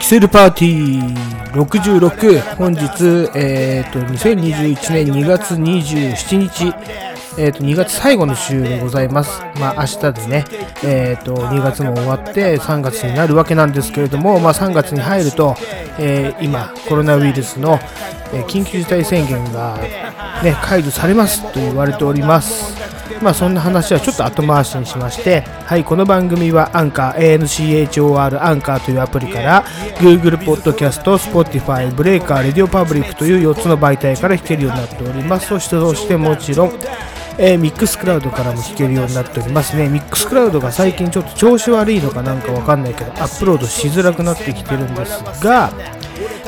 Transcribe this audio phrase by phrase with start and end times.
[0.00, 2.80] キセルパーティー66本日、
[3.34, 6.74] えー、と2021年2月27日、
[7.38, 9.40] えー、と2月最後の週でございます。
[9.60, 10.44] まあ明日でね、
[10.84, 15.54] えー、と2月も終わって3月になるわけなんですけれども、まあ、3月に入ると、
[16.00, 17.78] えー今コロナウイルスの、
[18.48, 19.78] 緊急事態宣言が、
[20.42, 22.76] ね、解除されますと言われております。
[23.22, 29.64] まあそんな話はちょっと後回しにしまして、はい、この番組はアンカー、ANCHOR アンカーというアプリから
[29.98, 35.48] Google Podcast、Spotify、 Breaker、RadioPublic という4つの媒体から聴けるようになっております。
[35.48, 36.72] そしてそしてもちろん、
[37.38, 39.88] えー Mixcloud からも聴けるようになっておりますね。
[39.88, 45.72] Mixcloud が最近ちょっと調子悪いのかなんかわかんないけど、アップロードしづらくなってきてるんですが、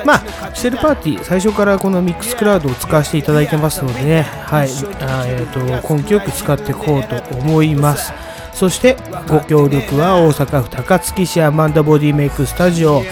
[0.05, 4.69] まあ、シェルパーティー、最初からこの Mixcloud を使わせていただいてますのでね、はい、
[5.01, 8.13] あえーと根気よく使っていこうと思います。
[8.55, 8.97] そして、
[9.29, 13.03] ご協力は大阪府高槻市アマンダボディメイクスタジオ、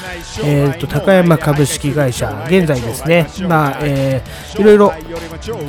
[0.44, 4.92] えーと高山株式会社、現在ですね、まあ、えーいろいろ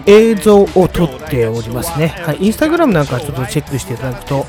[0.06, 2.08] 映像を撮っておりますね。
[2.26, 4.46] はい、インスタグラムなんかちょっとチェックしていただくと、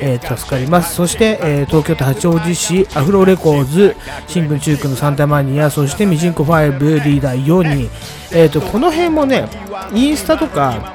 [0.00, 0.94] えー助かります。
[0.94, 3.96] そして、えー東京都八王子市アフロレコーズ、
[4.26, 7.90] 新聞中区のサンタマニア、そしてミジンコ5リーダー4に、
[8.32, 9.48] えーと、この辺もね、
[9.92, 10.94] インスタとか、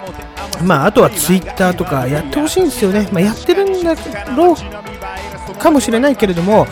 [0.63, 3.07] まあ、あとはツイッターとかやってほしいんですよね。
[3.11, 3.95] まあ、やってるんだ
[4.35, 6.67] ろうかもしれないけれども、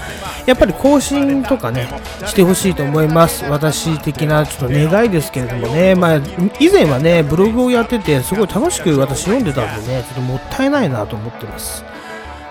[0.45, 1.89] やっぱり更新とかね、
[2.25, 3.45] してほしいと思います。
[3.45, 6.21] 私的なちょっと願いですけれどもね、まあ、
[6.59, 11.83] 以前はね、ブログをやってて、すごい楽しく私読んでたんでね、ちょっともったいないなと思ってます。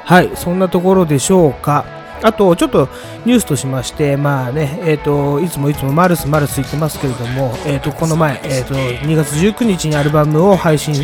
[0.05, 1.85] はい、そんなところでしょうか。
[2.23, 2.89] あと、ちょっと
[3.25, 10.95] ニュースとしまして、まあね、えっ、と、いつもいつもマルスマルス言ってますけれども、えっ、と、この前、えっ、と、2月19日にアルバムを配信、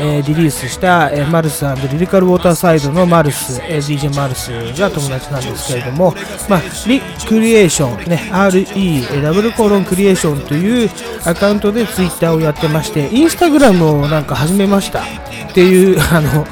[0.00, 6.14] えーリリースした、えーマルスリリカルウォーターサイドのマルス、えー DJ マルスが友達なんですけれども、
[6.48, 10.90] まあ、リクリエーション、ね、RE、ダブルコロンクリエーションという
[11.24, 15.04] アカウントでツイッターをやってまして、インスタグラムをなんか始めましたっ
[15.54, 16.46] ていう、 あの、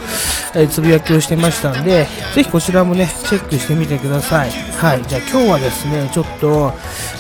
[0.54, 4.50] えつぶやきをしてましたんで、ぜひこちらもね、チェックしてみてください。
[4.78, 5.02] はい。
[5.06, 6.72] じゃあ今日はですね、ちょっと、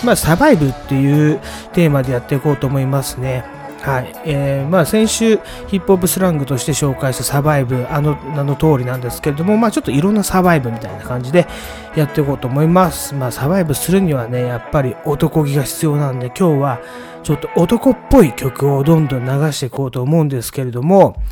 [0.02, 1.40] まあ、サバイブっていう
[1.72, 3.55] テーマでやっていこうと思いますね。
[3.86, 4.12] はい。
[4.24, 5.36] えーまあ先週
[5.68, 11.46] ヒップホップスラングとして紹介したサバイブ、あの名の通りなんですけれども、まあちょっといろんなサバイブみたいな感じで
[11.94, 13.14] やっていこうと思います。
[13.14, 16.80] まあサバイブするにはね、やっぱり男気が必要なんで、今日は
[17.22, 21.22] ちょっと男っぽい曲をどんどん流していこうと思うんですけれども、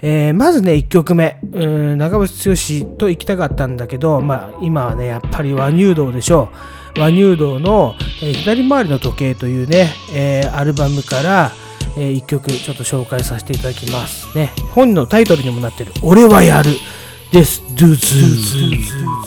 [0.00, 6.50] えーまずね、1曲目、うん長渕剛と行きたかったんだけど、まあ、今はね、やっぱり和乳道でしょ
[6.96, 7.00] う。
[7.00, 11.50] 和乳道の、えー左回りの時計というね、えーアルバムから、
[11.96, 14.36] え1曲ちょっと紹介させていただきます。
[14.36, 16.70] ね、本のタイトルにもなってる、俺はやる
[17.32, 17.62] です。
[17.74, 19.26] ドゥズー。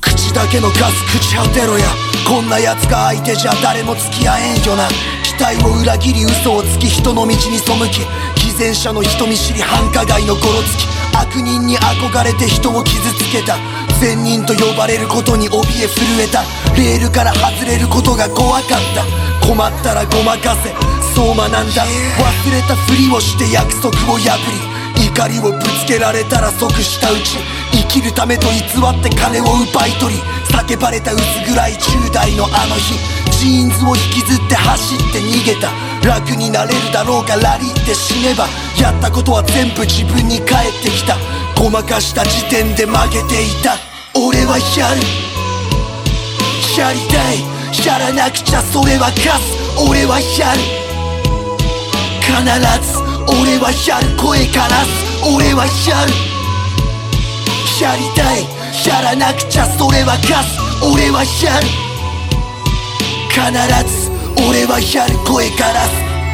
[0.00, 1.86] 口だけのガス口当てろや。
[2.26, 4.88] こんな奴が相手じゃ誰も付き合えんよな。
[5.22, 8.00] 期待を裏切り嘘をつき人の道に背き
[8.42, 10.86] 偽善者の人見知り繁華街のゴロつき。
[11.14, 13.56] 悪人に憧れて人を傷つけた。
[14.00, 16.42] 善人と呼ばれることに怯え震えた。
[16.76, 19.31] レールから外れることが怖かった。
[19.46, 20.70] 困ったらごまかせ。
[21.14, 21.58] そう学んだ。
[21.58, 24.38] 忘れたふりをして約束を破
[24.96, 25.06] り。
[25.06, 27.38] 怒りをぶつけられたら即したうち。
[27.72, 30.20] 生きるためと偽って金を奪い取り。
[30.48, 32.94] 叫ばれた薄暗い10代のあの日。
[33.38, 35.70] ジーンズを引きずって走って逃げた。
[36.06, 38.46] 楽になれるだろうかラリって死ねば。
[38.80, 41.16] やったことは全部自分に返ってきた。
[41.60, 43.76] ごまかした時点で負けていた。
[44.14, 45.02] 俺はやる。
[46.78, 47.51] やりたい。
[47.80, 50.60] やらなくちゃそれは勝つ俺はやる。
[52.20, 52.36] 必
[52.84, 54.16] ず俺はやる。
[54.16, 55.24] 声からす。
[55.24, 56.12] 俺はやる。
[57.80, 58.44] やりたい。
[58.86, 61.66] やらなくちゃそれは勝つ俺はやる。
[63.32, 63.40] 必
[63.88, 64.10] ず
[64.46, 65.16] 俺はやる。
[65.24, 65.90] 声からす。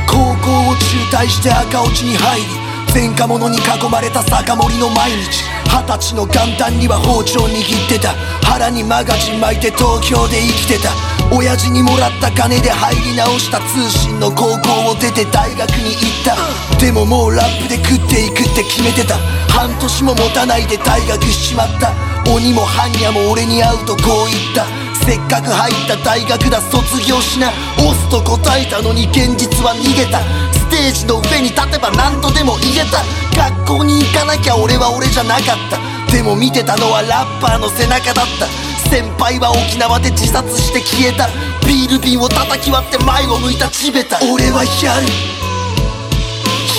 [0.07, 2.68] 高校を中退して赤落ちに入り。
[2.95, 3.61] 前科者に囲
[3.91, 5.45] まれた酒盛りの毎日。
[5.69, 8.15] 二十歳の元旦には包丁握ってた。
[8.43, 10.91] 腹にマガジン巻いて東京で生きてた。
[11.31, 16.81] 親父にもらった金で入り直した通信の高校を出て大学に行った。
[16.81, 19.17] でももうラップで食っていくって決めてた。
[19.53, 21.93] 半年も持たないで退学しちまった。
[22.33, 24.65] 鬼も般若も俺に会うとこう言った。
[25.05, 27.53] せっかく入った大学だ卒業しな。
[27.77, 30.21] 押すと答えたのに現実は逃げた。
[30.69, 33.01] ステージの上に立てば何とでも言えた。
[33.33, 36.13] 学校に行かなきゃ俺は俺じゃなかった。
[36.13, 38.47] でも見てたのはラッパーの背中だった。
[38.91, 41.29] 先輩は沖縄で自殺して消えた。
[41.67, 45.09] ビール瓶を叩き割って前を向いた地べた俺はやる。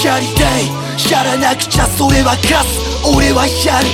[0.06, 0.70] やりたい。
[1.10, 2.78] やらなくちゃそれは勝つ
[3.10, 3.90] 俺はやる。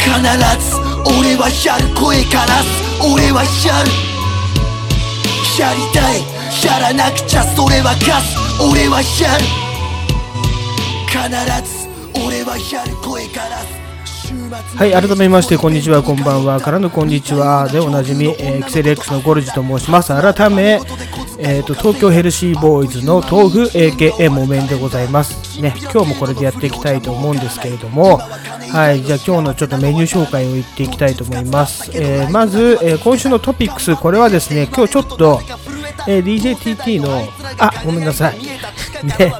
[0.00, 0.16] 必
[0.64, 1.92] ず俺はやる。
[1.92, 3.04] 声からす。
[3.04, 4.09] 俺はやる。
[5.60, 6.20] やりたい。
[6.64, 9.44] やらなくちゃそれは勝つ俺はやる。
[11.06, 11.18] 必
[11.68, 11.86] ず
[12.26, 12.96] 俺はやる。
[12.96, 14.32] 声からす。
[14.50, 20.08] はい、改めまして、こんにちは、こんばんは、からのこんにちは、でおなじみ、えー、キセル X のゴルジと申します。
[20.08, 20.80] 改め、
[21.38, 25.60] えーと、東京ヘルシーボーイズの豆腐 AKA 木綿でございます。
[25.60, 31.88] ね、今日もこれでやっていきたいと思うんですけれども、はい、じゃあ今日のちょっとメニュー紹介を言っていきたいと思います。
[31.94, 35.40] えーまず、えー今週のトピックス、これはですね、今日ちょっと、
[36.08, 38.38] え DJTT の、あ、ごめんなさい。
[39.04, 39.32] ね、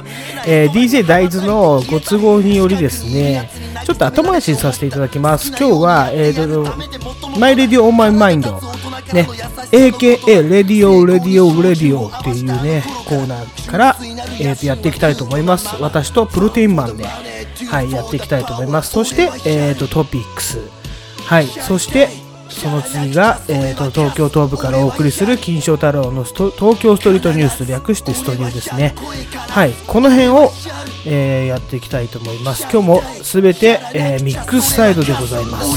[0.47, 3.49] え DJ 大豆のご都合によりですね、
[3.85, 5.49] ちょっと後回しにさせていただきます。
[5.49, 8.51] 今日は、えーと、 My Radio on My Mind、
[9.13, 9.27] ね、
[9.71, 13.97] AKA Radio Radio Radio っていうね、コーナーから、
[14.39, 15.67] えーとやっていきたいと思います。
[15.81, 18.91] 私とプロテインマンで、はい、やっていきたいと思います。
[18.91, 20.59] そして、えーと、トピックス。
[21.25, 22.09] はい、そして、
[22.51, 28.93] その次が、えー、と東京東部からお送りする金賞太郎の東京ストリートニュース略してストリューですね。
[29.49, 30.51] はい、この辺を、
[31.05, 32.67] えーやっていきたいと思います。
[32.71, 35.71] 今日も全て、えーミックスサイドでございます。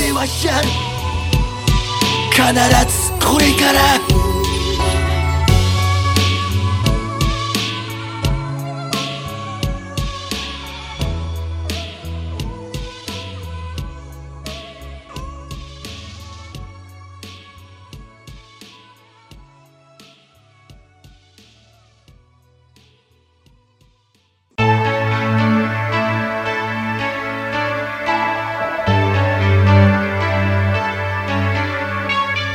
[2.35, 4.34] 必ずこれから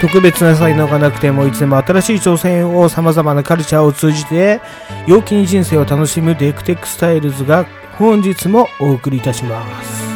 [0.02, 4.62] 特別な才能がなくてもいつでも新しい挑戦をさまざまなカルチャーを通じて
[5.08, 7.66] 陽気に人生を楽しむデクテックスタイルズが
[7.98, 10.09] 本日もお送りいたします。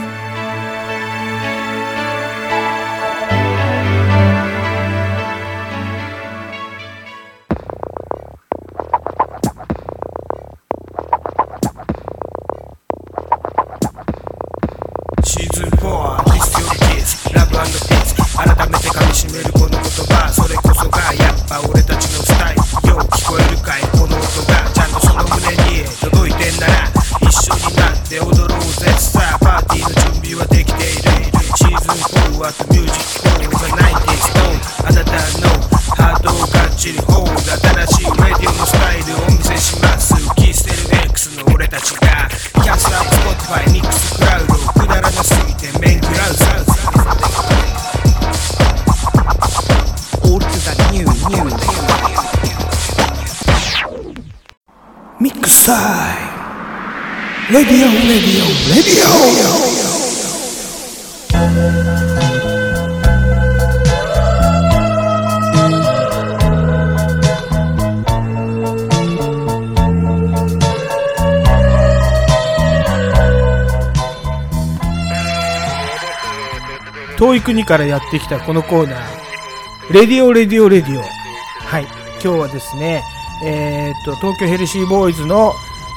[77.43, 79.93] 国からやってきたこのコーナー。
[79.93, 81.01] Radio Radio Radio。
[81.01, 81.83] はい。
[82.13, 83.03] 今日はですね
[83.43, 85.51] えーっと東京ヘルシーボーイズの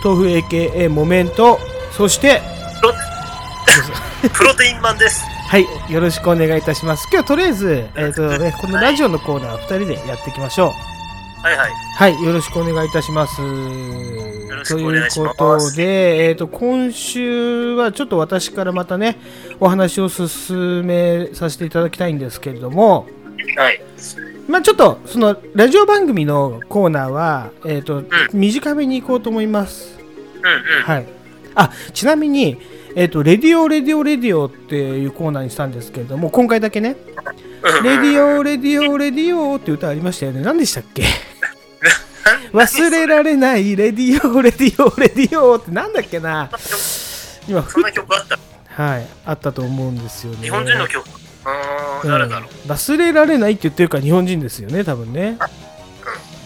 [0.04, 1.58] 豆腐 AKA モメント。
[1.92, 2.42] そして
[4.32, 5.24] プロテインマンです。
[5.48, 5.92] はい。
[5.92, 7.08] よろしくお願いいたします。
[7.12, 11.42] 今日とりあえず、えーっとね、このラジオのコーナー2人でやっていきましょう。
[11.42, 11.70] はいはい。
[11.96, 13.40] はい、よろしくお願いいたします。
[13.40, 15.33] よろしくお願いします。
[15.33, 19.18] ということで、えっ、と、今週はちょっと私からまたね、
[19.60, 23.06] お話を進めさせていただきたいんですけれども、
[23.56, 23.80] はい。
[24.48, 29.98] まあちょっと、その、ラジオ番組のコーナーは、えっ、と、短めに行こうと思います。
[29.98, 30.82] うんうん。
[30.84, 31.06] はい。
[31.54, 32.58] あ、ちなみに、
[32.94, 36.96] えっ、と、 Radio, Radio, Radio っていうコーナーにしたんですけれども、今回だけね、
[37.82, 40.42] Radio, Radio, Radio って歌ありましたよね。
[40.42, 41.04] 何でしたっけ？
[42.52, 46.50] 忘れられない Radio Radio Radio ってなんだっけな
[47.48, 48.38] 今そんな曲あった。
[48.76, 50.38] はいあったと思うんですよね。
[50.42, 51.06] 日本人の曲。
[51.44, 52.10] あー、うん。
[52.10, 52.68] 誰だろう。
[52.68, 55.38] 忘れられないって言ってるから日本人ですよね多分ね。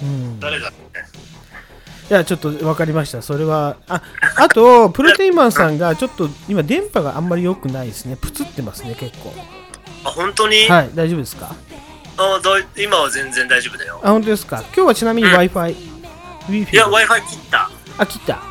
[0.03, 0.37] うん。
[0.37, 1.05] い誰だろうね。
[2.09, 3.21] やちょっと分かりました。
[3.21, 4.03] それはあ
[4.37, 8.17] あとプロテインマンさんがちょっと今電波があんまり良くないですね。
[8.17, 9.35] プツってますね結構。
[10.05, 11.55] あ、本当に、はい大丈夫ですか？
[12.17, 14.01] あだい今は全然大丈夫だよ。
[14.05, 14.63] あ本当ですか？
[14.75, 15.73] 今日はちなみに w i f i
[16.49, 17.71] w i いや、Wi-Fi 切った。
[17.99, 18.43] あ切った。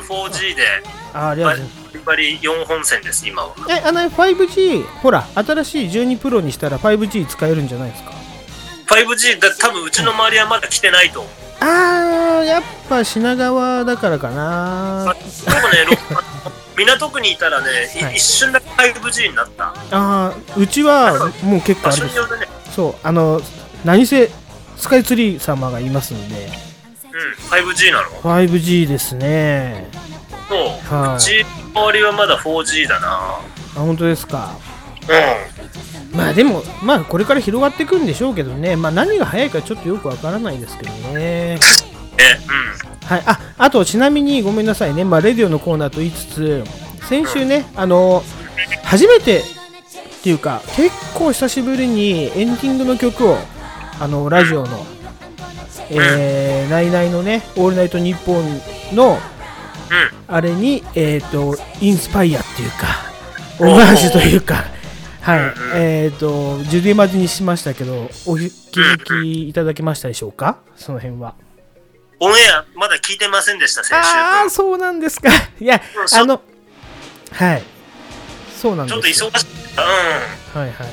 [0.00, 0.82] うん、4G で、
[1.14, 3.54] あありがとうございますバリバリ4本線です、今は。
[3.68, 8.12] え、あの 5G、ほら、新しい12プロにしたら 5G 使えるんじゃないですか
[8.86, 11.32] ？5G、だ多分うちの周りはまだ来てないと思う。
[11.62, 15.10] あはやっぱ品川だからかな。
[15.10, 15.98] あ僕ね、
[16.76, 18.16] 港区にいたらね、いはい。
[18.16, 19.64] 一瞬だけ 5G になった。
[19.66, 23.40] ああうちはもう結構場あるね、そうあの
[23.84, 24.30] 何せ
[24.76, 26.50] スカイツリー様がいますんで。
[27.12, 28.08] うん、5G なの。
[28.22, 29.90] 5G ですね
[30.50, 30.94] そう。
[30.94, 33.40] はいうちの周りはまだ 4G だな。
[33.76, 34.56] あ本当ですか
[35.08, 41.58] うまあでもまあこれから広がっていくんでしょうけどねまあ何が早いかちょっとよくわからないですけどねん。
[41.58, 41.58] え、
[43.04, 46.64] はい、ああとちなみにごめんなさいね、まあ、レディオのコーナーと言いつつ
[47.08, 48.22] 先週ね、あの
[48.84, 49.42] 初めてっ
[50.22, 53.36] ていうか結構久しぶりにエンディングの曲を
[53.98, 54.86] あのラジオの、
[55.90, 58.60] えー、ナイナイのね「オールナイトニッポン」
[58.94, 59.39] のうん。
[60.28, 62.86] あれに、えー、とインスパイアっていうか
[63.58, 64.64] オマージュというか。
[65.22, 65.40] はい
[65.74, 68.44] えっ、と、ジュディマジにしましたけど、お気
[68.80, 70.56] づきいただけましたでしょうか？
[70.76, 71.34] その辺は。
[72.20, 74.50] オンエア、まだ聞いてませんでした、先週ああ、分。
[74.50, 75.28] そうなんですか。
[75.60, 75.80] いや、
[76.14, 76.40] あの、
[77.32, 77.62] はい。
[78.56, 79.26] そうなんちですよ。
[79.26, 79.46] ょっと忙しい。
[79.76, 80.86] うはいはい。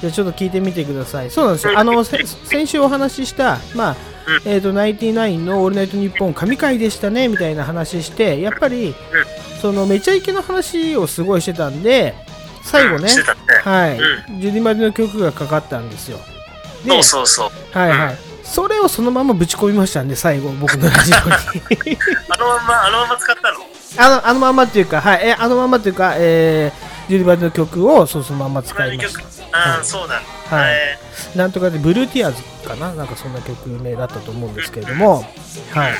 [0.00, 1.30] じゃあちょっと聞いてみてください。
[1.30, 1.78] そうなんですよ。
[1.78, 3.96] あの、せ先週お話しした、まあ、
[4.44, 8.94] えっ、と、ナインティナインのオールナイトニッポン神回でしたね、みたいな話して、やっぱり、
[9.60, 12.14] その、めちゃイケの話をすごいしてたんで、
[12.62, 13.02] 最後ん。
[13.02, 13.08] ね。
[13.62, 14.00] はい、う
[14.40, 16.18] ジュディマジの曲がかかったんですよ。
[16.84, 17.78] でそうそうそう。
[17.78, 18.16] はいはい。
[18.42, 21.98] それをそのままぶち込みましたんで、最後、僕のラジオに。
[22.28, 23.58] あのまま、あのまま使ったの？
[23.98, 29.35] あのあのままっていうか、はい、えあのままっていうか、えー、ジュディバジの曲をそうそのまま使いまし曲。
[29.52, 30.56] ああ、はいそうなんだ。
[30.56, 30.98] はい。
[31.36, 32.92] なんとかで、ブルーティアーズかな？
[32.94, 35.24] なんかそんな曲名だったと思うんですけれども、
[35.72, 35.94] はい。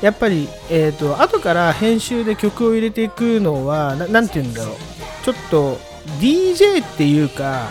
[0.00, 4.76] やっぱり、えっ、と、後から編集で曲を入れていくのは、ななんて言うんだろう。
[5.24, 5.78] ちょっと、
[6.20, 7.68] DJ っていうか、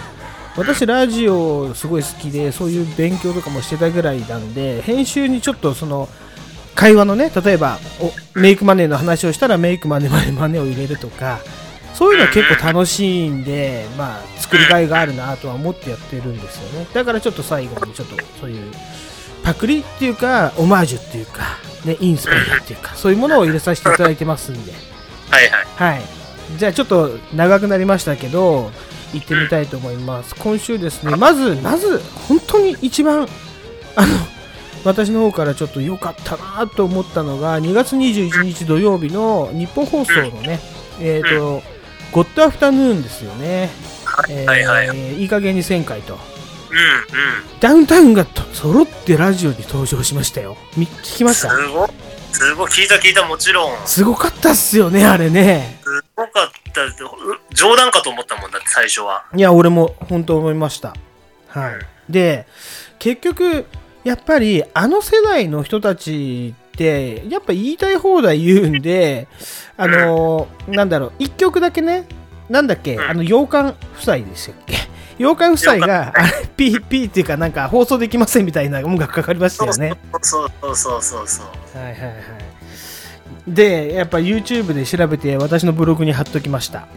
[0.58, 6.10] 私ラジオすごい好きでそういう勉強とかもしてたぐらいなんで編集にちょっとその
[6.76, 7.80] 会話のね例えば
[8.36, 11.40] おメイクマネーの話をしたらメイクマネーマネーマネーを入れるとか
[12.02, 18.72] そういうのは結構楽しいんでまあ作りがいがあるなとは思ってやってるんですよねだからちょっと最後にちょっとそういう
[19.44, 24.92] パクリっていうかオマージュっていうかねインスパイアっていうかそういうものを入れさせていただいてますんで
[25.32, 25.96] はいはい。
[25.96, 26.02] はい。
[26.58, 28.70] じゃあちょっと長くなりましたけど、
[29.14, 30.36] 行ってみたいと思います。
[30.36, 33.28] 今週ですね、まず、まず、本当に一番、
[33.96, 34.14] あの、
[34.84, 40.60] 私の方からちょっと良かったなと思ったのが、2月21日土曜日の日本放送のね、
[41.00, 41.64] えっ、と、
[42.12, 43.70] ゴッドアフタヌーンですよね。
[44.30, 46.16] えーはいはいはいいい加減に1000回と。
[46.16, 47.60] うんうん。
[47.60, 50.58] ダウンタウンがと揃ってラジオに登場しましたよ。
[50.78, 51.50] み聞きました？
[51.50, 51.90] すごい。
[52.32, 52.70] すごい。
[52.72, 53.78] 聞いた聞いた、もちろん。
[53.86, 55.80] すすごかったっすよね、あれね。
[56.16, 56.82] ごかった。
[56.84, 56.92] う
[57.54, 59.26] 冗談かと思ったもんだって、最初は。
[59.36, 60.94] いや、俺も本当思いました。
[61.48, 62.12] はい。
[62.12, 62.46] で、
[63.00, 63.66] 結局、
[64.04, 69.28] やっぱりあの世代の人たちやっぱ言いたい放題言うんで、
[69.78, 72.06] あのーなんだろう、一曲だけね、
[72.50, 74.76] なんだっけ、うんあの、洋館夫妻でしたっけ？
[75.18, 79.94] 洋館夫妻が、あれ、ピーピーっていうか、なんか放送できませんみたいな音楽かかりましたよね。
[80.22, 81.78] そうそうそうそうそう。
[81.80, 82.14] はいはいはい。
[83.48, 86.88] で、やっぱ YouTube で調べて、私のブログに貼っときました。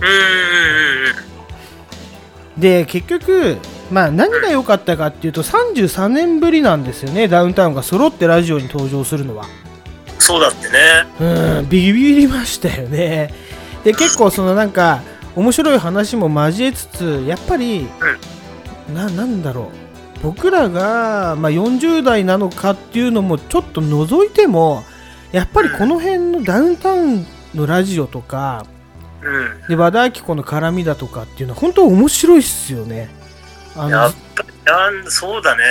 [0.00, 1.33] うんうんうんうん。
[2.58, 3.58] で結局、
[3.90, 9.46] まあ、何が良かったかっていうと33年ぶりなんですよねダウンタウンが揃ってラジオに登場するのは。
[10.18, 10.78] そうだってね。
[11.20, 13.34] うんビビりましたよね。
[13.82, 15.02] で結構そのなんか
[15.36, 17.88] 面白い話も交えつつやっぱり、
[18.94, 19.84] ななんだろう。
[20.22, 24.82] 僕らが、まあ、40代なのかっていうのもちょっと除いても
[25.32, 28.64] やっぱりこの辺のダウンタウンのラジオとか
[29.24, 29.68] うん。
[29.68, 33.08] で和田アキ子の絡みだとかっていうのは本当面白いっすよね
[33.76, 35.64] あやっぱりそうだね。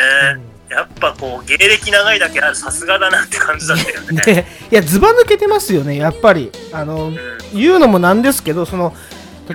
[0.69, 4.21] やっぱこう、芸歴長いだけある、さすがだなって感じだったよね。
[4.25, 7.17] でいやずば抜けてますよねやっぱりあのうん
[7.53, 8.93] 言うのもなんですけどその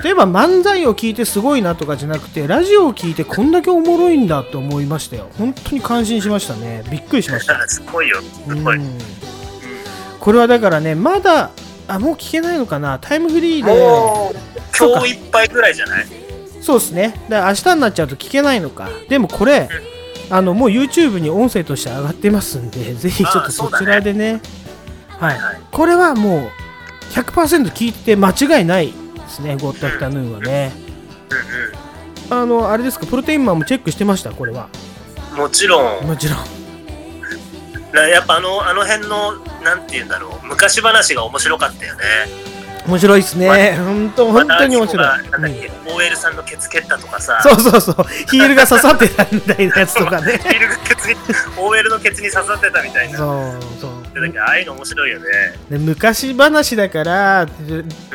[0.03, 8.21] 例えば漫才を聞いてすごいなとかじゃなくてラジオを聞いてこんだけおもろいんだと思いましたよ本当に感心しましたねびっくりしました すごいよ。
[8.23, 8.77] すごい。
[8.77, 8.99] うん
[10.21, 11.51] これはだからねまだ
[11.89, 12.99] あもう聞けないのかな？
[13.01, 13.73] タイムフリーで。
[13.73, 14.37] もう、
[14.79, 16.07] 今日いっぱいぐらいじゃない？
[16.61, 17.15] そうですね。
[17.29, 18.89] だから明日になっちゃうと聞けないのか。
[19.09, 19.69] でもこれ
[20.31, 24.41] あのもう YouTube に音声として上がってますんでぜひちょっとそちらでね。
[25.09, 25.39] はい。
[25.39, 25.61] はい。
[25.73, 26.51] これはもう
[27.13, 28.95] 100%聞いて間違いないで
[29.29, 30.73] すね、ゴッドアフタヌーンはね。
[31.31, 34.69] うんあの、あれですか、プロテインマンもチェックしてました、これは。
[35.33, 35.39] うん。
[35.39, 36.39] もちろん、もちろん。
[37.93, 42.03] なやっぱあの、あの辺の、なんて言うんだろう、昔話が面白かったよね。
[42.87, 43.77] 面白いですね。
[43.77, 45.07] 本当本当に面白い。
[45.07, 48.07] なんだっうんけ、OL さんのケツ蹴ったとかさ、そうそうそう。
[48.31, 50.39] ヒールが刺さってたみたいなやつとかね。
[50.43, 51.17] ヒールがケツに、
[51.59, 53.19] OL のケツに刺さってたみたいな。
[53.19, 54.33] そうそう。
[54.33, 55.25] だああいうの面白いよね。
[55.71, 57.47] で昔話だから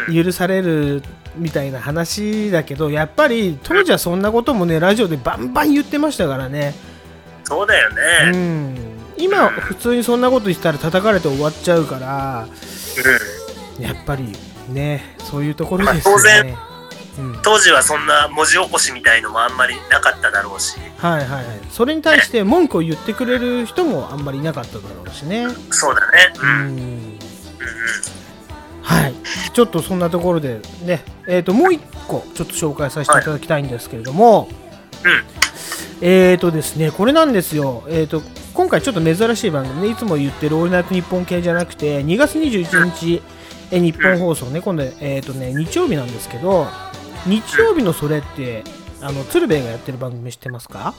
[0.10, 1.02] ゆ許される
[1.36, 6.74] みたいな話だけどやっぱり当時はそんなこともねラジオでバンバン言ってましたからね、
[7.44, 8.38] そうだようね。
[8.38, 12.48] ん、今普通にそんなこと言ったら叩かれて終わっちゃうから
[13.78, 13.84] うん。
[13.84, 14.34] やっぱり
[14.70, 16.56] ねそういうところですよね、
[17.20, 21.60] うん、当時はそんな文字起こしみたいのもあんまりなかっただろうし、はいはいはい。
[21.70, 25.48] それに対して文句を言ってくれる人もあんまりいなかっただろうしね。
[25.70, 26.34] そうだね。
[26.38, 26.50] ううん。
[26.50, 27.20] うんん。
[28.82, 29.14] はい、
[29.54, 34.50] ちょっとそんなところでね、えー、ともう一個ちょっと紹介させていただきたいんですけれども、
[35.04, 35.24] うん。
[36.02, 38.22] えーとですね、これなんですよ、えー、と
[38.54, 43.22] 今回ちょっと珍しい番組ね、いつも言ってるオールナイトニッポン系じゃなくて、2月21日、
[43.72, 46.68] え日本放送ね、今度、えーとね、日曜日なんですけど、
[47.26, 48.64] 日曜日のそれって、
[49.02, 50.94] あの鶴瓶がやってる番組知ってますか？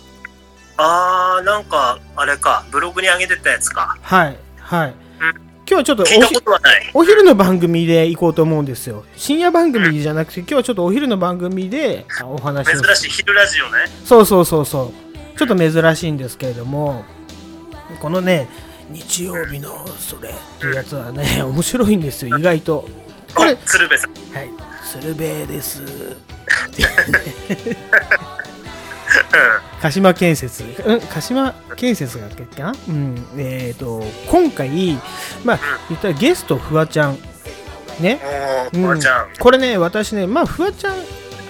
[0.77, 3.97] あー、なんか、あれか、ブログに上げてたやつか。
[4.03, 4.95] はい、はい。
[5.67, 6.05] 今日はちょっと
[6.93, 9.05] お昼の番組で行こうと思うんですよ。
[9.17, 12.83] 深夜番組じゃなくて、今日はちょっとお昼の番組であお話を。
[12.83, 13.85] 珍しい昼ラジオね。
[14.05, 14.93] そうそうそうそ
[15.35, 15.39] う。
[15.39, 17.05] ちょっと珍しいんですけれども、
[18.01, 18.49] このね、
[18.91, 22.89] 日曜日のそれっていうやつはね、 面白いんですよ、意外と。
[23.35, 24.11] これ、お鶴瓶さん。
[24.37, 24.51] はい、
[25.01, 25.83] 鶴瓶です。
[29.81, 34.99] 鹿島建設、うん、鹿島建設がっけうん、えっ、と、今回、
[35.45, 35.59] まあ、
[35.89, 37.19] 言ったらゲスト、フワちゃん、
[38.01, 38.21] ね、
[38.73, 39.29] おー、フワちゃん。
[39.39, 40.95] これね、私ね、まあ、フワちゃん、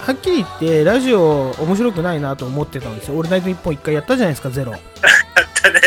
[0.04, 3.16] はっきり言って、ラジオ面白くないなと思ってたんですよ。
[3.16, 4.72] 俺ナイトニッポン一回やったじゃないですか、ゼロ。
[4.72, 4.80] だっ
[5.54, 5.80] たね。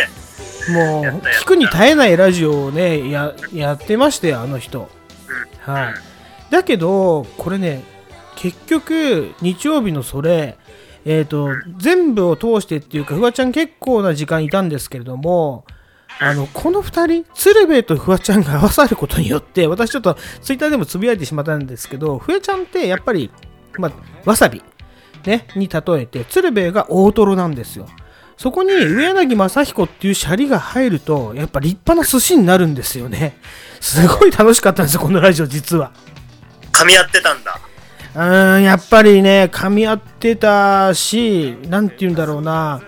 [0.70, 1.04] もう
[1.42, 4.90] 聞くに耐えないラジオをねややってましたよあの人
[5.62, 5.94] はい
[6.52, 7.84] だけどこれね
[8.36, 10.58] 結局日曜日のそれ
[11.10, 11.48] えー、と
[11.78, 15.64] 全部を通してっていうかフワちゃん結構な時間いたんですけれども
[16.20, 23.32] あのこの2人鶴瓶とフワちゃんが合わさることによって私ちょっとツイッターでもつぶやいてしまったんですけどフワちゃんってやっぱり、
[23.80, 23.92] まあ、
[24.26, 24.64] わさび、
[25.26, 27.88] ね、に例えて鶴瓶が大トロなんですよ。
[28.38, 33.38] そこに上柳正彦っていうシャリが入るとやっぱ立派な寿司になるんですよね。
[33.82, 35.92] すごい楽しかったんですよこのラジオ実は。
[36.72, 37.60] 噛み合ってたんだ。
[38.16, 42.82] うーんやっぱりね噛み合ってたしなんて言うんだろうな。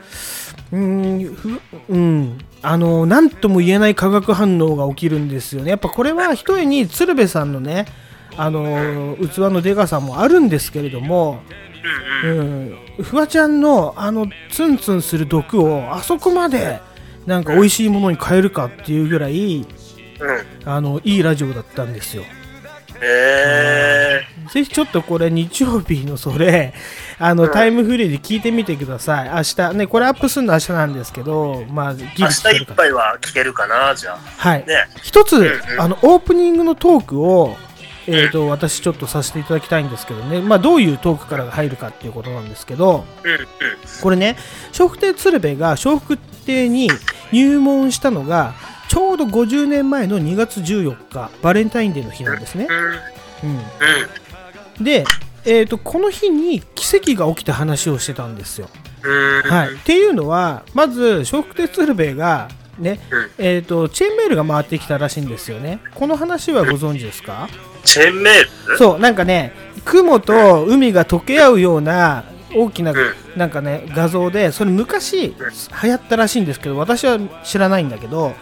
[0.72, 2.38] うーんふうん。
[2.62, 5.72] あの何とも言えない化学反応が起きるんですよね。
[5.72, 7.86] やっぱこれはひとえに鶴瓶さんのね
[8.42, 11.42] あの器のでかさもあるんですけれども
[12.24, 12.78] うんうん。
[12.98, 16.80] うん、フワちゃんのあのツンツンする毒をあそこまで
[17.26, 19.66] なんか美味しいものに変えるかっていうぐらいうん。
[20.66, 22.24] あのいいラジオだったんですよ。
[23.02, 24.22] え
[24.52, 26.74] ぜひちょっとこれ日曜日のそれ
[27.18, 29.30] あのタイムフリーで聞いてみてください。
[29.30, 34.18] 明日ねこれアップするの明日なんですけどまあギリー、明日いっぱいは聞けるかな、じゃあ。
[34.18, 34.66] はい。
[34.66, 34.90] ね。
[35.02, 37.56] 一つ、んうんあのオープニングのトークを、
[38.12, 43.06] えー、と私ちょっとさせていただきたいんですけどね、まあ、どういうトークからが入るかっていうことなんですけど。
[44.02, 44.38] これね
[44.74, 46.90] 笑福亭鶴瓶が笑福亭に
[47.32, 48.54] 入門したのが
[48.88, 52.68] ちょうど50年前の2月14日バレンタインデーの日なんですね。
[54.80, 54.84] うん。
[54.84, 55.04] で、
[55.46, 58.70] えー、とこの日に奇跡が起きた話をしてたんですよ。
[59.46, 63.00] はい、っていうのはまず笑福亭鶴瓶がね、
[63.38, 65.80] えー、とチェーンメールが回ってきたらしいんですよね。
[65.96, 67.48] この話はご存知ですか？
[67.84, 68.34] チェーンメー
[68.70, 68.78] ル？
[68.78, 69.54] そうなんかね
[69.86, 72.98] 雲と海が溶け合うような大きなうん。
[73.36, 75.36] なんかね画像でそれ昔流
[75.82, 78.34] 行ったらしいんですけど私は知らないんだけど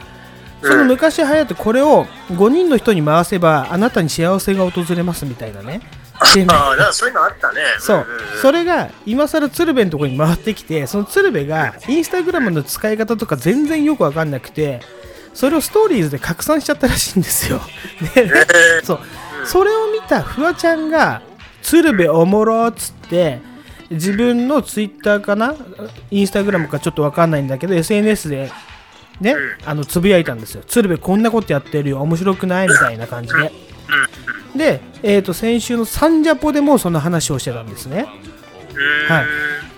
[0.63, 5.82] その昔流行ってこれを5人の人に回せばあなたに幸せが訪れますみたいなね。
[6.47, 7.62] ああ、だからそういうのあったね。
[7.78, 8.08] そう、
[8.41, 14.82] それが今更鶴瓶のところに回ってきてその鶴瓶がインスタグラムの使い方とか全然よく分かんなくて
[15.36, 17.62] それをストーリーズで拡散しちゃったらしいんですよ。
[18.84, 19.00] そう
[19.48, 21.22] それを見たフワちゃんが
[21.62, 23.40] 鶴瓶おもろっつって
[23.90, 25.56] 自分のツイッターかな
[26.12, 28.52] インスタグラムかちょっと分かんないんだけど SNS で
[29.20, 30.64] ね、うんあのつぶやいたんですよ。
[30.68, 32.02] 鶴瓶こんなことやってるよ。
[32.02, 33.52] 面白くないみたいな感じで。
[34.56, 38.06] で、えー、と先週のサンジャポでもその話をしてたんですね。
[38.76, 39.14] うん。
[39.14, 39.24] は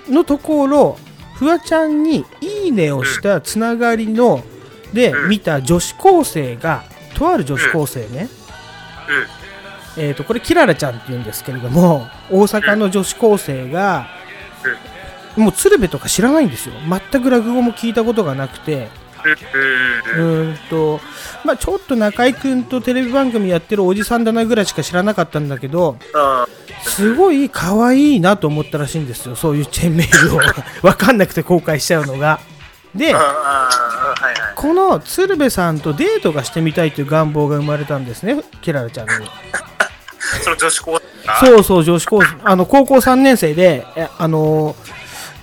[0.07, 0.11] い。
[0.11, 0.97] のところ
[1.35, 4.43] フワちゃんに「いいね」をしたつながりの
[4.93, 5.29] でうん。
[5.29, 8.27] 見た女子高生がとある女子高生ね、
[9.07, 9.38] うん。
[9.99, 14.07] えー、とこれキララちゃんっていうんですけれども大阪の女子高生が
[15.35, 16.75] もう鶴瓶とか知らないんですよ
[17.11, 18.87] 全く落語も聞いたことがなくて
[20.17, 20.99] うんと、
[21.43, 26.47] まあちょっと中居君とテレビ番組やってるおじさんだなぐらいしか知らなかったんだけど、あ
[26.83, 29.35] すごい可愛いなと思ったらしいんですよ。
[29.35, 30.39] そういうチェーンメールを
[30.87, 32.39] わかんなくて公開しちゃうのが。
[32.95, 39.11] ではいはいこの鶴瓶さんとデートがしてみたいという願望が生まれたんですね、キララちゃんに。
[40.43, 41.01] その女子高
[41.39, 44.75] そうそう、女子高あの高校3年生で、えあの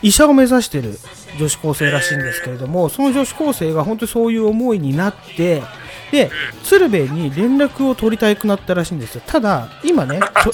[0.02, 0.98] 医者を目指してる
[1.38, 5.62] 女子高生らしいんですけれども、その女子高生が本当にそういう思いになって、
[6.10, 6.30] で、
[6.62, 9.22] 鶴瓶に連絡を取りたくなったらしいんですよ。
[9.26, 10.52] ただ、今ね、と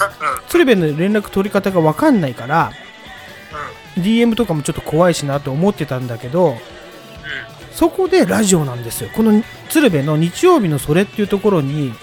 [0.49, 2.71] 鶴瓶の連絡取り方が分かんないから、
[3.97, 6.57] DM とかもちょっと怖いしなと思ってたんだけど、
[7.71, 9.09] そこでラジオなんですよ。
[9.15, 11.93] この鶴瓶の日曜日のそれっていうところに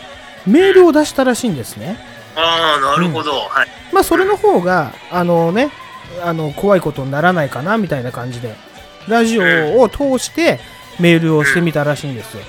[0.47, 1.99] メールを出したらしいんですね。
[2.37, 3.69] ああなるほど、はい。
[3.93, 5.71] まあそれの方があのね
[6.23, 8.71] あの怖いことにならないかなみたいな感じで。
[9.09, 10.61] ラジオを通して
[10.99, 12.43] メールをしてみたらしいんですよ。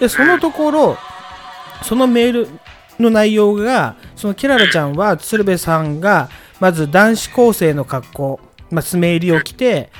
[0.00, 0.96] でそのところ
[1.82, 2.48] そのメール
[2.98, 6.28] の内容がそのキララちゃんは鶴瓶さんが
[6.60, 9.90] まず男子高生の格好、まあ、爪入りを着て、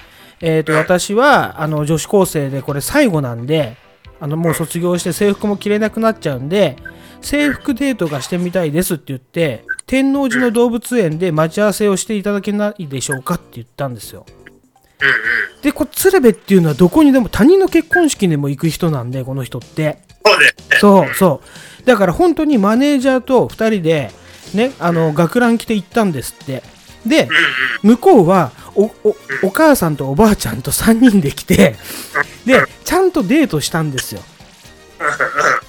[0.41, 3.77] えー、と私はあの女子高生でこれ最後なんで
[4.21, 6.77] あのもう卒業して制服も着れなくなっちゃうんで
[7.27, 14.25] 制服デートがしてみたいですって言って天王寺の動物園で待ち合わせをしていただけないでしょうかって言ったんですよ。
[15.63, 19.99] でこれ鶴瓶っていうのはどこにでも他人の結婚式でも行く人なんでこの人って。
[20.81, 21.41] そうでそ
[21.83, 24.11] うだから本当にマネージャーと2人で
[24.55, 26.63] ねあの学ラン着て行ったんですって。
[27.05, 27.29] で
[27.83, 31.77] 向こうはおおお母さんとおばあちゃんと3人で来て
[32.45, 34.23] でちゃんとデートしたんですよ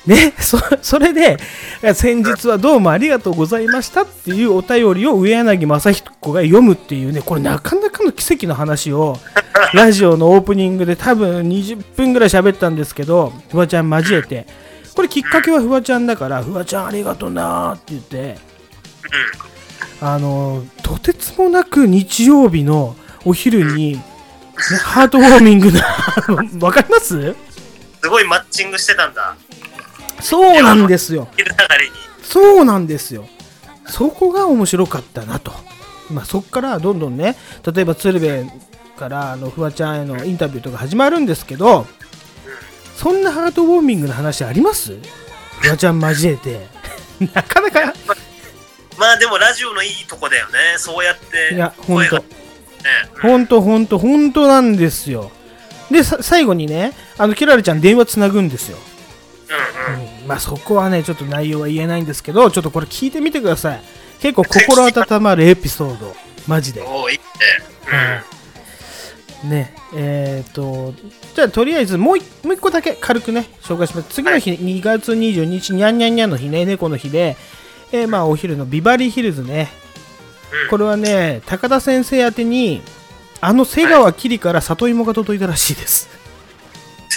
[0.07, 1.37] ね、そそれで
[1.93, 9.17] 先日はどうもありがとうございましたっていうお便りを上柳正彦が読むっていうねこれなかなかの奇跡の話を
[9.73, 14.47] ラジオのオープニングで多分20分ぐらい喋ったんですけどフワちゃん交えて。
[14.95, 18.37] これきっかけはフワちゃんだからフワちゃんありがとうなーって言って。
[20.01, 24.03] あのとてつもなく日曜日のお昼に、ね、
[24.83, 25.81] ハートウォーミングな
[26.65, 27.35] わかります？
[28.01, 29.35] すごいマッチングしてたんだ
[30.21, 31.27] そうなんですよ
[32.23, 33.27] そうなんですよ。
[33.87, 35.51] そこが面白かったなと。
[36.11, 37.37] まあ、そこからどんどんね、
[37.73, 38.51] 例えば鶴瓶
[38.97, 41.85] からあのフワちゃんへのインタビューとか始まるんですけど、
[42.95, 44.97] そんなハートウォーミングな話あります？
[45.61, 46.67] フワちゃん交えて。
[47.33, 47.93] なかなか、
[48.97, 52.23] まあでもラジオのいいとこだよねそうやっていや、ほんと
[53.21, 55.31] ほんとほんとほんとなんですよ。
[55.89, 58.77] で、さ最後にね、あの、キララちゃん電話つなぐんですよ。
[60.27, 63.81] うんうんうんまあそこはね、ちょっと内容は言えないんですけど、ちょっとこれ聞いてみてください。
[64.19, 66.13] 結構心温まるエピソード、
[66.47, 66.81] マジで。
[66.81, 68.23] おおいいね。
[69.43, 70.95] ねえー、と
[71.35, 74.09] じゃあとりあえずもういもう一個だけ軽くね紹介します。
[74.09, 77.37] 次の日、2月22日にゃんにゃんにゃんの日ね猫の日で、
[77.91, 79.69] えーまあお昼のビバリーヒルズね。
[80.63, 80.69] うん。
[80.69, 82.81] これはね高田先生宛てに
[83.39, 86.09] あの瀬川きりから里芋が届いたらしいです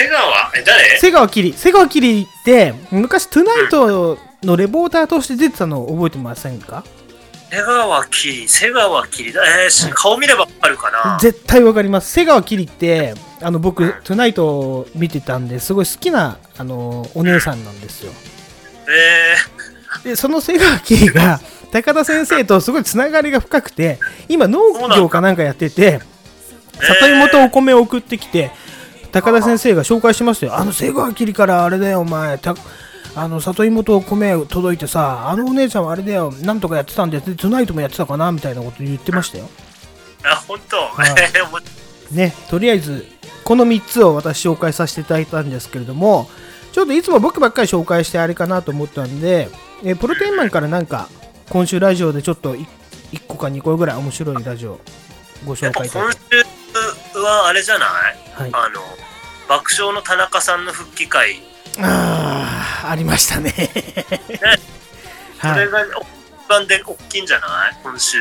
[0.01, 0.53] 瀬川？
[0.57, 0.99] え誰？
[0.99, 1.53] 瀬川きり。
[1.53, 6.85] 瀬川きりって昔トゥナイトのレポーターとして出てたのを覚えてませんか？
[7.51, 8.49] 瀬川きり。
[8.49, 9.43] 瀬川きりだ。
[9.65, 11.19] えーし顔見ればわかるかな？
[11.21, 12.11] 絶対わかります。
[12.13, 18.13] 瀬川きりってあの僕トゥナイトを見てたんですごい好きなあのお姉さんなんですよ。
[18.89, 19.37] え
[20.09, 21.41] でその瀬川きりが
[21.73, 24.61] 高田先生とすごいつながりが深くて今農
[24.97, 26.01] 業かなんかやってて
[26.81, 28.51] 里芋とお米を送ってきて
[29.13, 30.57] 高田先生が紹介しましたよ。
[30.57, 32.39] あの瀬川きりからあれだよお前。
[32.39, 32.55] た
[33.17, 39.49] あの里芋とお米届いてさあのお姉ちゃんはあれだよなんとかやってたんででトゥナイトもやってたかなみたいなこと言ってましたよ。
[40.23, 41.05] ー、あ本当、は
[42.13, 42.15] い。
[42.15, 43.07] ね、とりあえず
[43.45, 46.29] この3つを私紹介させていただいたんですけれども
[46.73, 49.49] ちょっといつも僕ばっかり紹介してあれかなと思ったんで、
[49.85, 51.09] えープロテインマンからなんか
[51.49, 52.67] 今週ラジオでちょっと1
[53.27, 54.79] 個か2個ぐらい面白いラジオ
[55.45, 56.21] ご紹介いただ今いて。
[56.31, 56.60] 週
[57.19, 57.89] はあれじゃない？
[58.35, 58.81] はい、あの
[59.49, 61.41] 爆笑の田中さんの復帰会。
[61.79, 63.53] あーありましたね。
[65.39, 65.55] はい。
[65.55, 65.89] それが一
[66.49, 67.77] 番で大きいんじゃない？
[67.83, 68.19] 今週、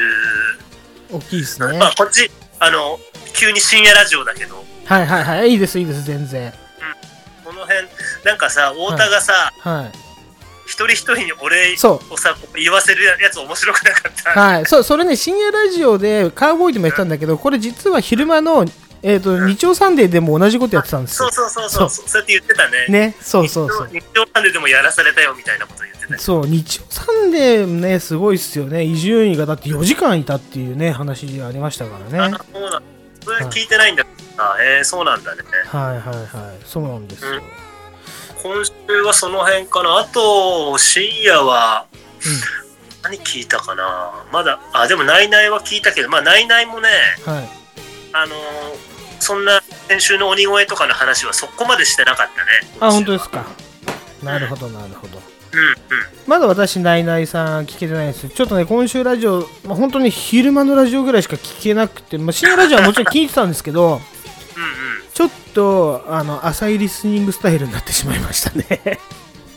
[1.12, 1.77] 大きいですね。
[1.77, 2.99] まあこっちあの
[3.33, 4.63] 急に深夜ラジオだけど。
[4.85, 5.49] はいはいはい。
[5.51, 6.53] いいですいいです全然。
[7.43, 7.88] この辺
[8.25, 10.08] なんかさ太田がさ、はい
[10.69, 14.65] 一人一人にお礼そをさ言わせるやつ面白くなかった、はい。
[14.67, 18.65] そうそれね深夜ラジオでカウボーイでもやってたんだけどこれ実は昼間の
[19.01, 21.32] えー、と日曜サンデーでも同じことやってたんですよ。
[21.32, 21.89] そうそうそうそう。
[21.89, 22.08] そう。
[22.10, 22.88] そうやって言ってたね。
[22.89, 23.15] ね。
[23.21, 23.88] そうそうそう。
[23.88, 28.84] 日曜サンデーでもやらされたよみたいなこと言ってたよそう日曜サンデーねすごいっすよね。
[28.84, 32.19] 伊集院がだって4時間いたっていうね話がありましたからね。
[32.19, 32.84] あそうなん
[33.23, 34.05] それ聞いてないんだ、
[34.38, 35.43] あえー、そうなんだね。
[35.67, 35.99] はい。
[35.99, 36.17] はい。
[36.17, 36.65] はい。
[36.65, 37.32] そうなんですよ。
[37.32, 37.68] うん
[38.41, 39.97] 今週はその辺かな。
[39.97, 41.86] あと、深夜は、
[43.04, 44.25] 何聞いたかな。
[44.32, 46.89] まだ、あ、でも、ナイナイは聞いたけど、まあ、ナイナイもね、
[47.25, 47.34] うん。
[47.34, 47.49] はい。
[48.13, 52.73] あのーそんな先週の鬼越とかの話はそこまでしてなかったね。
[52.80, 53.45] あ、本当ですか。
[54.23, 55.21] なるほどなるほど。
[55.52, 55.75] うんうん。
[56.25, 58.30] まだ私、ナイナイさん聞けてないです。
[58.30, 63.99] ちょっとね、今週ラジオ、まあ、本当に昼間のラジオぐらいしか聞けなくて、まあ、深夜ラジオはもちろん聞いてたんですけど、うんうん。
[65.19, 68.99] ちょっと、あの、浅いリスニングスタイルになってしまいましたね。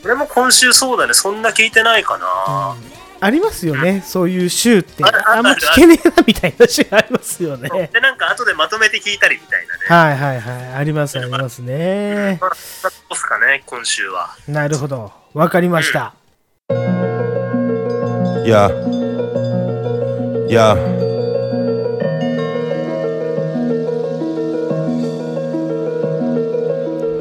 [0.03, 1.13] 俺も今週そうだね。
[1.13, 2.75] そんな聞いてないかな。
[3.21, 5.05] ありますよね、そういう週って。
[5.05, 7.69] あんま聞けねえなみたいな週ありますよね。
[7.93, 9.83] で、なんか後でまとめて聞いたりみたいなね。
[9.87, 10.73] はいはいはい。
[10.73, 12.39] ありますありますね。
[12.41, 14.35] まあ、そんなとこっすかね、今週は。
[14.49, 15.13] なるほど。
[15.33, 16.13] わかりました。
[18.43, 18.67] Yeah.
[20.49, 21.02] Yeah.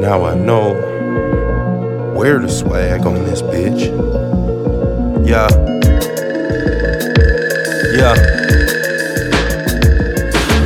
[0.02, 0.74] Now I know
[2.12, 3.86] where to swag on this bitch.
[5.24, 5.46] Yeah.
[7.94, 8.16] Yeah.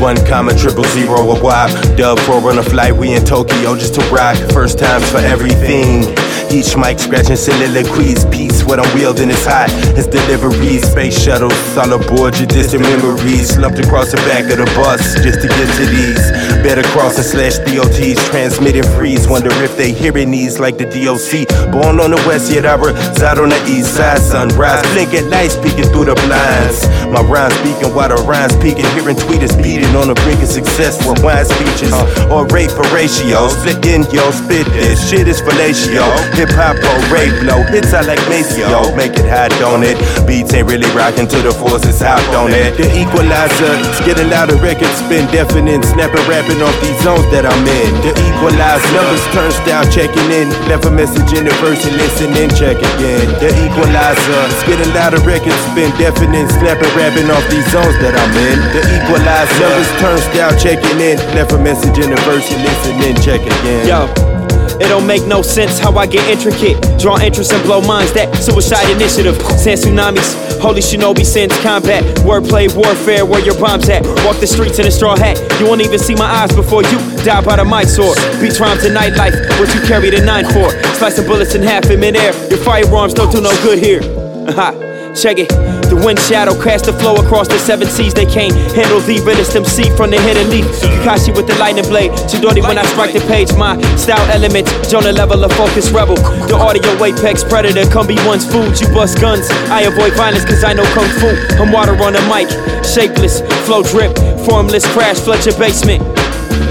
[0.01, 1.70] One comma triple zero a wop.
[1.99, 4.38] Dub four on a flight, we in Tokyo just to rock.
[4.53, 6.05] First times for everything.
[6.51, 8.25] Each mic scratching soliloquies.
[8.66, 9.70] What I'm wielding is hot.
[9.96, 13.55] It's deliveries, space shuttles, all aboard your distant memories.
[13.55, 16.24] Slumped across the back of the bus just to get to these.
[16.62, 19.29] Better crossing slash DOTs, transmitting freeze.
[19.29, 21.46] Wonder if they hearing these like the DOC.
[21.70, 24.18] Born on the west, yet I reside on the east side.
[24.18, 26.87] Sunrise, blinking lights peeking through the blinds.
[27.14, 28.87] My rhymes speaking while the rhymes peaking.
[28.98, 30.98] Hearing tweeters beating on the brink of success.
[31.07, 31.94] Rewind speeches
[32.29, 33.55] or rate for ratios.
[33.62, 34.98] Split in, yo, spit this.
[35.09, 36.02] Shit is fellatio.
[36.35, 37.62] Hip hop or rape blow.
[37.70, 38.20] Hits I like
[38.57, 38.97] Maceo.
[38.97, 39.97] Make it hot, don't it?
[40.25, 42.77] Beats ain't really rocking to the forces out, don't it?
[42.77, 43.73] The equalizer.
[43.85, 44.57] It's getting louder.
[44.57, 45.83] Records spin deafening.
[45.85, 47.90] Snapping, rapping off these zones that I'm in.
[48.01, 48.88] The equalizer.
[48.97, 50.49] Numbers turnstile checking in.
[50.73, 53.29] Left a message in the verse and listen and check again.
[53.45, 54.40] The equalizer.
[54.49, 55.21] It's getting louder.
[55.21, 56.49] Records spin deafening.
[56.57, 58.57] Snapping, rapping off these zones that I'm in.
[58.73, 59.69] The equalizer.
[59.69, 61.21] Numbers turnstile checking in.
[61.37, 63.85] Left a message in the verse and listen and check again.
[63.85, 64.36] Yo.
[64.81, 66.77] It don't make no sense how I get intricate.
[66.99, 68.12] Draw interest and blow minds.
[68.12, 69.37] That suicide initiative.
[69.59, 70.61] Send tsunamis.
[70.61, 72.03] Holy shinobi sends combat.
[72.25, 74.05] Wordplay, warfare, where your bombs at.
[74.25, 75.39] Walk the streets in a straw hat.
[75.61, 78.17] You won't even see my eyes before you die by the mic sword.
[78.41, 79.35] Beats rhymes and nightlife.
[79.59, 80.71] What you carry the 9 for.
[80.97, 82.33] Slicing bullets in half in midair.
[82.49, 84.01] Your firearms don't do no good here.
[85.15, 85.76] Check it.
[85.97, 88.13] The wind shadow cast the flow across the seven seas.
[88.13, 90.67] They can't handle the realest MC from the hidden leaf.
[90.85, 92.11] Kakashi with the lightning blade.
[92.29, 93.49] Chidori when I strike the page.
[93.57, 94.69] My style element.
[94.91, 96.17] Jonah level of focus rebel.
[96.53, 97.89] The audio apex predator.
[97.89, 98.79] Come be one's food.
[98.79, 99.49] You bust guns.
[99.73, 101.33] I avoid violence cause I know kung fu.
[101.57, 102.53] I'm water on the mic.
[102.85, 103.41] Shapeless.
[103.65, 104.13] Flow drip.
[104.45, 105.21] Formless crash.
[105.21, 106.15] Flood your basement.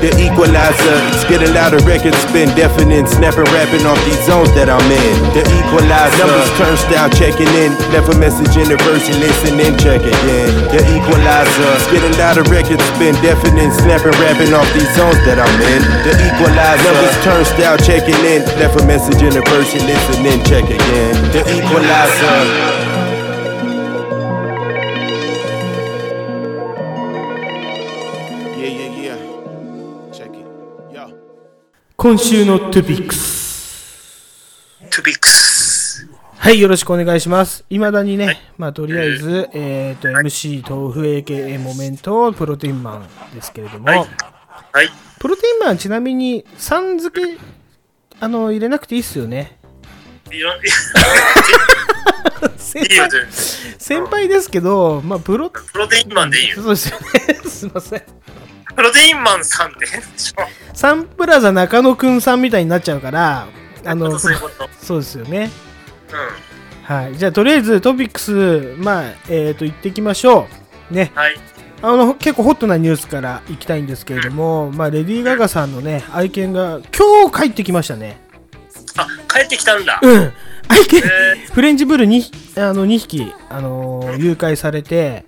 [0.03, 4.85] The equalizer, it's getting louder, records spin deafening, snapping, rapping off these zones that I'm
[4.85, 5.15] in.
[5.33, 9.73] The equalizer, numbers turnstile checking in, left a message in the verse and listen and
[9.81, 10.51] check again.
[10.69, 15.57] The equalizer, it's getting louder, records spin deafening, snapping, rapping off these zones that I'm
[15.73, 15.81] in.
[16.05, 20.41] The equalizer, numbers turnstile checking in, left a message in the verse and listen and
[20.45, 21.13] check again.
[21.33, 22.84] The equalizer.
[32.05, 34.79] 今週のトピックス。
[34.91, 36.07] トピックス。
[36.37, 37.65] はい、よろしくお願いします。
[37.67, 42.97] いまだにね、はいまあ、とりあえず、えっ、と、MC 豆腐 AKA モメントプロテインマ
[43.31, 44.07] ンですけれども、はいはい。
[45.17, 47.39] プロテインマンちなみに、さん付け、
[48.19, 49.57] あの、入れなくていいっすよね。
[50.31, 50.49] いや
[52.57, 53.09] 先輩。
[53.77, 56.55] 先輩ですけど、まあ、プロ、プロテインマンでいいよ。
[56.55, 57.49] そうですよね。
[57.49, 58.03] すいません。
[58.75, 60.41] プロテインマンさんって変でしょ。
[60.73, 63.47] サンプラザ中野くんさんみたいになっちゃうから、
[63.85, 64.67] あの、そういうこと。
[64.81, 65.49] そうですよね。
[66.11, 66.95] うん。
[66.95, 67.17] はい。
[67.17, 70.47] じゃあ、とりあえずトピックス、まあ、えっ、と、行ってきましょ
[70.91, 70.93] う。
[70.93, 71.11] ね。
[71.15, 71.39] はい。
[71.81, 78.17] あの、結構ホットなニュースから行きたいんですけれども、まあ、レディー・ガガさんのね、愛犬が今日帰ってきましたね。
[78.97, 79.99] あ、帰ってきたんだ。
[80.01, 80.33] うん。
[81.53, 85.25] フレンチブル 2, あの2匹、あのー誘拐されて、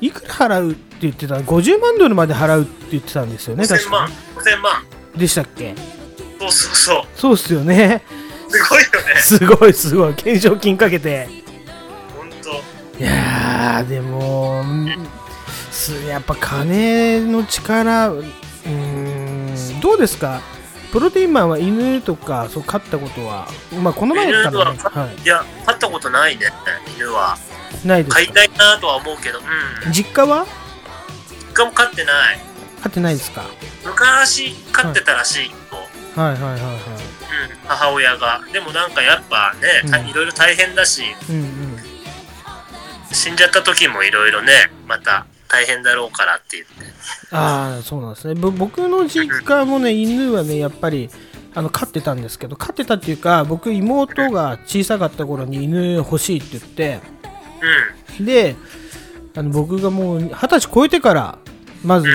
[0.00, 4.08] いくら払うって言ってた ?50 万ドルまで払うって言ってたんですよね、5000確か万。
[4.08, 4.84] 5000万。
[5.16, 5.74] でしたっけ？
[6.38, 7.04] そうそうそう。
[7.16, 8.02] そうっすよね。
[8.48, 9.20] すごいよね。
[9.20, 10.14] すごいすごい。
[10.14, 11.28] 懸賞金かけて。
[12.16, 12.62] ほんと。
[13.00, 15.08] いやー、でも、ん
[15.70, 20.40] すやっぱ金の力、うーん、どうですか？
[20.96, 23.46] プロテインマンは犬とかそう飼ったことは、
[23.82, 25.26] まあ、この前からね、犬ははい。
[25.26, 26.46] や、飼ったことないね、
[26.96, 27.36] 犬は。
[27.84, 28.24] い、ないですか？
[28.24, 29.92] 飼いたいなとは思うけど、うん。
[29.92, 30.46] 実家は？
[31.50, 32.38] 一回も飼ってない。
[32.82, 33.44] 飼ってないですか？
[33.84, 35.76] 昔飼ってたらしいと、
[36.18, 36.32] はい。
[36.32, 36.40] はい。
[36.40, 36.52] はい。
[36.52, 36.62] はい。
[36.62, 36.78] うん、
[37.66, 38.40] 母親が。
[38.50, 41.02] でもなんかやっぱね、いろいろ大変だし。
[41.28, 41.36] うん。
[41.36, 41.78] うん。
[43.12, 46.94] 死んじゃった時もいろいろねまた大変だろうからって言って
[47.30, 48.34] ああそうなんですね。
[48.34, 51.10] ぼ僕の実家もね犬はねやっぱり
[51.54, 57.00] あの飼ってたんですけど飼ってたっていうか僕妹が小さかった頃に犬欲しいって言って
[58.22, 58.56] で
[59.34, 61.38] あの僕がもう二十歳超えてから
[61.84, 62.08] まず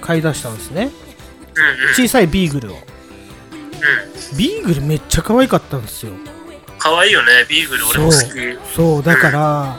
[0.00, 0.90] 買い出したんですね。
[1.54, 1.94] うんうん。
[1.94, 2.76] 小さいビーグルを。
[2.76, 4.38] うん。
[4.38, 6.12] ビーグルめっちゃ可愛かったんですよ。
[6.78, 7.44] 可愛いよね。
[7.48, 8.74] ビーグル俺も好き。
[8.74, 9.02] そう。
[9.02, 9.78] だから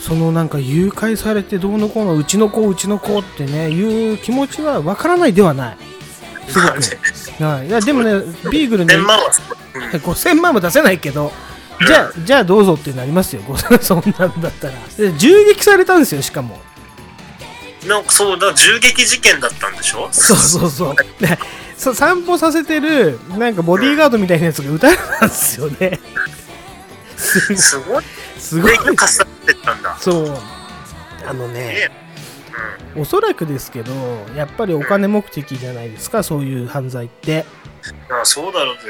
[0.00, 5.76] そのなんか誘拐されてどうのこうのうちの子うちの子ってねいう気持ちはわからないではない。
[6.48, 6.80] すごく、
[7.44, 8.12] はい、いやでもね
[8.50, 11.30] ビーグルね1000万はすごいうん5000万も出せないけど
[11.86, 13.42] じゃあじゃあどうぞってなりますよ
[13.82, 14.74] そんなんだったら。
[14.96, 16.58] で銃撃されたんですよしかも。
[17.86, 20.08] なんかそうだ銃撃事件だったんでしょ？
[20.10, 20.96] そうそうそう。
[21.20, 21.38] で
[21.76, 26.00] そう散歩させてるなんかボディーガードみたいなやつが撃たれたんですよね。
[27.16, 28.04] すすごい
[28.38, 28.74] すごい。
[28.74, 29.96] ってったんだ。
[29.98, 30.36] そう。
[31.26, 31.90] あのねね
[32.96, 33.92] おそらくですけど
[34.34, 37.44] やっぱりお金目的じゃないですかそういう犯罪って。
[38.10, 38.80] あそうだろうね。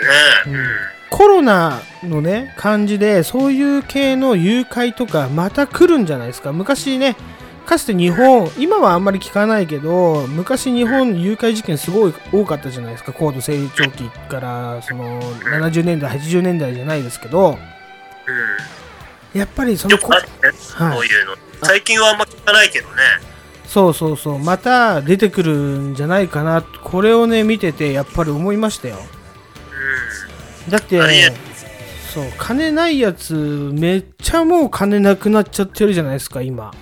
[0.46, 0.66] うん。
[1.10, 6.52] コロナのね感じでそういう系の誘拐とかまた来るんじゃないですか。
[6.52, 7.16] 昔ね
[7.66, 13.12] かつて日本今はあんまり聞かないけど昔日本誘拐事件すごい多かったじゃないですか。
[13.12, 17.50] 高度成長期からその70年代80年代じゃないですけど。
[17.52, 18.77] う
[19.38, 20.30] やっぱりそのこくあるね。
[20.74, 20.96] はい。
[20.96, 21.36] こういうの。
[21.62, 22.94] 最近はあんま聞かないけどね。
[23.66, 24.38] そうそうそう。
[24.38, 26.62] また出てくるんじゃないかな。
[26.62, 28.98] これをね見ててやっぱり思いましたよ。
[30.68, 31.00] だって
[32.12, 33.34] そう金ないやつ
[33.72, 36.72] めっちゃもう金なくなっちゃってるじゃないですか今。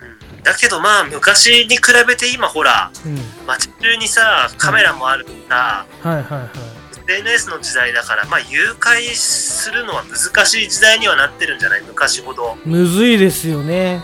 [0.00, 0.42] うん。
[0.42, 3.18] だけどまあ昔に比べて今ほらうん。
[3.46, 6.71] 街中にさカメラもあるさ、はいはいはい
[7.06, 11.82] SNS の時代だからまあ誘拐するのは難しい時代にはなってるんじゃない？
[11.82, 12.56] 昔ほど。
[12.64, 13.96] むずいですよね。
[13.96, 14.02] ね、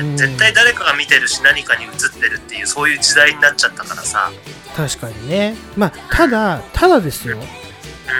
[0.00, 0.16] うん。
[0.16, 4.30] 絶対誰かが見てるし何かに映ってるっていうそういう時代になっちゃったからさ、
[4.76, 5.56] 確かにね。
[5.76, 7.38] まあただただですよ。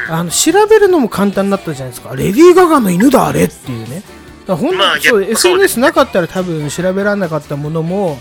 [0.09, 2.15] うん、あの調べるのも簡単になったじゃないですか。
[2.17, 4.03] レディー・ガガの犬だあれっていうね。
[4.47, 8.19] だからほんまあそう逆そう SNS なかったら多分調べられなかったものも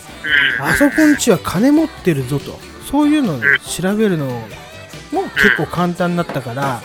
[0.59, 0.65] うん。
[0.65, 2.59] あそこんちは金持ってるぞと。
[2.89, 4.27] そういうのを調べるの
[5.11, 6.81] も結構簡単になったから、まあ、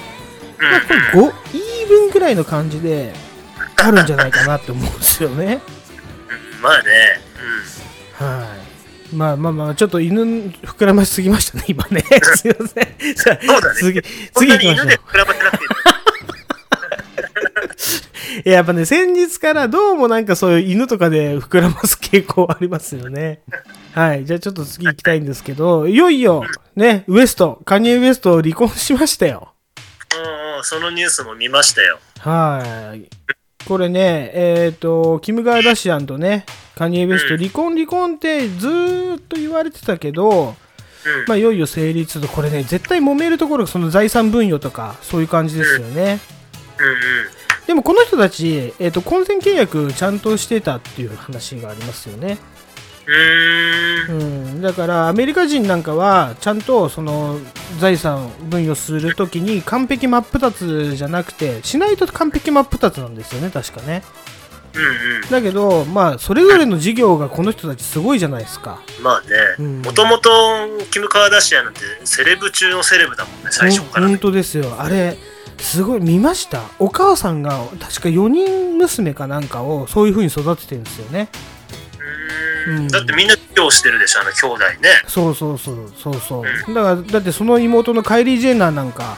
[1.13, 3.13] これ5イーブンぐらいの感じで
[3.77, 5.61] あるんじゃないかなって思うんですよね。
[5.77, 7.21] うんまあね、
[8.15, 8.57] は
[9.13, 9.15] い。
[9.15, 12.05] まあまあまあ、ちょっと犬膨らましすぎましたね、今ね。
[12.37, 13.15] すいません。
[13.15, 14.93] じゃあそうだね次、次行きましょうで。
[14.93, 15.71] 比べてなくていい
[18.45, 23.43] いややっぱね、先日からどうもなんかそういう犬とかで膨らます傾向ありますよね。
[23.95, 24.25] はい。
[24.25, 29.53] じゃあちょっと次行きたいんですけど、いよいよ、ね、ウエスト、カニエ・ウエスト離婚しましたよ。
[30.17, 33.09] うんうんそのニュースも見ましたよはい。
[33.67, 36.45] これね、えっ、と、キム・ガーダシアンとね、
[36.77, 40.55] カニエ・ウェスト、離婚、離婚ってずーっと言われてたけど、うん
[41.27, 46.21] まあ、いよいよ成立と、これね、絶対揉めるところがその財産分与とか、そういう感じですよね。
[46.79, 52.39] うんうんでもこの人たち、えっ、と、婚前契約ちゃんとしてたっていう話がありますよね。
[53.07, 54.25] うーんう
[54.59, 54.63] ん。
[54.63, 57.39] だから、アメリカ人なんかは、ちゃんとその
[57.79, 64.03] 財産分与するときに完璧真っ二つじゃなくて、しないと完璧真っ二つなんですよね、確かね。
[64.75, 68.81] うんうんだけど、まあ、それぞれの事業がこの人たちすごいじゃないですか。
[69.03, 69.23] まあ
[69.59, 70.31] うんねもともと
[70.91, 74.77] キム・カーダシアンなんてセレブ中のセレブだもんね最初からほん本当ですよ。
[74.79, 75.17] あれ、
[75.63, 76.63] すごい見ました？
[76.79, 81.29] お母さんが確か4人娘かなんかをそういう風に育ててるんですよね。
[82.67, 86.75] うーんうんだってみんな今日してるでしょあの兄弟ねそうそうそうそうそう。
[86.75, 89.17] だから、だってその妹のカイリー・ジェンナーなんか、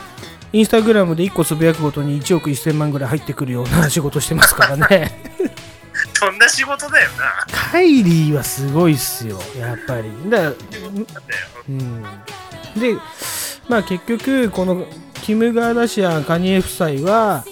[0.52, 5.20] インスタグラムで1個つぶやくごとに1億1000万ぐらい入ってくるような仕事してますからね。
[6.14, 10.10] そんな仕事だよなカイリーはすごいっすよ、やっぱり。
[10.30, 10.50] だから
[11.68, 12.02] うん、
[12.76, 12.96] で、
[13.68, 14.86] まあ結局、この
[15.24, 17.44] キム・ガーダシアン、カニエ夫妻は、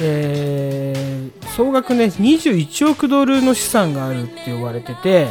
[0.00, 1.10] えー
[1.56, 5.26] 総額ね、21億ドルの資産があるって言われてて、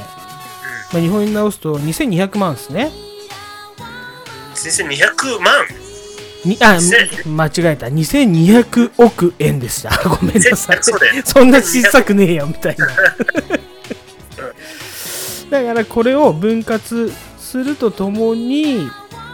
[0.93, 2.91] まあ、日本に直すと2200万ですね。
[4.53, 5.65] 先生200万？
[6.45, 7.87] にあ、せ間違えた。
[7.87, 9.89] 2200億円でした。
[10.07, 10.79] ごめんなさい。
[10.81, 10.93] そ
[11.25, 12.87] そんな小さくねえよ、みたいな。
[15.49, 18.87] だからこれを分割するとともに、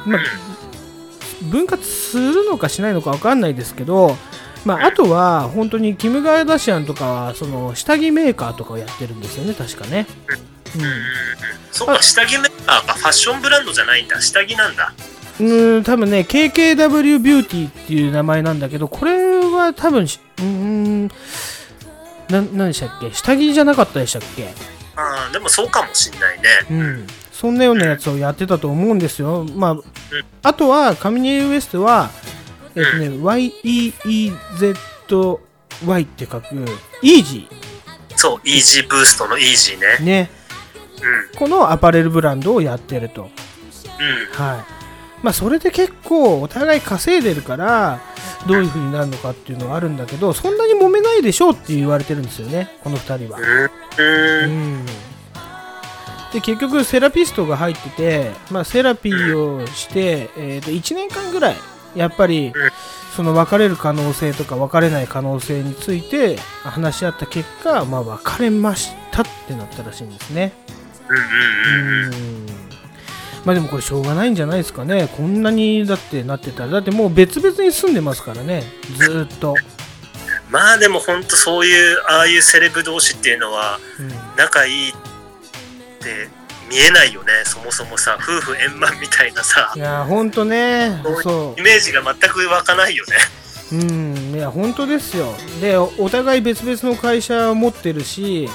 [0.05, 0.21] まあ、
[1.43, 4.17] 分割するのかしないのか分かんないですけど、
[4.65, 10.07] まあ、あとは本当にキム・ガーダシアンとかはその下着メーカーとかをやってるんですよね、確かね。
[11.71, 12.93] そっか、下着メーカーか。
[12.93, 14.19] ファッションブランドじゃないんだ。
[14.21, 14.93] 下着なんだ。
[15.39, 21.07] うーん、多分ね、KKW ビューティーっていう名前なんだけど、これは多分し、うーん、
[22.29, 23.13] な、何でしたっけ？
[23.13, 24.47] 下着じゃなかったでしたっけ？
[24.95, 26.49] ああ、でもそうかもしんないね。
[26.71, 27.07] うん。
[27.36, 29.43] そんなようなやつをやってたと思うんですよ。
[29.43, 29.77] まあ、
[30.41, 32.09] あとは、カミニエウエストは、
[32.75, 34.31] えっ、とね、YEEZY
[36.05, 36.45] って書く、
[37.01, 37.49] イージ
[38.15, 39.79] そう、イージーブーストのイージーー。
[39.99, 40.05] ね。
[40.05, 40.31] ね。
[41.33, 43.23] うこのアパレルブランドをやってると。
[43.23, 43.25] ん。
[43.25, 43.31] うん。
[44.31, 44.63] はい。
[45.21, 47.99] まあ、それで結構お互い稼いでるから、
[48.47, 53.39] どういう風になるのかっていうのはあるんだけど、そんなに揉めないでしょうって言われてるんですよね、この2人は。
[53.97, 54.86] うん。
[56.36, 56.41] ううん。
[56.41, 56.41] ん。
[56.41, 61.55] で、結局、セラピストが入ってて、まあ、セラピーをして、えー、と1年間ぐらい、
[61.95, 62.53] やっぱり、
[63.15, 70.51] その別れる可能性とか別れない可能性について話し合った結果、まあ、別れましたってなったらしいんですね。
[71.07, 71.17] うん。
[71.17, 72.13] うん。
[72.13, 72.17] う
[72.51, 72.65] ん
[73.45, 75.07] まあでもこれしょうがないんじゃないですかね。
[75.15, 76.71] こんなにだってなってたら。
[76.71, 78.63] だってもう別々に住んでますからね。
[78.97, 79.53] ずーっと。
[80.49, 85.14] まあでも本当そういう、ああいうセレブ同士っていうのは、うん仲いいって
[86.69, 87.31] 見えないよね。
[87.45, 91.01] そもそもさ、夫婦円満みたいなさい、やー、ほんとね。
[91.21, 93.17] そイメージが全く湧かないよね。
[93.71, 93.75] う。
[93.75, 94.35] うん。
[94.35, 95.33] いや、本当ですよ。
[95.61, 98.49] で、おお互い別々の会社を持ってるし、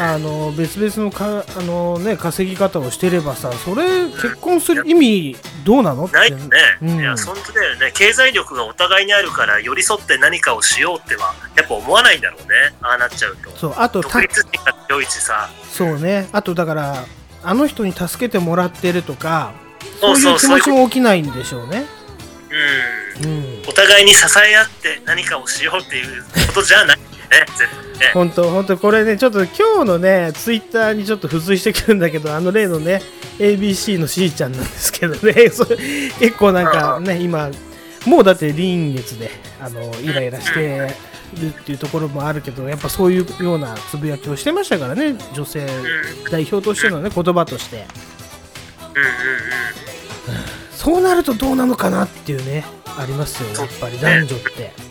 [0.00, 6.04] あの別々のかあの、ね、稼ぎ方をしてればさ、それ結婚する意味どうなの？
[6.04, 6.16] って。
[6.16, 6.48] ないよね。
[6.82, 7.92] うんいや、本当だよね。
[7.92, 12.74] 経済力がお互いにあるから、寄り添って何かをしようっては、やっぱ思わないんだろうね。
[12.80, 13.50] ああなっちゃうと。
[13.56, 15.50] そう、あと、た独立心が強いしさ。
[15.72, 16.28] そうね。
[16.32, 17.04] あと、だから、
[17.42, 19.52] あの人に助けてもらってるとか、
[20.00, 21.86] そそうういう気持ちも起きないんでしょうね。
[23.20, 23.30] うん。
[23.30, 23.62] うん。
[23.68, 26.98] お互いに支え合って何かをしようっていうことじゃない
[27.30, 27.44] ね。
[27.56, 28.10] 絶対ね。
[28.14, 33.02] 本当本当これね、ちょっと今日のね、ツイッターにちょっと付随してくるんだけど、あの例のね、
[33.38, 35.76] ABC の C ちゃんなんですけどね、 それ
[36.18, 37.50] 結構なんかね、今、
[38.06, 40.94] もうだって臨月で、あの、イライラして
[41.40, 45.66] るっていうところもあるけど、やっぱそういうようなつぶやきをしてましたからね、女性
[46.30, 47.86] 代表としてのね、言葉として。
[50.72, 54.87] そうなるとどうなのかなっていうね、ありますよ、やっぱり男女って。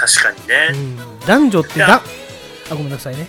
[0.00, 0.68] 確かにね。
[0.72, 2.00] うん、男女ってだ、
[2.70, 3.28] あ、ごめんなさいね。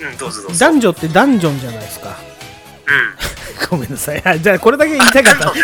[0.00, 0.58] うん、どうぞどうぞ。
[0.58, 2.16] 男女ってダンジョンじゃないですか。
[2.86, 3.68] うん。
[3.68, 4.22] ごめんなさい。
[4.24, 5.50] あじゃあ、これだけ言いたかった。
[5.50, 5.60] あね。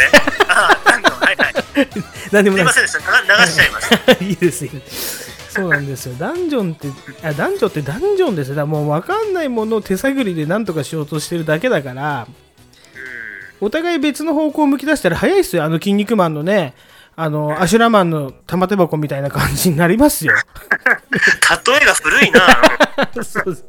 [0.49, 1.55] ああ、なんだはいはい。
[2.31, 3.35] 何でもないですいませんでした。
[3.35, 4.15] な流しちゃいました。
[4.17, 4.25] す。
[4.25, 5.29] いいです、いいです。
[5.49, 6.15] そうなんですよ。
[6.19, 6.89] ダンジョンって、
[7.27, 8.67] あ男女ってダンジョンですよ。
[8.67, 12.29] もう分かんないものを手探りで何とかしようとしてるだけだから、
[13.61, 15.65] お互い別の方向を向き出したら早いっすよ。
[15.65, 16.75] あの、筋肉マンのね、
[17.21, 20.35] あの、アシュラマンの玉手箱みたいな感じになりますよ。
[20.35, 22.41] 例えが古いな。
[23.25, 23.65] そうです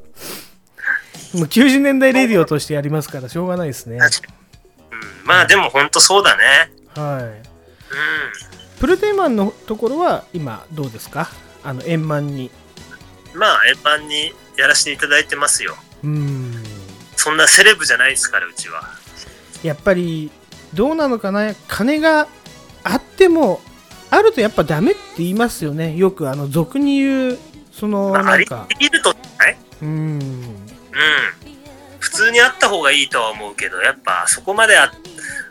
[1.34, 3.97] もう90年代レディオとしてやりますから、しょうがないですね。
[3.97, 6.72] うん、まあでも本当そうだね。
[6.95, 7.24] はい。
[7.24, 7.41] うん。
[8.80, 11.28] プルテイマンのところは今どうですか？
[11.64, 12.52] あの円満に
[13.34, 15.76] まあ円満にやらせていただいてますよ。
[16.04, 16.64] うーん
[17.16, 18.88] そんなセレブじゃないですから、うちは。
[19.64, 20.30] やっぱり
[20.76, 21.54] どうなのかな？
[21.68, 22.28] 金が
[22.84, 23.61] あっても
[24.09, 25.95] あるとやっぱダメって言いますよね。
[25.95, 27.39] よくあの俗に言う
[27.71, 28.67] そのまあ、ありなんか。
[28.69, 29.19] すぎるとね。
[29.82, 29.91] うーん。
[29.91, 30.19] うん。
[31.99, 34.91] 普通にあった方がいいとは思うけど、やっぱそこまであ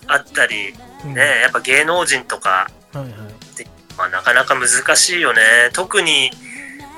[0.06, 0.74] あったり、
[1.04, 1.14] うん。
[1.14, 3.12] ね、やっぱ芸能人とか、はいはい。
[3.96, 5.40] まあ、なかなか難しいよね。
[5.72, 6.30] 特に、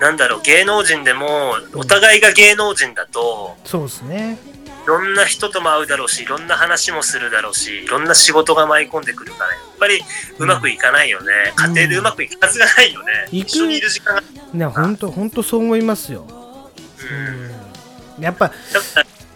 [0.01, 4.39] なんだろう、芸能人でも、お互いが芸能人だと、そうですね
[4.85, 10.01] いろんな人とも会うだろうし、いろんな話もするだろうし、いろんな仕事が舞い込んでくるから、やっぱり
[10.39, 11.27] うまくいかないよね。
[11.57, 11.75] うん。
[11.75, 13.29] 家庭でうまくいくはずがないよね。
[13.31, 14.23] 行く一緒にいる時間が。
[14.53, 16.27] ね本当本当そう思いますよ。
[16.29, 18.17] うん。
[18.17, 18.23] うん。
[18.23, 18.53] やっぱ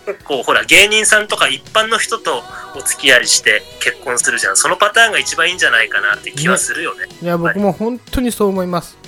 [0.06, 2.42] 結構ほら芸人さんとか一般の人と
[2.76, 4.56] お付き合いして結婚するじゃん。
[4.56, 7.06] そのパターンが一番いいんじゃないかなって気はするよね。
[7.22, 8.98] いや僕も本当にそう思います。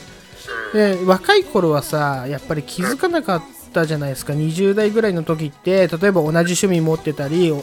[0.75, 0.97] うん。
[0.99, 3.43] で若い頃はさやっぱり気づかなかっ
[3.77, 4.33] たじゃないですか。
[4.33, 7.63] 20代ぐらいの時って例えば同じ趣味持ってたりお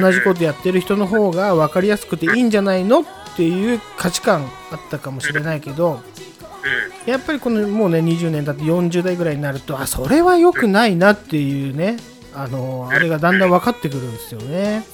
[0.00, 3.04] 同じことやってる人の方が分かりやすくていいんじゃないのっ
[3.36, 6.00] ていう価値観あったかもしれないけど
[7.04, 11.98] やっぱりこのもうね20年経って40代ぐらいになるとあそれは良くないなっていうね
[12.34, 14.84] あのあれがだんだん分かってくるんですよね。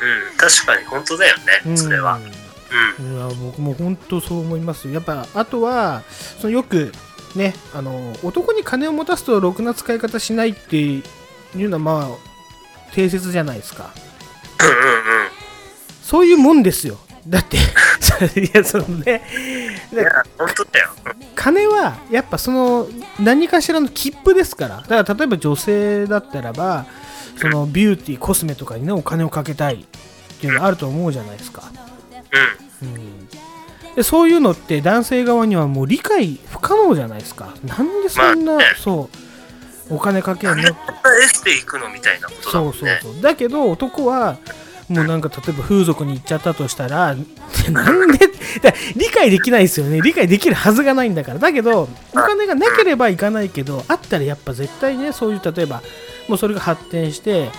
[0.00, 1.36] うん、うん、確かに本当だよ
[1.66, 2.16] ねそれは。
[2.16, 2.22] うん。
[3.14, 6.02] いや僕も本当そう思いますやっぱあとは
[6.40, 6.92] そのよく
[7.38, 11.02] ねあの男に金を持たすとろくな使い方しないってい
[11.54, 13.90] うのはまあ定説じゃないですか。
[16.02, 16.98] そういうもんですよ。
[17.26, 17.56] だって
[18.40, 19.22] いやそのね
[19.92, 20.04] いや
[20.38, 20.90] 本当だよ。
[21.34, 22.88] 金はやっぱその
[23.20, 24.76] 何かしらの切符ですから。
[24.88, 26.86] だから例えば女性だったらば
[27.40, 31.70] そのビューティーコスメとかにねお金をかけたいっていうのあると思うじゃないですか、
[32.82, 32.88] うん。
[32.88, 33.28] うん、
[33.98, 37.52] でそういうのって男性側にはもう理解不可能じゃないですか。
[37.64, 38.64] なんでそんな、まあね。
[38.78, 39.10] そ
[39.90, 42.98] うお金かけんでこんなエステ行くのみたいなことだそうそう。
[43.02, 43.20] そう。
[43.20, 44.38] だけど男は
[44.88, 47.16] もうなんか例えば風俗に行っちゃったとしたら
[47.72, 48.18] なんで
[48.62, 50.00] だ理解できないですよね。
[50.00, 51.40] 理解できるはずがないんだから。
[51.40, 55.82] だけどお金がなければ行かないけどあったらやっぱ絶対ねそういう例えば
[56.28, 57.50] もうそれが発展して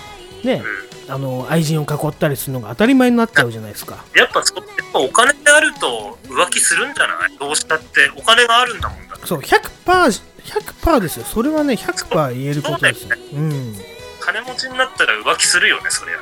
[0.46, 0.64] ね
[1.10, 7.38] あの愛人を囲ったりするのが当たり前になっちゃうじゃないですかやっぱそやっぱお金があると浮気するんじゃない？
[7.39, 11.26] どうしたってお金があるんだもんだそう100%、100%ですよ。
[11.26, 13.10] それはね、100%言えることですよ。
[13.34, 13.76] うん。
[14.20, 16.16] 金持ちになったら浮気するよねそりゃ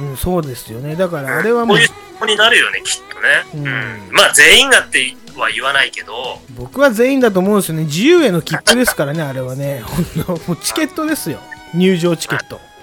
[0.00, 0.96] うん、そうですよね。
[0.96, 1.88] だからあれはもうこういう、
[2.18, 7.84] 子になるよねきっとね、うんまあ全員がっては言わないけど僕は全員だと思うんですよね。
[7.84, 9.82] 自由への切符ですからね、あれはね。
[9.82, 11.38] ほんのもうチケットですよ。
[11.74, 12.56] 入場チケット。
[12.56, 12.73] うん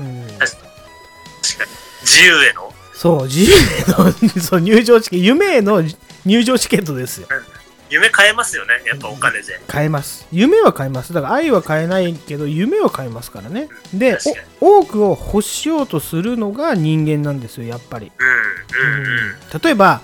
[0.00, 1.70] うん、確かに。
[2.02, 2.72] 自由への。
[2.92, 5.82] そう、自由への そう入場チケット、夢への
[6.24, 7.28] 入場チケットですよ。
[7.90, 8.82] 夢変えますよね。
[8.86, 9.60] やっぱお金で。
[9.68, 10.26] 買えます。
[10.32, 11.12] 夢は買えます。
[11.12, 13.68] だから愛は買えないけど、夢は買えますからね。
[13.92, 18.10] で確かに、お多くを欲しようとするのが人間なんですよ、やっぱり。
[18.18, 19.60] うんうんうん。
[19.62, 20.00] 例えば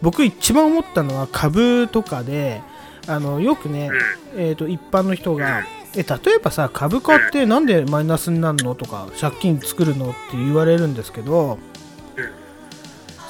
[0.00, 2.62] 僕一番思ったのは株とかで
[3.06, 3.90] あのよくね、
[4.36, 5.64] えー、と一般の人が
[5.96, 11.58] え例えばさ株価ってなんでマイナスになるのとか借金作るのって言われるんですけど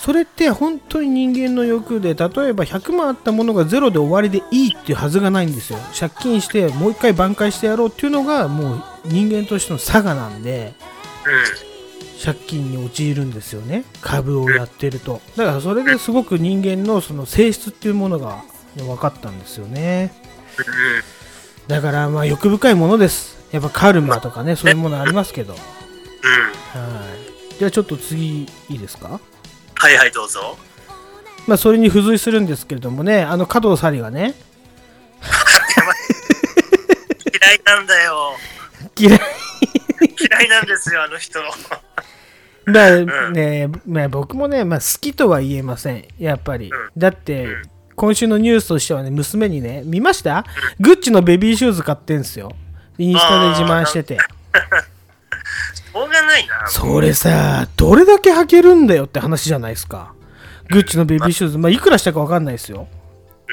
[0.05, 5.79] それって本当に人間の欲で例えば100万あったものがゼロで終わりでいいっていうはずがないんですよ。
[5.99, 10.75] 借金してもう一回挽回してやろうっていうのがもう人間としての差がなんで
[12.23, 13.85] 借金に陥るんですよね。
[14.03, 15.23] 株をやってると。
[15.37, 18.45] だからそれですごく人間のその性質っていうものが
[18.77, 20.13] 分かったんですよね。
[21.69, 23.37] だからまあ欲深いものです。
[23.53, 25.53] やっぱカルマとかね そういうものありますけど。
[25.55, 25.63] はい。
[27.19, 27.25] うん
[27.59, 29.21] じゃあちょっと次いいですか？
[29.77, 30.59] はいはいどうぞ。
[31.47, 34.35] まあそれに付随するんですけれどもねあの加藤紗里がね。
[37.33, 38.33] 嫌いなんだよ。
[38.99, 39.21] 嫌い。
[40.19, 41.41] 嫌いなんですよあの人。
[42.67, 46.07] だんね、まあ、僕もね、まあ、好きとは言えません。
[46.19, 46.71] やっぱり、ん。
[46.97, 47.63] だって、うん
[47.97, 50.45] 今週のニュースとしてはね娘にね見ました？
[50.81, 52.53] グッチのベビーシューズ買ってんすよ。
[52.99, 54.17] インスタで自慢してて。
[54.17, 56.67] しょうがないな。
[56.67, 60.13] それさどれだけ履けるんだよって話じゃないですか。
[60.71, 61.59] グッチのベビーシューズ。
[61.59, 62.89] まあいくらしたか分かんないですよ。
[63.49, 63.53] う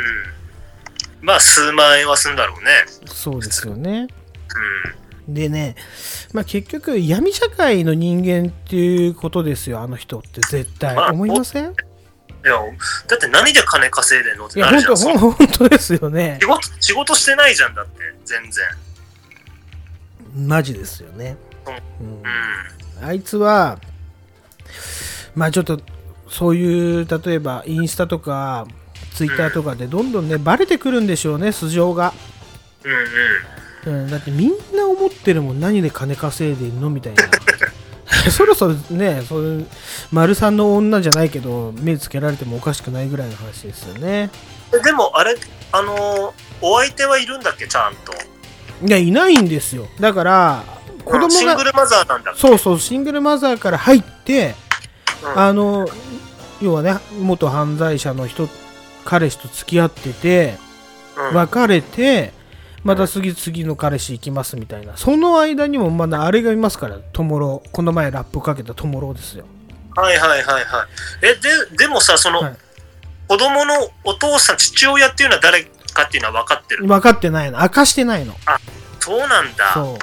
[1.23, 1.25] ん。
[1.25, 2.71] まあ数万円はすんだろうね。
[3.05, 4.07] そうですよね。
[5.27, 5.33] うん。
[5.35, 5.75] でね、
[6.33, 10.41] まあ、結局闇社会の人間っていうことですよあの人って。
[10.41, 10.95] 絶対。
[10.95, 11.73] まあ思いません？
[12.43, 12.53] いや
[13.07, 14.97] だって何で金稼いでんのっていやなるじゃん。
[14.97, 16.39] そう本当ですよね。
[16.41, 18.65] 仕事仕事してないじゃんだって全然。
[20.47, 21.37] マジですよね、
[21.99, 22.21] うん。
[23.01, 23.05] うん。
[23.05, 23.79] あいつは
[25.35, 25.79] まあちょっと
[26.29, 28.65] そういう例えばインスタとか
[29.13, 32.13] ツイッターとかでどんどんねバレてくるんでしょうね素性が、
[33.85, 34.03] うんうん。
[34.03, 37.23] うん、だってみんな思ってるもん何で金稼いでんのみたいな
[38.29, 39.67] そろそろねそういう
[40.11, 44.29] 丸さんの女じゃないけど目つけられてもおかしくないぐらいの話ですよね。
[44.73, 45.35] えでもあれ
[45.71, 46.31] あのー
[46.63, 47.67] お相手はいるんだっけ？
[47.67, 48.13] ちゃんと。
[48.85, 49.87] いやいないんですよ。
[49.99, 50.63] だから
[51.05, 54.55] 子供がシングルマザーなんだそうそうシングルマザーから入って
[55.23, 55.39] うん。
[55.39, 55.87] あの
[56.61, 58.47] 要はね元犯罪者の人
[59.05, 60.57] 彼氏と付き合ってて
[61.31, 61.35] うん。
[61.35, 62.33] 別れて
[62.83, 64.97] また次々の彼氏行きますみたいな。
[64.97, 69.45] その間にもまだあれがいますからトモロこの前ラップかけたトモロですよ。
[69.95, 70.87] はいはいはいはい。
[71.21, 72.57] えででもさその、はい。
[73.27, 73.73] 子供の
[74.03, 75.63] お父さん父親っていうのは誰
[75.93, 77.59] かっていうのは分かってる分かってないの。
[77.61, 78.35] 明かしてないの。
[78.99, 79.73] そうなんだ。
[79.73, 79.97] そう。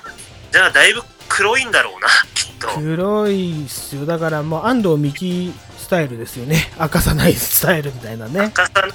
[0.53, 2.69] じゃあだいぶ黒いんだろうな きっと。
[2.81, 4.07] 黒いっすよ。
[4.07, 6.73] だからもう安藤美希スタイルですよね。
[6.79, 8.41] 明かさないスタイルみたいなね。
[8.41, 8.95] 赤さんね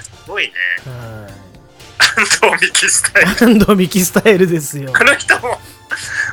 [0.00, 0.52] すごいね。
[0.86, 1.51] はい
[2.16, 5.58] 安藤美希スタイル安藤美希スタイルですよあの人も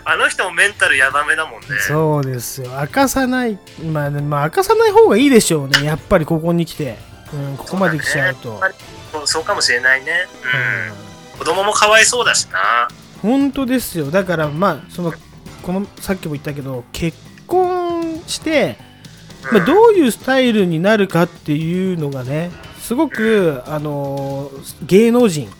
[0.05, 1.67] あの人もメンタルやばめだもんね。
[1.87, 2.71] そうですよ。
[2.79, 3.59] 明かさない
[3.91, 5.83] まあ、まあ、明かさない方がいいでしょうね。
[5.83, 6.97] やっぱりここに来て、
[7.33, 8.59] うん、ここまで来ちゃうと。
[9.11, 10.27] そうそうかもしれないね。
[11.33, 11.39] うん。
[11.39, 12.87] 子供もかわいそうだしな。
[13.21, 14.11] 本当ですよ。
[14.11, 15.13] だからまあその
[15.61, 18.77] このさっきも言ったけど結婚して、
[19.51, 25.51] まあ、どういうスタイルになるかっていうのがねすごくあのー芸能人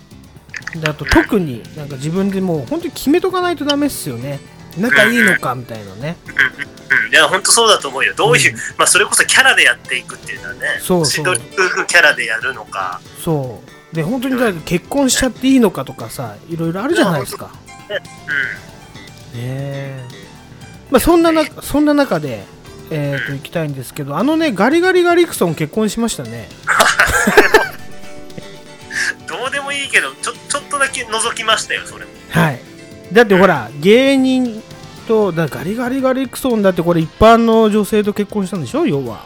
[0.77, 4.39] だと特になんか自分でもう本当に決めとかないとダメっすよね。
[4.77, 6.17] 仲いいのかみたいなね。
[6.63, 6.69] うん
[7.11, 8.13] いや本当そうだと思うよ。
[8.15, 11.25] どういう、まあそれこそキャラでやっていくっていうのはねそうそう。
[11.25, 12.99] キャラでやるのか。
[13.23, 13.61] そ
[13.91, 13.95] う。
[13.95, 17.51] で本当にだ結婚しちゃっていいのかとかさいろいろあるじゃないですか。
[17.89, 17.97] うん
[19.35, 20.03] え。
[20.89, 22.43] まあそんななそんな中で
[22.91, 26.49] えー、と行きたいんですけどあのねガリガリガリクソン結婚しましたね
[30.99, 32.05] ちょっとだけ覗きましたよそれ。
[32.05, 32.59] もはい。
[33.13, 34.61] だってほら芸人
[35.07, 38.85] とだガリガリガリクソンだってこれ一般の女性と結婚したんでしょ？
[38.85, 39.25] 要は。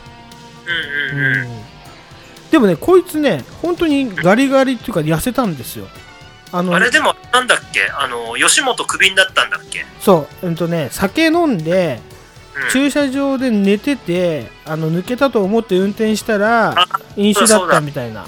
[1.14, 1.48] うんうんうん。
[2.52, 5.88] でもねこいつね本当にガリガリっていうか痩せたんですよ。
[6.52, 7.90] あのあれでもなんだっけ？
[7.98, 10.48] あの吉本クビになったんだっけ、そう。
[10.48, 12.00] うんとね酒飲んで
[12.56, 18.28] うん、駐車場で寝ててあの抜けたと思って運転したらあ飲酒だったみたいな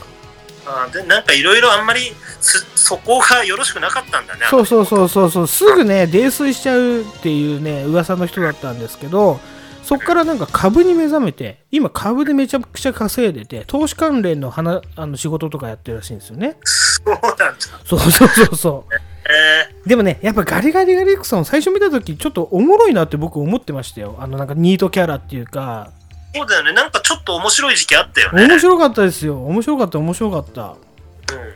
[0.66, 4.42] あでなんかいろいろあんまりすそこがよろしくなかったんだね。
[4.50, 5.48] そうそうそうそうそう。
[5.48, 9.40] すぐね泥酔しちゃうっていうね噂の人だったんですけど
[9.84, 16.58] そっからなんか株に目覚めて今株でめちゃくちゃ稼いでて投資関連の花あの仕事とかやってるらしいんですよね。
[16.64, 17.56] そうなんだ。
[17.86, 18.94] そうそうそうそう。
[19.28, 24.16] えでもねやっぱガリガリガリクソン最初見た時ちょっとおもろいなって僕思ってましたよ。
[24.20, 26.05] あのなんかニートキャラっていうかー、
[26.36, 26.74] そうだよね。
[26.74, 28.48] なんかちょっと面白い時期あったよね。
[28.48, 29.44] 面白かったですよ。
[29.46, 30.76] 面白かった面白かった。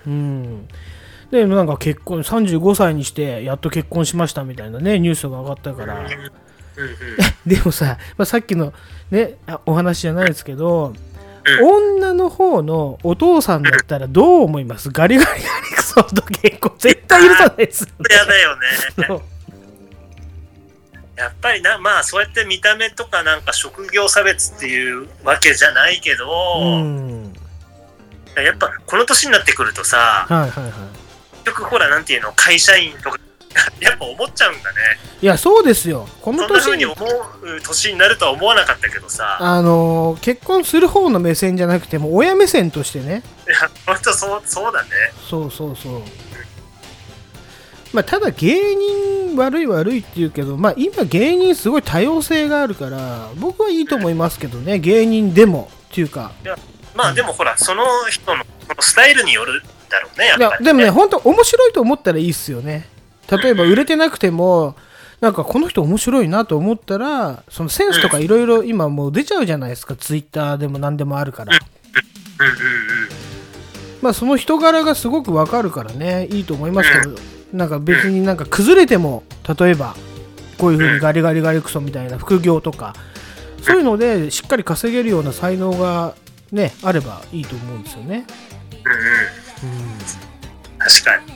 [0.06, 0.14] うん。
[0.14, 0.68] うん。
[1.32, 6.00] でなんか結婚35歳にしてやっと結婚しましたみたいなねニュースが上がったから。
[6.00, 6.04] うん。
[6.04, 6.10] うん
[7.46, 8.74] でもさ、まあ、さっきの
[9.12, 10.94] ねあお話じゃないですけど、
[11.62, 12.00] うん。
[12.00, 14.90] 女の方のお父さんだったらどう思います？
[14.92, 15.42] ガリガリガリ
[15.76, 19.22] クソンと結婚絶対許さないですよ やだよね
[21.20, 26.26] やっぱりなまあそうやって見た目とかなんか職業差別っていうわけじゃないけど、
[26.62, 27.34] うん。
[28.38, 30.74] やっぱこの年になってくるとさはいはいはい。
[31.44, 33.20] 結局ほらなんていうの会社員とか
[33.82, 34.78] やっぱ思っちゃうんだね。
[35.22, 36.08] いやそうですよ。
[36.22, 39.38] このそんな風年にに思う年になるとは思わなかったけどさ。
[39.42, 43.24] あのー結婚する方の目線じゃなくても親目線としてね。
[43.46, 44.90] いや本当そうそうだね。
[45.30, 46.04] そうそうそう
[47.94, 56.32] まあただ芸人悪い悪いって言うけどまあ今芸人すごい多様性があるから僕はいいと思いますけどね芸人でもっていうか。
[56.96, 62.88] まあでもほらその人のこのスタイルによるだろうねやっいやぱり、でもね本当面白いと思ったらいいっすよね。
[63.30, 64.76] 例えば売れてなくても
[65.22, 69.96] なんかこの人面白いなと思ったらそのセンスとかいろいろ今もう出ちゃうじゃないですか。
[69.96, 71.56] ツイッターでも何でもあるから。
[71.56, 72.48] うん。
[72.48, 72.54] うん。
[72.54, 73.10] うん。
[74.02, 76.28] まあその人柄がすごくわかるからね。
[76.32, 77.16] いいと思いますけど
[77.54, 79.24] なんか別になんか崩れても
[79.60, 79.96] 例えば
[80.58, 82.94] こういう風にガリガリガリクソみたいな副業とか
[83.62, 86.16] そういうのでしっかり稼げるような才能が
[86.52, 88.26] ねあればいいと思うんですよね。
[88.74, 88.86] うん
[90.78, 91.34] 確かに。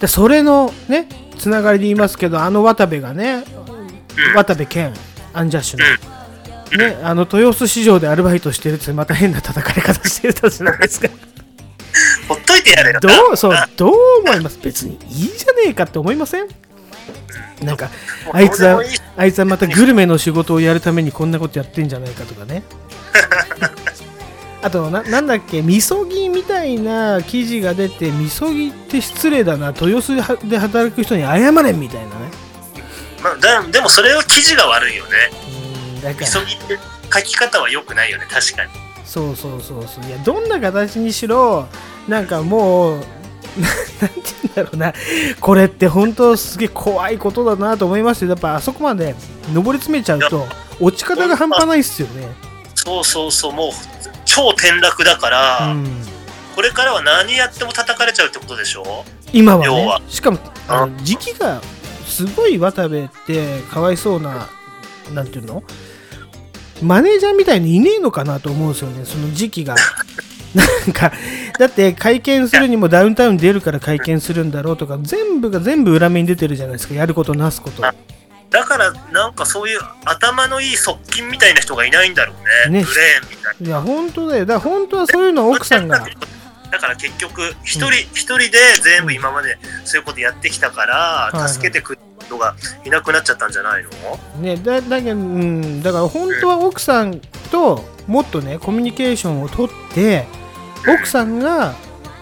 [0.00, 1.08] でそれのね
[1.38, 3.44] つながりで言いますけどあの渡部がね
[4.26, 4.34] うん。
[4.34, 4.92] 渡部健
[5.32, 11.08] アンジャッシュの、ね、あの豊洲市場でアルバイトしてるってまた変な叩かれ方してたじゃないですか
[12.30, 14.58] ほっといてやれよどうそうどう思います？
[14.62, 16.46] 別にいいじゃねえかって思いません？
[17.62, 17.90] なんか
[18.32, 18.80] あいつは
[19.16, 22.62] あいつはまたグルメの仕事をやるためにこんなことやってんじゃないかとかね。
[24.62, 25.60] あとななんだっけ？
[25.62, 30.14] みそぎみたいな記事が出てみそぎって失礼だな豊洲
[30.48, 32.30] で働く人に謝れみたいなね。
[33.22, 35.10] まあ、だでもそれは記事が悪いよね。
[35.96, 36.26] うんだから。
[36.26, 36.78] 急ぎって
[37.12, 38.70] 書き方は良くないよね確かに
[39.10, 40.04] そうそうそうそう。
[40.06, 41.66] いやどんな形にしろ
[42.06, 43.02] なんかもうな
[44.00, 44.94] なんて言うんだろうな。
[45.40, 48.30] これって本当すげえ怖いことだなと思いますよ。
[48.30, 49.16] やっぱあそこまで
[49.52, 50.46] 上り詰めちゃうと
[50.78, 52.28] 落ち方が半端ないっすよね。
[52.76, 53.52] そうそうそう。
[53.52, 53.70] もう
[54.24, 56.06] 超転落だから、うん。
[56.54, 59.04] これからは何やっても叩かれちゃうってことでしょ？
[59.32, 59.66] 今はね。
[59.66, 60.00] 要は。
[60.08, 60.38] しかも
[60.68, 61.60] あの時期が
[62.06, 64.48] すごい渡部ってかわいそうな
[65.12, 65.64] なんていうの？
[66.82, 69.04] マネージャーみたいにいねえのかなと思うんですよね。
[69.04, 69.74] その時期が。
[70.54, 71.12] なんか
[71.60, 76.94] だって会見するにもダウンタウン出るから会見するんだろうとか全部が全部裏目に出てるじゃないですか。
[76.94, 77.82] やることなすこと。
[77.82, 82.32] だからなんかそういう頭のいい側近みたいな人がいないんだろ
[82.66, 82.80] うね。
[82.80, 82.84] ね。
[82.84, 83.66] ブレーンみたいな。
[83.68, 84.46] いや本当だよ。
[84.46, 86.04] だから本当はそういうの奥さんが。
[86.70, 92.54] だから結局一人一人で全部今までそういうことやってきたから助けてくれる人が
[92.84, 93.90] いなくなっちゃったんじゃないの？
[94.40, 97.20] ねだだけど、うん、だから本当は奥さん
[97.50, 100.26] ともっとねコミュニケーションをとって
[100.88, 101.74] 奥さんが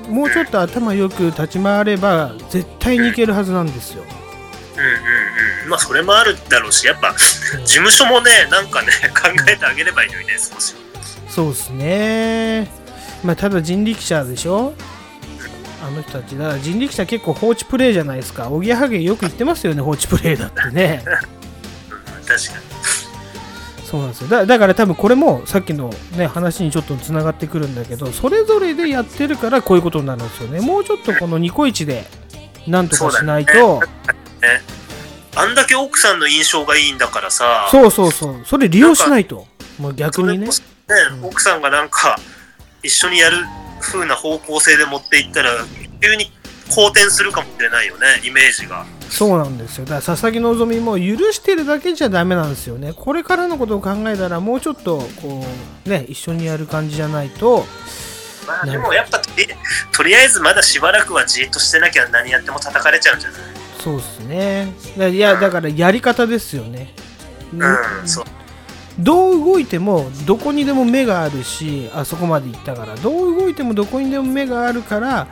[0.08, 4.02] もうちょっと頭よく立ち回れば絶対にいけるはずなんですよ。
[4.02, 5.70] うんうんうん。
[5.70, 10.74] まあそれもあるだろうしやっぱ事務所もねなんかね考えてあげればいいのにね少し。
[11.28, 12.70] そうですね。
[13.22, 14.72] まあただ人力車でしょ？
[15.82, 18.50] あの人たちだから人力車結構放置プレイじゃないですか。
[18.50, 21.02] おぎやはぎよく言ってますよね放置プレイだってね。
[21.06, 21.38] うん
[22.28, 22.68] 確かに
[23.84, 32.04] そうなんですよだだから多分これもさっきの、ね、話にちょっとつながってくるんだけどそれぞれでやってるからこういうことになるんですよねもうちょっとこのニコイチで
[32.66, 33.88] なんとかしないと、ね
[35.36, 38.40] あんだけ奥さんの印象がいいんだからさ、そうそうそう。
[38.44, 39.46] それ利用しないと。
[39.78, 41.10] もう逆にねそれこ。
[41.10, 42.18] そね、奥さんがなんか
[42.82, 43.36] 一緒にやる
[43.80, 45.52] 風な方向性で持っていったら、
[46.00, 46.30] 急に
[46.74, 48.84] 好転するかもしれないよね、イメージが。
[49.08, 49.84] そうなんですよ。
[49.84, 52.92] だから佐々木希も許してるだけじゃダメなんですよね。
[52.94, 55.44] これからのことを考えたら、もうちょっと、こ
[55.86, 57.66] う、ね、一緒にやる感じじゃないと、
[58.46, 59.46] まあでもやっぱとり
[59.92, 63.40] とりあえずまだしばらくはじっとしてなきゃ何やっても叩かれちゃうんじゃない？
[63.82, 64.72] そうですね。
[64.96, 66.94] だいや、だからやり方ですよね。
[67.52, 68.24] うん、そう。
[68.98, 75.28] どう動いてもどこにでも目があるしあそこまで行ったからどう動いてもどこにでも目があるから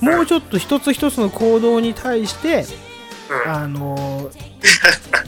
[0.00, 2.64] もうちょっと一つ一つの行動に対して
[3.30, 4.30] うん、あの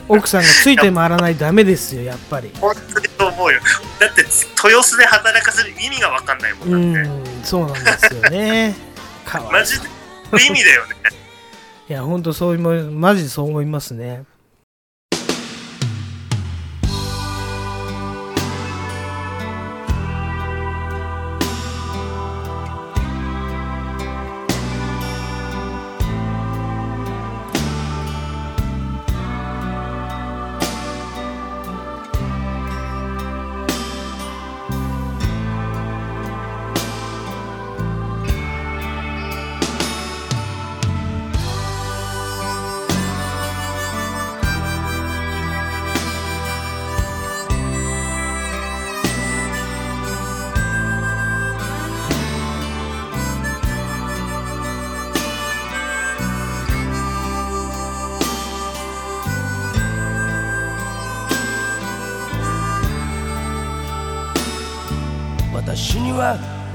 [0.07, 3.59] 奥さんがついて回らないとダメですよやっぱり本当にそう思うよ。
[3.99, 7.09] だって豊洲で働かせる意味が分かんないもうんだって。
[7.09, 8.75] んそうなんですよね
[9.25, 9.87] かわいいマジで
[10.31, 10.95] 無意味だよね。
[11.89, 14.23] いや本当そう思いマジでそう思いますね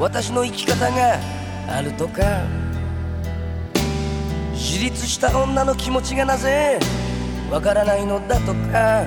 [0.03, 1.21] 私の生き方が
[1.69, 2.45] あるとか
[4.53, 6.81] 自立した女の気持ちがなぜ
[7.53, 9.07] わからないのだとか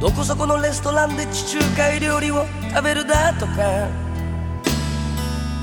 [0.00, 3.88] どこそこのレストランで地中海料理を食べるだとか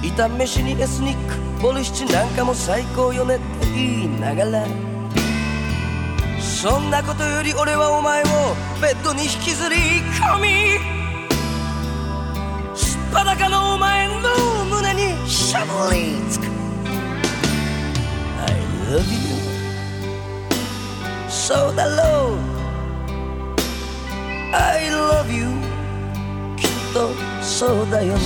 [0.01, 4.65] 炒め飯にエスニックボルシチなんかも最高よねって言いながら
[6.39, 8.25] そんなことより俺はお前を
[8.81, 9.75] ベッドに引きずり
[10.21, 10.92] 込み
[13.13, 14.13] すっぱだかのお前の
[14.65, 16.45] 胸にしゃぶりつく。
[16.47, 16.49] I
[18.89, 19.05] love you
[21.29, 22.37] そうだろう
[24.51, 25.45] I love you
[26.57, 27.11] きっと
[27.43, 28.19] そうだよね。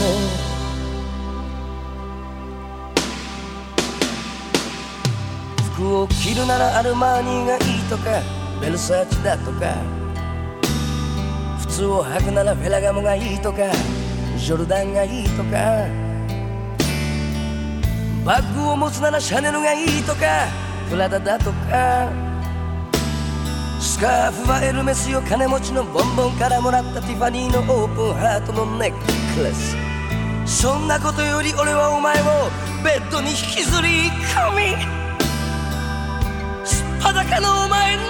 [5.74, 8.22] 服を着るならアルマーニがいいとか
[8.62, 9.76] ベルサーチだとか
[11.68, 13.97] 靴を履くならフェラガモがいいとか。
[14.48, 15.86] ジョルダンがいいとか。
[18.24, 20.48] バッグを持つならシャネルがいいとか。
[20.89, 22.10] プラダだとか。
[23.82, 28.91] スカーフはエルメスよ金持ちのボンボンからもらったティファニーのオープンハートのネッ
[29.36, 29.76] クレス。
[30.45, 32.50] そんなことより俺はお前を
[32.86, 34.78] ベッドに引きずり込み。
[36.66, 38.04] すっぱだかのお前の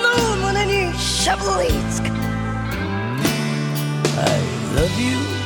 [0.46, 2.06] 胸にしゃぶりつく
[4.20, 4.30] I
[4.76, 5.37] love you.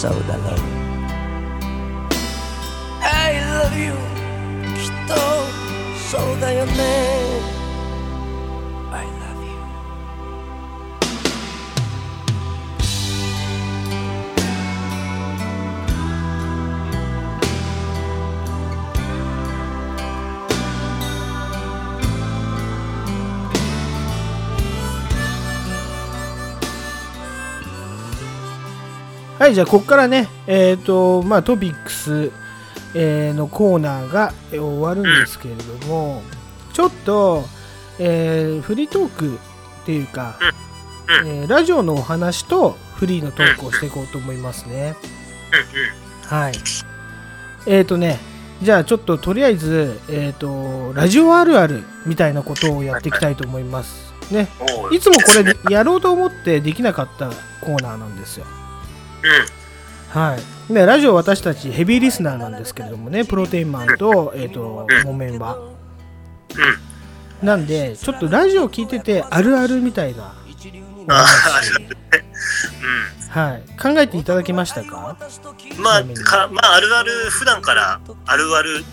[0.00, 0.54] そうだろう
[3.02, 3.92] I love you
[4.74, 5.14] きっと
[6.10, 7.59] そうだよね。
[29.40, 32.30] はいじゃあここからねえっ、とまあトピックス、
[32.94, 36.22] えーのコーナーがえー終わるんですけれども、
[36.74, 37.44] ちょっと、
[37.98, 40.38] えーフリートークっていうか、
[41.22, 44.94] うんえーラジオのお話とフリーのトークをしていこうと思いますね。
[46.22, 46.52] うんはい。
[47.66, 48.18] えっ、とね、
[48.60, 54.12] じゃあちょっととりあえず、えっ、と、ラジオあるあるみたいなことをやっていきたいと思います。
[54.30, 54.48] ね。
[54.92, 55.32] いつもこ
[55.68, 57.30] れやろうと思ってできなかった
[57.62, 58.44] コーナーなんですよ。
[59.22, 60.20] うん。
[60.20, 60.36] は
[60.68, 60.72] い。
[60.72, 65.56] ね、ラジオ私たちヘビーリスナーなんですけれどもね、プロテインマンと、えっ、と、モメンは。
[65.56, 67.46] うん。
[67.46, 70.34] なんで、ちょっとラジオ聞いててあるあるみたいな
[71.08, 71.86] おあ話、う
[73.30, 73.62] はい。
[73.80, 74.88] 考えていただけましたか？
[74.88, 74.92] ん。
[75.80, 78.84] まあ、かまあ、あるある、普段からあるある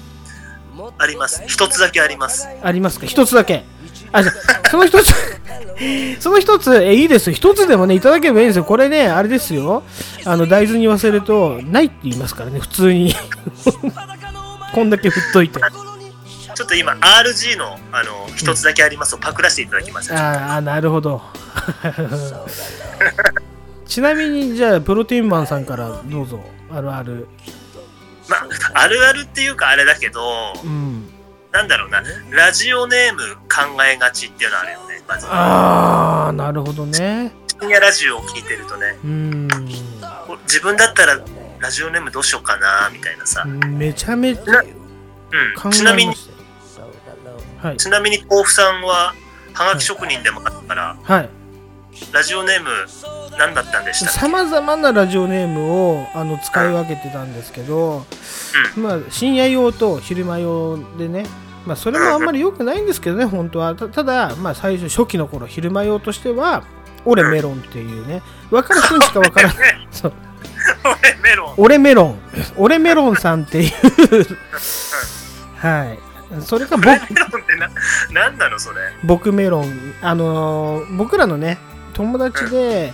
[0.99, 1.43] あります。
[1.47, 2.47] 一つだけあります。
[2.63, 3.05] ありますか？
[3.05, 3.65] 一つだけ。
[4.11, 5.13] あ、じゃあその一つ、
[6.19, 7.35] その一つ、え、いいですよ。
[7.35, 8.63] 一つでもね、いただければいいんですよ。
[8.63, 9.83] これね、あれですよ。
[10.25, 13.15] あの、大豆に言わせると、ないって言いますからね、普通に。
[14.73, 15.59] こんだけ振っといて。
[16.57, 21.21] ちょっと今 RG のあの一つだけありますをパクらせていただきます、ああなるほど
[23.85, 26.41] ちなみにじゃあプロテインマンさんからどうぞ
[26.71, 27.27] あるある
[28.27, 30.19] まああるあるっていうかあれだけど
[30.63, 31.07] うん
[31.57, 32.03] なんだろうな。
[32.29, 35.25] ラジオネーム考えがちっていうのあるよねまず。
[35.27, 37.31] ああなるほどね。
[37.59, 38.95] 深夜ラジオを聞いてるとね。
[39.03, 39.47] うん。
[40.43, 41.19] 自分だったら
[41.57, 44.61] ラジオネームどうしようかなみたいなさ、めちゃめちゃ
[45.63, 46.13] うん、ちなみに
[47.57, 47.77] はい。
[47.77, 49.15] ちなみに甲府さんは
[49.53, 51.29] はがき職人でもあったから、はい。
[52.13, 52.69] ラジオネーム
[53.39, 58.05] 何だったんでしたっさまざまなラジオネームをあの使い分けてたんですけど、
[58.75, 61.25] まあ、深夜用と昼間用でね、
[61.67, 63.75] まあ、それもあんまり良くないんですけどね、本当は。
[63.75, 66.63] たただ、まあ、最初、初期の頃、昼間用としては、
[67.05, 69.87] 俺メロンっていうね、分かる人にしか分からない。
[69.91, 70.13] そう
[70.83, 72.19] 俺メロン俺メロン。
[72.57, 73.71] 俺メロンさんっていう。
[75.57, 75.99] はい。
[76.41, 77.69] それか僕、メロンってな
[78.11, 78.77] 何なのそれ？
[79.03, 79.93] 僕メロン。
[80.01, 81.57] あのー僕らのね、
[81.93, 82.93] 友達で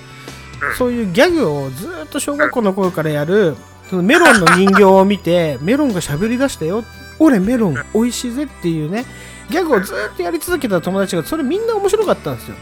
[0.62, 3.56] うん、そういうギャグをずっと小学校の頃からやる、
[3.90, 6.84] そのメロンの人形を見て、 メロンが喋り出したよ。
[7.24, 9.06] 俺メロン美味しいぜっていうね、
[9.50, 12.56] ギャグをずっとやり続けた友達が、それみんな面白かったんですよ。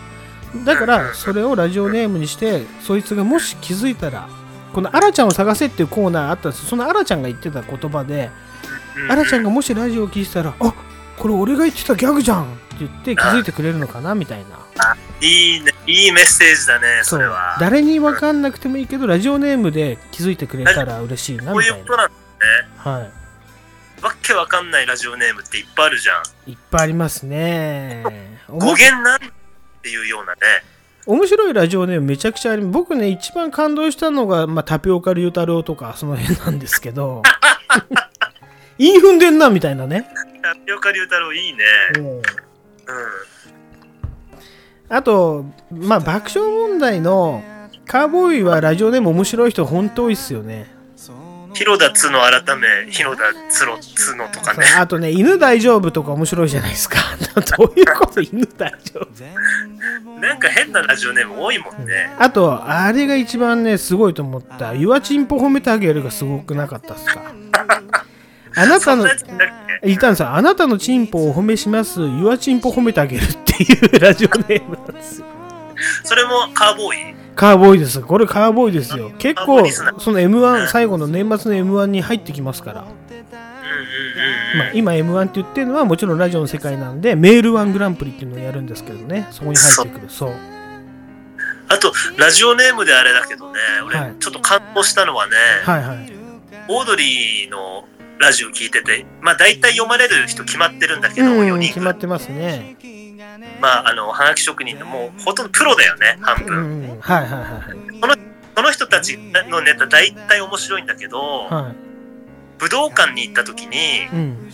[0.65, 4.27] だから、それをラジオネームにして、そいつがもし気づいたら、
[4.73, 6.69] このアラちゃんを探せっていうコーナーあったんですよ。
[6.69, 8.29] そのアラちゃんが言ってた言葉で、
[9.09, 10.73] アラちゃんがもしラジオを聞いてたら、あ
[11.17, 14.59] これ俺が言ってたギャグじゃんって言って気づいてくれるのかなみたいな。
[15.21, 21.77] いいねいいメッセージだねそそうれは誰に分かんなくてもいいけど、ラジオネームで気づいてくれたら嬉しいなみたいな。
[21.77, 22.15] いうことなんだね
[22.77, 23.20] は
[24.01, 26.53] わっけわかんないラジオネームっていっぱいあるじゃんい。
[26.53, 28.03] いっぱいありますね。
[28.47, 29.19] お 語も源なんっ
[29.81, 30.39] ていうようなね
[31.05, 37.23] 面白いラジオネームめちゃくちゃあり僕ね、一番感動したのが、まあ、タピオカ龍太郎とかその辺なんですけど、
[38.77, 40.07] インフンでんなみたいなね。
[40.41, 41.63] タピオカ龍太郎いいね
[41.97, 42.21] うんうん
[44.89, 47.41] あと、まあ、爆笑問題の
[47.85, 50.70] カーボーイはラジオネーム面白い人本当多いっすよね。
[51.53, 56.97] 広田つの改め広田つろつのとかねあとね、犬大丈夫とか面白いじゃないですか。
[57.57, 64.73] どういうこと犬大丈夫なんか変なラジオネーム多いもんねあと、あれが一番ね、すごいと思った。
[64.73, 67.21] ユアチンポ褒めてあげるがすごくなかったっすか。
[68.55, 69.07] あなたの
[69.83, 70.29] いたんですよ。
[70.29, 72.01] あなたのチンポをお褒めします。
[72.01, 75.25] ユアチンポ褒めてあげるっていうラジオネームなんですよ。
[76.03, 77.20] それもカーボーイ？
[77.35, 78.01] カーボーイです。
[78.01, 79.11] これカーボーイですよ。
[79.17, 79.67] 結構
[79.99, 82.85] その M1、最後の年末の M1 に入ってきますから。
[84.57, 89.27] まあ、今 M1 って言ってるのはもちろんラジオの世界なんで、メールワングランプリっていうのをやるんですけどね。
[89.31, 90.09] そこに入ってくる。
[90.09, 90.33] そう。
[91.71, 96.13] あとラジオネームであれだけどね俺はいちょっと感動したのはね、はいはい。
[96.67, 97.85] オードリーの
[98.19, 102.75] ラジオ聞いててまあ大体読まれる人決まってるんだけど、うん、4人決まってますね。
[103.59, 111.63] まああのはがき職人でもうほとんどプロだよね半う分、ん、はいはいはいその人たちのネタ大体面白いんだけど、はい。
[111.63, 111.75] はい。
[112.59, 114.49] 武道館に行った時にうん。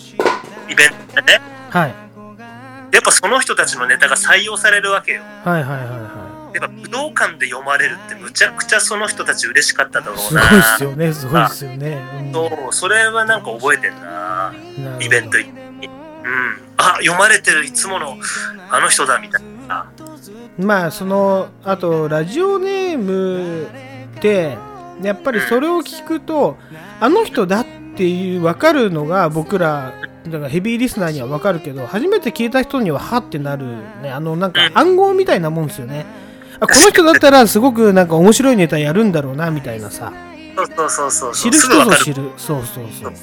[0.69, 1.95] イベントでねはい。
[2.93, 10.15] やっぱその人たちのネタが採用されるわけよはいはいはいはやっぱ武道館で読まれるってむちゃくちゃその人たち嬉しかっただろい。
[10.15, 12.01] うなすごいっすよね、すごいっすよね。
[12.19, 14.53] うんそうそれはなんか覚えてんな
[15.01, 15.66] イベント行ってうん
[16.77, 18.17] あ読まれてるいつもの
[18.69, 19.91] あの人だみたいな。
[20.57, 23.65] まあそのあとラジオネーム
[24.17, 24.57] って
[25.01, 26.57] やっぱりそれを聞くと
[26.99, 27.65] あの人だっ
[27.95, 29.93] ていう分かるのが僕ら
[30.25, 33.65] だからヘビーリスナーには分かるけど初めて聞いた人にははってなる
[34.01, 34.11] ね。
[34.11, 36.05] あのなんか暗号みたいなもんですよね。
[36.59, 40.11] あこの人だったらすごくなんか面白いネタやるんだろうなみたいなさ。
[40.55, 42.31] そうそうそうそう知る人ぞ知る。
[42.37, 42.85] そうそう。
[42.91, 43.13] そう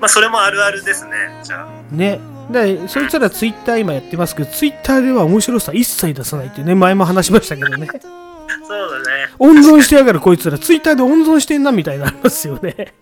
[0.00, 1.12] まあそれもあるあるですね。
[1.42, 1.94] じゃあ。
[1.94, 2.18] ね。
[2.50, 7.86] でそいつらツイッター今やってますけどツイッターでは面白さ一切出さないってね前も話しましたけどね。
[8.66, 9.28] そうだね。
[9.38, 10.58] 温存してやがるこいつら。
[10.58, 12.94] ツイッターで温存してんなみたいになりますよね。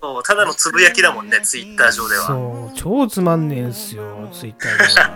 [0.00, 2.22] そうただのつぶやきだもんねツイッター上では。
[2.26, 5.14] そう超つまんねえんすよツイッターでは。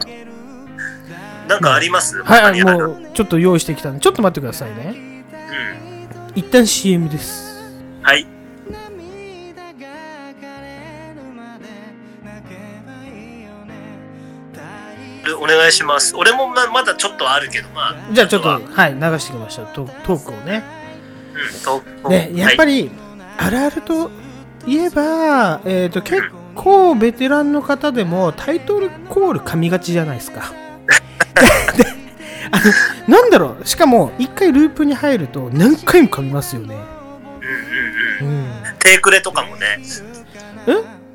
[1.48, 2.22] なんかあります？
[2.22, 4.94] はいもうちょっと用意してきたんでちょっと待ってくださいね。
[4.94, 6.38] うん。
[6.38, 7.58] 一旦 CM です。
[8.02, 8.26] はい
[15.34, 16.14] お願いします。
[16.16, 18.60] 俺もままだちょっとあるけどまあじゃあちょっとは。
[18.60, 19.62] はい流してきました。
[19.66, 20.64] トトークをね。
[21.34, 22.90] うんとねやっぱり、り
[23.36, 24.10] あるあると
[24.66, 26.22] いえばえっ、と結
[26.54, 30.52] 構ベテランの方でもタイトルコール噛みがちじゃないですか。
[31.76, 31.84] で
[32.50, 32.60] あ
[33.08, 33.66] のなんだろう。
[33.66, 36.74] しかも一回ループに入ると何回も噛みますよね。
[38.20, 38.38] うんうんうん。
[38.38, 38.40] う
[38.72, 38.78] ん。
[38.80, 39.78] テイクレとかもね。
[40.66, 40.72] え？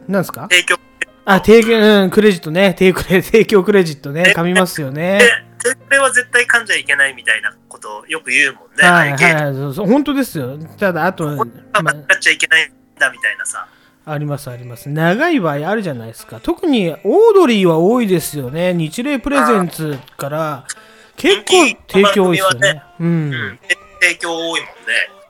[0.07, 0.47] なんですか？
[0.49, 0.77] 提供
[1.25, 2.75] あ、提供、うん、クレジットね。
[2.77, 4.33] 提供提供クレジットね。
[4.35, 5.19] 噛みますよね。
[5.63, 8.87] で、でこれは絶対噛んじゃいけないみたいなことをよく言うもんね。
[8.87, 10.57] はいはい、そうそう本当ですよ。
[10.79, 13.67] ただ、あと、間違っちゃいけないんだみたいなさ。
[14.05, 14.89] ありますあります。
[14.89, 16.41] 長い場合あるじゃないですか。
[16.41, 18.73] 特にオードリーは多いですよね。
[18.73, 20.67] 日霊プレゼンツから
[21.15, 22.83] 結構提供多いですよね。
[22.99, 23.07] うん。
[23.07, 23.59] うん。
[23.67, 25.22] で提供多いもんね。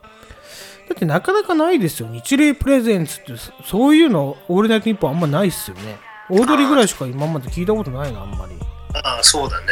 [0.88, 2.08] だってなかなかないですよ。
[2.10, 5.98] 日霊プレゼンツってそそういうの、オールナイトニッポンあんまないっすよね。
[6.30, 8.56] オードリーぐらいしか今まで聞いたことないな、あんまり。
[8.94, 9.66] ああ、そうだね。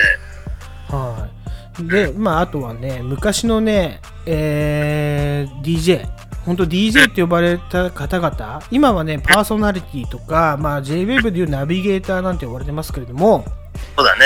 [0.89, 1.27] は
[1.79, 1.87] い。
[1.87, 6.07] で、まあ、あとはね、昔のね、えー、DJ、
[6.45, 13.45] 本当 DJ って呼ばれた方々、今はね、パーソナリティとか、まあ、JWEB でいうナビゲーターなんて呼ばれてますけれども、
[13.95, 14.25] そうだね。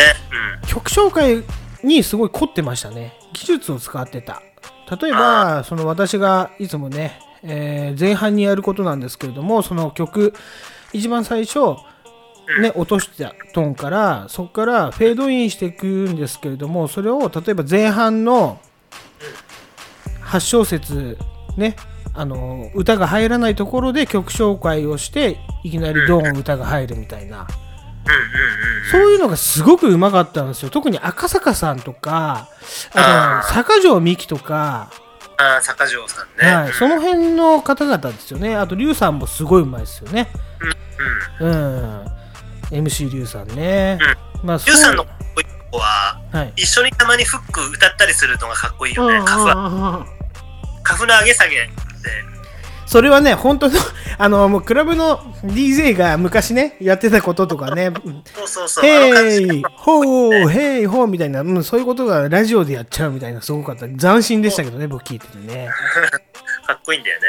[0.67, 1.43] 曲紹介
[1.83, 3.13] にすごい凝ってましたね。
[3.33, 4.41] 技術を使ってた。
[4.89, 10.33] 例えば、その私がいつもね、えー前半にやることなんですけれども、その曲、
[10.93, 11.59] 一番最初、
[12.61, 18.59] ね、落としたトーンから、そこからフェードインしていくんですけれども、それを例えば前半の
[20.23, 21.17] 8小節、
[21.57, 21.75] ね、
[22.13, 27.47] あの歌が入らないところで曲紹介をして、いきなりドーン歌が入るみたいな。
[28.05, 28.13] うん。
[28.13, 28.91] うんうんうん。
[28.91, 30.69] そういうのがすごくうまかったんですよ。
[30.69, 32.49] 特に赤坂さんとか、
[32.93, 34.89] あと、坂上美紀とか、
[35.37, 36.55] ああ、坂上さんね。
[36.55, 38.55] はい、その辺の方々ですよね。
[38.55, 40.29] あと、リュウさんもすごいうまいですよね。
[41.39, 42.05] うん。
[42.71, 43.99] MC リュウさんね。
[44.43, 46.53] まあ、そうリュウさんのかっこいいとこは、はい。
[46.55, 49.15] 一緒にたまにフック歌ったりするのがかっこいいよね。
[49.15, 50.15] うんうんカフ
[50.83, 51.69] カフの上げ下げで。
[52.85, 53.73] それはね、本当の、
[54.17, 57.91] あの、もう、クラブの DJ が昔ね、やってたこととかね、
[58.35, 58.83] そうそうそう。
[58.83, 63.87] Hey, ho, hey, ho みたいな、うん、そういうことがラジオでやっちゃうみたいな、すごかった。
[63.87, 65.69] 斬新でしたけどね、僕聞いててね。
[66.67, 67.25] かっこいいんだよね。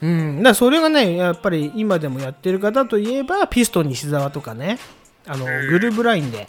[0.00, 4.78] うん、だそれがね、やっぱり今でもやってる方といえば、ピストン西澤とかね、
[5.26, 6.46] あのグルーブラインで、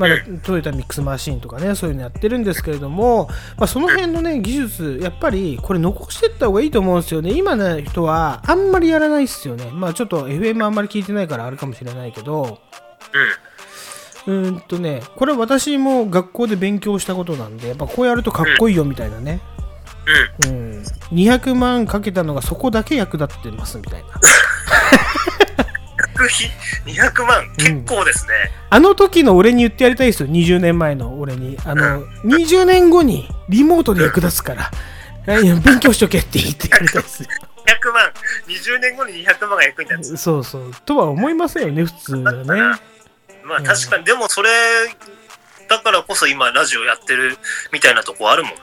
[0.00, 3.28] まだトヨタミックスマシーンとかね、そういうのやってるんですけれども、
[3.58, 7.32] まあ、その辺のね、技術、やっぱりこれ残していった方がいいと思うんですよね。
[7.32, 9.70] 今の人はあんまりやらないっすよね。
[9.74, 12.60] まあちょっと FM あんまり聞いてないからあるかもしれないけど、
[14.26, 19.42] うーんとね、これは私も学校で勉強したことなんで、やっぱこうやるとかっこいいよみたいなね。
[20.42, 20.50] うん。
[20.50, 20.82] うん、
[21.12, 24.08] 200万かけたのがそこだけ役立ってますみたいな。
[26.20, 26.50] 学費
[26.84, 28.32] 200万、結構ですね。
[28.68, 31.56] あの時の俺に言ってやりたいですよ、20年前の俺に。
[31.64, 34.54] あの、20年後にリモートで役立つか
[35.26, 37.28] ら、いや勉強しとけって言ってやりたいですよ。
[37.82, 38.12] 200万、
[38.48, 40.16] 20年後に200万が役に立つ。
[40.18, 40.72] そうそう。
[40.84, 42.44] とは思いませんよね、普通はね。
[43.44, 44.50] まあ確かに、でもそれ、
[45.68, 47.38] だからこそ今ラジオやってる
[47.72, 48.56] みたいなとこあるもんね。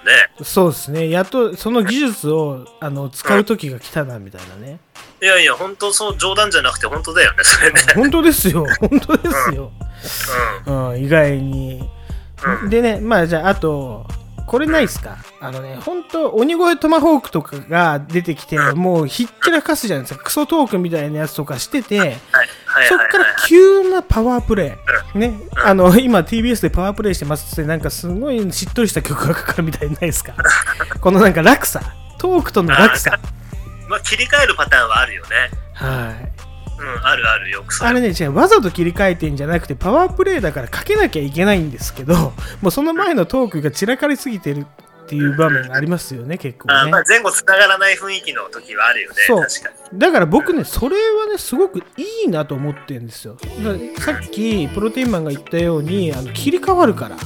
[0.44, 1.10] そうですね。
[1.10, 4.80] やっとその技術をあの使う時が来たな、みたいなね。
[5.22, 7.80] いやいや、本当そう、冗談じゃなくて本当だよね、それね。
[7.96, 8.66] 本当ですよ。
[8.80, 9.72] 本当ですよ。
[10.68, 11.90] うん、意外に。
[12.64, 14.06] うんでね、まあじゃあ、あと、
[14.46, 15.18] これないっすか？
[15.42, 20.24] あのね、本当鬼越トマホークとかが出てきて、もうひっちらかすじゃないですか。
[20.24, 22.20] クソトークみたいなやつとかしてて、はい、はい、
[22.66, 22.88] はい。
[22.88, 24.78] そっから急なパワープレ
[25.16, 25.18] イ。
[25.18, 25.34] ね。
[25.66, 30.34] あの、今 TBS でパワープレイしてますって、なんかすごいしっとりした曲がかかるみたいにないですか？
[31.02, 31.82] このなんか落差。
[32.20, 33.20] トークとの落差。
[33.88, 35.50] まあ切り替えるパターンはあるよね。
[35.74, 36.48] はい。
[36.80, 37.84] うん、あるある、よく。
[37.84, 47.04] あれね、違う、わざと切り替えてんじゃなくて、パワープレイだからかけなきゃいけないんですけど、 もうその前のトークが散らかりすぎてるっていう場面がありますよね、結構ねあまあ。
[47.08, 49.16] 前後つながらない雰囲気の時はあるよね。
[49.26, 49.48] そう。
[49.94, 51.84] だから僕ね、それはね、すごくい
[52.26, 53.38] いなと思ってるんですよ。
[54.00, 57.18] さっき、プロテインマンが言ったように、あの切り替わるから。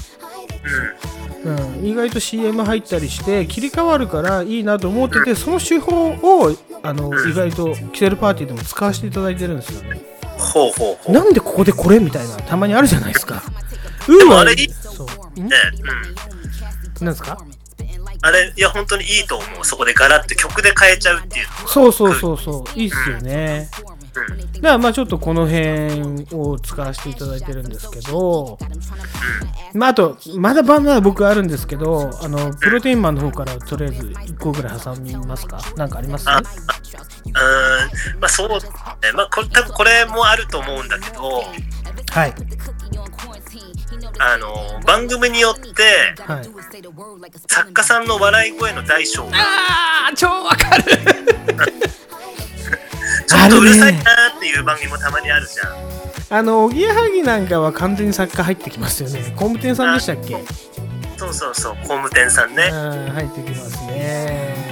[1.44, 10.02] うん、意外と CM 入ったりして切り替わるからいいなと思っててその手法をあの意外とキセルパーティーでも使わせていただいてるんですよね
[10.38, 11.16] ほうほうほう。
[11.16, 13.42] なんでここでこれみたいなたまにあるじゃないですか
[14.08, 15.50] うーわもあれいいそうね、
[17.00, 17.06] うん。
[17.06, 17.38] なんですか？
[18.24, 19.66] あれ、いや、本当にいいと思う。
[19.66, 21.48] そこでガラッて曲で変えちゃうっていう。
[21.66, 23.91] そうそうそうそういいっすよねうん。
[24.14, 24.28] だか
[24.62, 28.58] らまあちょっとこの辺を使わせていただいてるんですけど
[29.74, 35.60] まああとまだまだ僕あるんですけどあのプロテインマンの方からとりあえず1個ぐらい挟みますか？
[35.78, 36.30] なんかあります？
[36.30, 38.56] あうーん、まあそうね。
[39.16, 41.44] まあこれ、多分これもあると思うんだけど、
[42.12, 42.34] はい。
[44.20, 45.70] あの、番組によって、
[46.22, 46.50] はい。
[47.48, 50.84] 作家さんの笑い声の大小が、あー超わかる
[53.32, 54.04] ちょっとうるさいなー
[54.38, 56.38] っていう番組もたまにあるじゃん。
[56.38, 60.38] あのおぎやはぎなんかは完全に作家入ってきますよね工務店さんでしたっけ？
[61.18, 62.70] そうそうそう、工務店さんね。
[62.72, 64.72] うん入ってきますね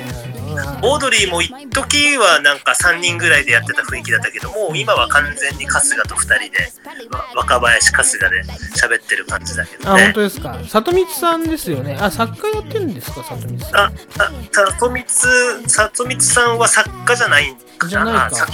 [0.81, 6.71] オードリーも一時はなんか3人ぐらいでやってた雰囲気だったけどもう今は完全に春日と2人で
[7.11, 8.43] わ若林春日で
[8.75, 10.59] 喋ってる感じだけどあ、ね本当ですか？
[10.65, 11.97] 里光さんですよね。
[11.99, 13.75] あ、作家やってるんですか、里光さん？
[13.75, 13.91] あ、あ、
[14.79, 15.05] 里光、
[15.69, 17.57] 里光さんは作家じゃないん
[17.87, 18.47] じゃないか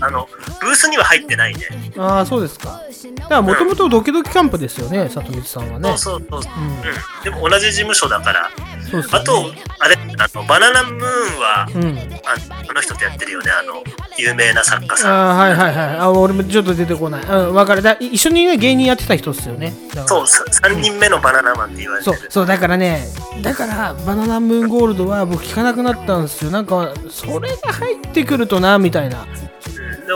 [0.00, 0.28] あの、
[0.60, 1.60] ブースには入ってないね。
[1.98, 2.80] ああ、そうですか。
[3.16, 5.96] だから、もともとドキドキキャンプですよね、里光さんはね。
[5.96, 6.52] そうそうそう。
[6.56, 6.82] うんうん。
[7.24, 8.50] でも同じ事務所だから。
[8.90, 9.18] そうですよね。
[9.20, 11.98] あと、あれ、あの、バナナムーンは、うん。
[12.24, 13.82] ああの人とやってるよね、あの、
[14.18, 15.30] 有名な作家あさん。
[15.30, 15.96] あ、はいはいはい。
[15.98, 17.22] あ、俺もちょっと出てこない。
[17.24, 17.82] うん、わかる。
[17.82, 19.72] だい一緒にね、芸人やってた人っすよね。
[20.06, 22.16] そう、さ3人目のバナナマンって言われてる。
[22.16, 23.06] そう、そう、だからね、
[23.42, 26.50] だから、バナナムーンゴールドは僕聞かなくなったんですよ。
[26.50, 29.26] なんか、それが入ってくるとな、みたいな。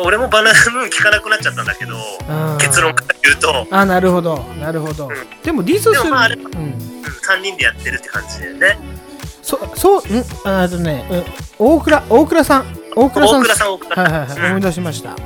[0.03, 1.95] 俺もバナナムーン聞かなくなっちゃったんだけど、
[2.59, 5.07] 結論から言うと、あ、なるほど、なるほど。
[5.09, 6.11] んでも、ディスする。
[6.11, 6.45] まああれうん。
[6.45, 6.73] うん、
[7.03, 8.79] 3人でやってるって感じだよね。
[9.43, 10.25] そ、そう、ん？
[10.45, 11.25] ああとね、うん
[11.59, 12.65] 大倉、大倉さん。
[12.97, 13.41] 大倉さん。
[13.41, 15.11] 大倉さん大倉さんはいはいはい、うん思い出しました。
[15.11, 15.17] うん。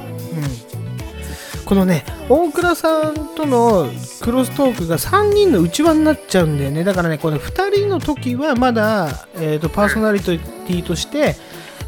[1.65, 3.91] このね、大倉さんとの
[4.23, 6.85] クロストークが3人の内輪になっちゃうんだよね。
[6.85, 11.37] だからね、この2人の時はまだ、えー、とパーソナリティとして、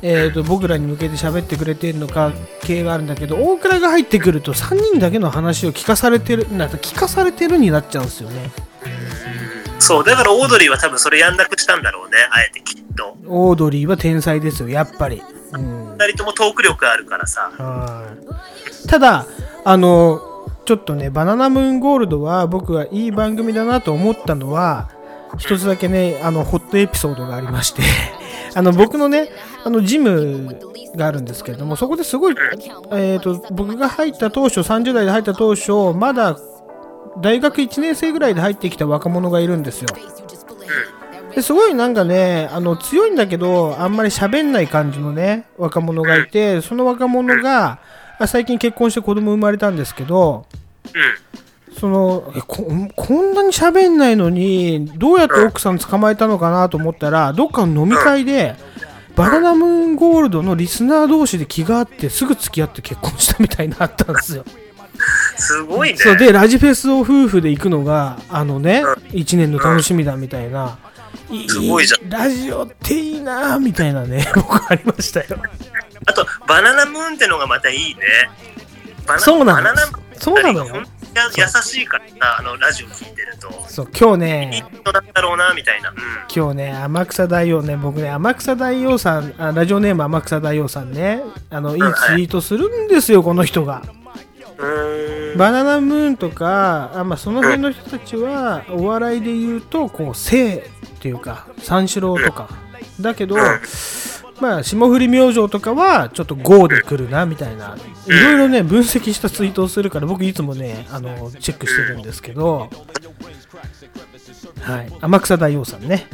[0.03, 2.32] えー、と僕らに向けて喋ってくれてるのか
[2.62, 8.51] 系があるんだけど大倉が入ってくると3人だけの話を聞かされてるなんか聞かされてるになっちゃうんですよね。
[9.78, 13.16] そう、だからオードリーは多分それやんなくしたんだろうね、あえてきっと。
[13.26, 15.22] オードリーは天才ですよやっぱり、
[15.53, 17.51] うん、2人ともトーク力あるからさ。
[17.57, 18.14] は
[18.84, 18.88] い。
[18.88, 19.26] ただ
[19.64, 20.20] あの
[20.64, 24.90] ちょっとねバナナムーンゴールドは僕はいい番組だなと思ったのは
[25.38, 27.82] 一つだけねあのホットエピソードがありまして。
[28.55, 29.28] あの僕のね
[29.64, 30.58] あのジム
[30.96, 32.34] があるんですけれどもそこですごい、
[32.92, 36.36] えー、と僕が入った当初30代で入った当初まだ
[37.20, 39.88] 大学1年生ぐらいで入ってきた若者がいるんですよ
[41.34, 47.80] ですごいなんかねあの強いんだけどあんまり喋んない感じのね若者がいてその若者が
[48.26, 50.46] 最近結婚して子供生まれたんですけど。
[51.78, 58.56] そのここんなに喋んないのにどうやって奥さん捕まえたのかなと思ったらどっかの飲み会で
[59.16, 64.44] バナナムーンゴールドのリスナー同士で気があってすぐ付き合って結婚したみたいになったんですよ。
[65.36, 65.96] すごいね。
[65.96, 70.78] そうでラジフェスを夫婦で行くのがあのね1年の楽しみだみたいな、
[71.30, 75.26] いすごいじゃラジオっていいなみたいなね 僕ありましたよ。
[76.06, 78.00] あと、バナナムーンってのがまたいいね。
[79.18, 79.68] そうなの
[80.18, 80.64] そうなの？
[80.64, 80.82] よ
[81.36, 83.50] 優しいからさ、あの、ラジオ聞いてると。
[83.68, 85.90] そう今日いいね人なんだろうな、みたいな。
[85.90, 85.96] うん。
[86.34, 93.82] 今日ね天草大王ね僕ね天草大王さんあラジオネーム天草大王さんねあのいいツイートするんですよこの人が。
[95.36, 100.62] バナナムーンとかあ、まあ、その辺の人たちはお笑いで言うとこう性っ
[101.00, 102.50] ていうか三四郎とか
[103.00, 103.36] だけど
[104.41, 107.76] まあ霜降り明星とかはちょっと GO で来るなみたいな
[108.07, 112.70] いろいろね分析したツイートをするから僕いつもねあのチェックしてるんですけど
[114.61, 114.93] はい。
[115.01, 116.07] 天草大王さんね。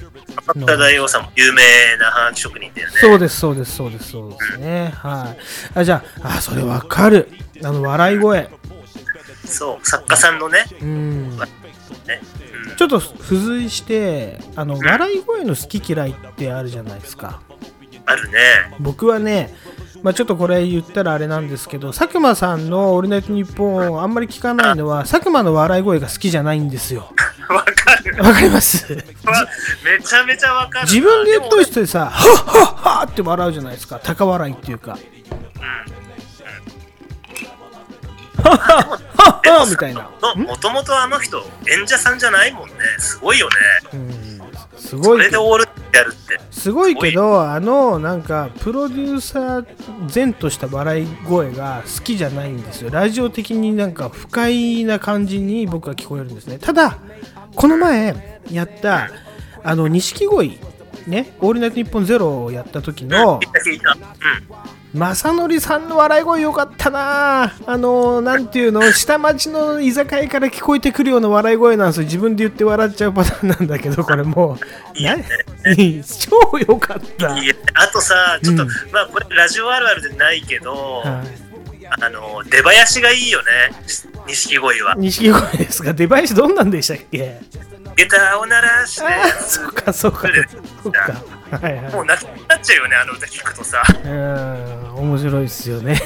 [0.55, 1.63] 天田大王さんも有名
[1.99, 2.95] なハガキ職人だよね。
[2.99, 4.93] そうですそうですそうですそうですね。
[4.95, 5.35] は
[5.75, 5.79] い。
[5.79, 7.29] あじゃああそれわかる。
[7.63, 8.49] あの笑い声。
[9.45, 10.65] そう、作家さんのね。
[10.81, 11.37] うん。
[11.37, 11.47] ね。
[12.77, 17.41] ちょっと付随してあの笑い声の好き嫌いってあるじゃないですか
[18.07, 18.39] あるね。
[18.81, 19.55] 僕はね
[20.03, 27.11] まあ、ちょっとこれ言ったらあれなんですけど佐久間さんの「オールナイトニッポン」あんまり聞かないのは佐久間の笑い声が好きじゃないんですよ
[27.49, 28.23] わかる。
[28.23, 28.93] わかります？
[29.25, 29.47] わ
[29.85, 30.93] めちゃめちゃわかるな。
[30.93, 35.01] 自分で言っといてさ「はっはっは」って笑うじゃないですか高笑いっていうか「はっ
[38.45, 38.59] はっ
[39.17, 42.75] はっは」みたいなもともとあの人、演者さんじゃないもんね。
[42.99, 43.55] すごいよね。
[43.95, 44.26] うん
[44.87, 46.41] すそごいけどれでオールやるって。
[46.51, 56.99] すごいけどあのなんかプロデューサー前とした笑い声が好きじゃないんですよラジオ的になんか不快な感じに僕は聞こえるんですねただ
[57.55, 59.11] この前やった
[59.63, 60.59] あの錦鯉
[61.07, 63.41] ね「オールナイトニッポンゼロをやった時の。
[64.97, 67.53] 正則さんの笑い声よかったな。
[67.67, 72.05] あのなんていうの下町の居酒屋から聞こえてくるような笑い声なんですよ。
[72.05, 74.99] 自分で言って笑っちゃうパターンなんだけどこれもう。
[74.99, 75.25] いいよね。
[75.65, 75.75] な
[76.05, 77.39] 超よかった。
[77.39, 77.61] いいよね。
[77.75, 81.47] あとさ、ちょっと、うんまあこれラジオあるあるでないけど、はい。
[82.01, 83.47] あの、出囃子がいいよね。
[84.27, 84.95] 錦鯉は。
[84.97, 85.93] 錦鯉ですか？
[85.93, 87.41] 出囃子どんなんでしたっけ？
[87.97, 89.07] ギターを鳴らして、
[89.47, 90.29] そうかそうか。
[90.83, 91.23] そうか
[91.59, 91.95] はいはい。
[91.95, 93.83] もう泣きになっちゃうよね、あの歌聞くとさ。
[94.05, 94.95] うん。
[94.95, 96.01] 面白いっすよね。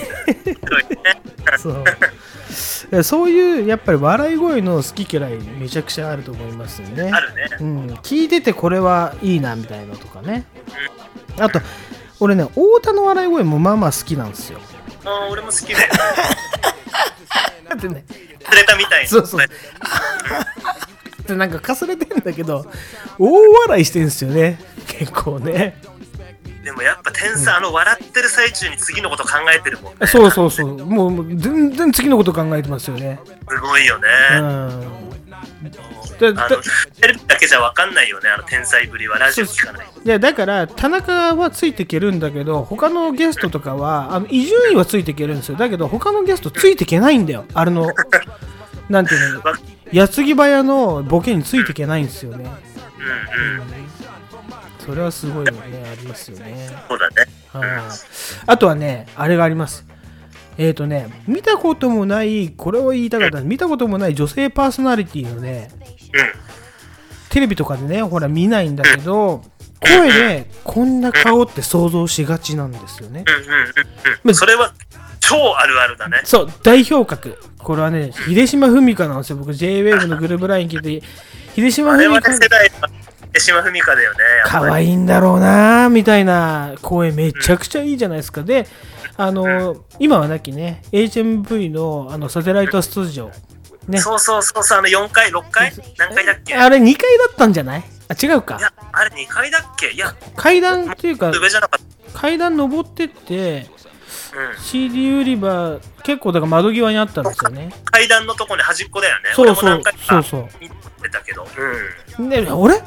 [1.58, 3.30] そうそう。
[3.30, 7.10] いうやっぱり笑い声の好き嫌いめちゃくちゃあると思いますよね。
[7.12, 7.48] あるね。
[7.60, 10.44] うん、聞いててこれはいいなみたいなのとかね。
[11.38, 11.60] あと
[12.18, 14.60] 俺ね太田の笑い声もまあまあ好きなんですよ。
[15.04, 15.92] あー俺も好きだよ。
[17.68, 18.04] だってね。
[18.08, 19.08] 釣れたみたいに。
[19.08, 19.40] そうそう
[21.30, 22.66] でなんかかすれてんだけど
[23.18, 24.58] 大笑いしてんすよね。
[24.86, 25.80] 結構ね。
[26.64, 30.06] でもやっぱ天才、あの笑ってる最中に次のこと考えてるもんね。
[30.06, 30.76] そうそうそう。
[30.84, 33.18] もうもう全然次のこと考えてますよね。
[33.48, 34.06] すごいよね。
[34.34, 35.00] うん。
[36.18, 39.18] テレビだけじゃ分かんないよね、あの天才ぶりは。
[39.18, 39.86] ラジオ聞かない。
[40.04, 45.56] いやだから田中はついていけるんだけど他のゲストとかはあの伊集院はついていけるんですよ。
[45.56, 47.46] だけど他のゲストついていけないんだよ。
[47.54, 47.90] あれの
[48.90, 49.40] なんていうの。
[49.40, 49.56] わ
[49.92, 53.70] 矢継ぎ早のボケについていけないんですよねうんうん。
[54.78, 57.14] それはすごいよねありますよねそうだね。
[57.48, 57.80] はい
[58.46, 59.84] あとはねあれがあります
[60.58, 65.80] えっ、ー、とね見たこともないこれを言いたかった見たこともない女性パーソナリティのねうん。
[67.30, 69.42] テレビとかでねほら見ないんだけど
[69.80, 73.72] 声でこんな顔って想像しがちなんですよねうんうんうん
[74.24, 74.34] うん。
[74.34, 74.72] それは
[75.30, 76.22] 超あるあるだね。
[76.24, 77.38] そう、代表格。
[77.58, 79.36] これはね、秀島文香なんですよ。
[79.36, 81.06] 僕、JWAVE のグループライン聞いて、
[81.54, 82.88] 秀島文香世、代は
[83.32, 84.18] 手島文香だよね。
[84.46, 88.42] 可愛いんだろうなみたいな声めちゃくちゃいいじゃないですか。
[88.42, 88.66] で、
[89.16, 93.30] あの、今はなきね、HMV のあのサテライトスタジオ。
[93.86, 94.00] ね。
[94.00, 96.54] そうそうそうそう、あの4回、6回何回だっけ？
[96.56, 97.84] あれ2階だったんじゃない？
[98.08, 98.62] あ、違うかい。
[98.62, 99.90] や、あれ2回だっけ？
[99.90, 101.30] いや、階段っていうか、
[102.14, 103.66] 階段登ってって。
[104.58, 107.72] CD 売り場、結構だから窓際にあったんですよね。
[107.84, 109.30] 階段のとこに端っこだよね。
[109.34, 111.46] そうそうそうそう見てたけど。
[112.18, 112.28] うん。
[112.28, 112.80] で、俺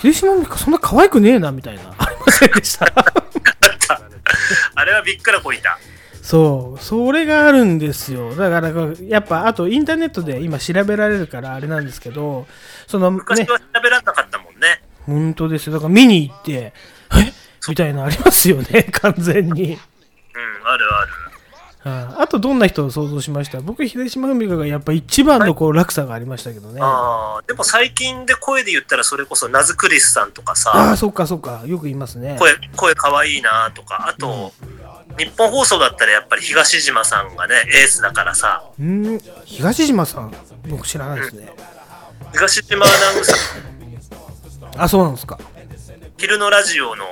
[0.00, 1.82] 秀島美香そんな可愛くねえなみたいな。
[1.98, 2.86] ありませんでした。
[4.74, 5.78] あれはびっくらこいた。
[6.22, 8.34] そう、それがあるんですよ。
[8.34, 8.72] だから、
[9.02, 12.48] やっぱ、あとインターネットで今調べられるからあれなんですけど、
[12.88, 14.82] そのね、昔は調べられなかったもんね。
[15.06, 15.74] 本当ですよ。
[15.74, 16.72] だから見に行って、
[17.14, 17.32] え？
[17.68, 19.78] みたいなのありますよね、完全に。
[20.66, 21.12] うん、あるある。
[21.88, 23.60] ああと、どんな人を想像しました？
[23.60, 26.80] 僕、秀島文香がやっぱ一番のこう落差がありましたけどね。
[26.82, 31.62] あああ、でも最近で声で言ったらそれこそナズクリスさんとかあさ、ー、そっかそっか。
[31.64, 32.36] よく言いますね。
[32.40, 34.52] 声、声かわいいなとか、あと、
[35.16, 40.34] 日本放送だったらやっぱり東島さんがね、エースだからさ、うん、東島さん、
[40.68, 41.52] 僕知らないですね。
[42.32, 45.38] 東島アナウンサー、あ、そうなんですか。
[46.18, 47.04] 昼のラジオの、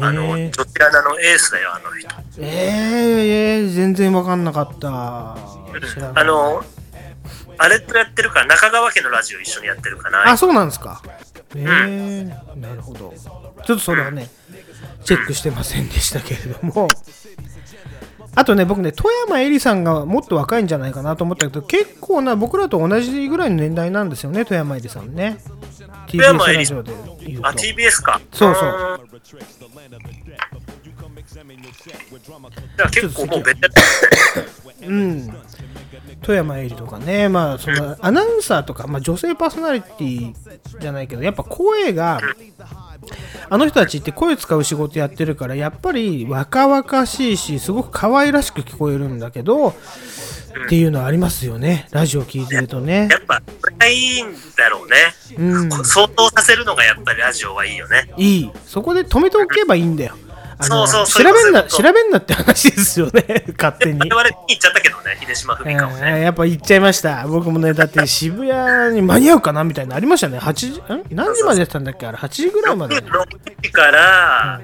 [0.00, 2.08] あの、へー女子アナのエースだよ、あの人。
[2.38, 4.88] えー、えー、全然わかんなかった。
[4.88, 6.64] あの、
[7.58, 10.30] あれとやってるから、中川家のラジオ一緒にやってるかな。
[10.30, 11.02] あ、そうなんですか。
[11.54, 13.12] えー、なるほど。
[13.64, 14.28] ちょっとそれはね、
[15.04, 16.88] チェックしてませんでしたけれども。
[18.34, 25.38] あとね、僕ね、富山えりさんがもっと若いんじゃないかなと思ったけど、結構な、僕らと同じぐらいの年代なんですよね、富山えりさんね。
[26.12, 26.92] 山 TBS えりラジオで
[27.26, 27.48] 言うと。
[27.48, 28.20] あ、TBS か。
[28.32, 29.00] そうそう
[32.76, 33.68] じゃあ結構もうベテラ
[34.88, 35.34] ンうん。
[36.22, 40.34] 富山えりとかね、まあ、そのアナウンサーとか、まあ、女性パーソナリティ
[40.80, 42.20] じゃないけど、やっぱ声が、
[43.48, 49.74] あの人たちって声使う仕事やってるから、やっぱり若々しいし、すごく可愛らしく聞こえるんだけど、っ
[50.68, 53.18] ていうのはありますよね、ラジオ聞いてるとねや。
[53.18, 54.96] っぱ、これがいいんだろうね。
[55.38, 58.10] うん、相当させるのがやっぱりラジオはいいよね。
[58.16, 58.50] いい。
[58.66, 60.14] そこで止めておけばいいんだよ。
[60.64, 64.08] あのそうそう調べんな、調べんなって話ですよね、 勝手に我。
[64.08, 65.96] 々行っちゃったけどね、秀島文香をね。
[66.02, 67.26] えーやっぱ行っちゃいました。
[67.26, 70.38] 僕もね、だって渋谷に間に合うかなみたいなのありましたね。
[70.38, 71.04] 8時、ん？
[71.10, 72.06] 何時までやってたんだっけ？
[72.06, 72.96] あれ、8時ぐらいまで。
[72.96, 73.26] 6
[73.62, 74.60] 時から、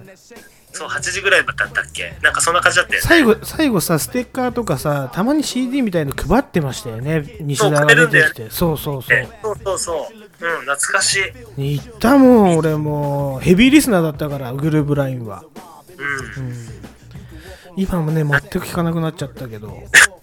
[0.73, 2.17] そう、8時ぐらいだったっけ？
[2.23, 3.07] なんかそんな感じだったよね。
[3.09, 7.37] 最後、最後さ、ステッカーとかさ、たまに CD みたいの配ってましたよね。
[7.41, 8.47] 西田が出てきて。
[8.51, 9.27] そうそうそう。
[9.43, 10.09] そうそうそ
[10.41, 10.47] う。
[10.47, 11.17] うん、懐かし
[11.57, 11.75] い。
[11.75, 13.41] 行ったもん、俺もう。
[13.41, 15.43] ヘビーリスナーだったから、グループラインは。
[15.99, 16.55] うん。
[17.77, 19.69] 今もね、全く聞かなくなっちゃったけど。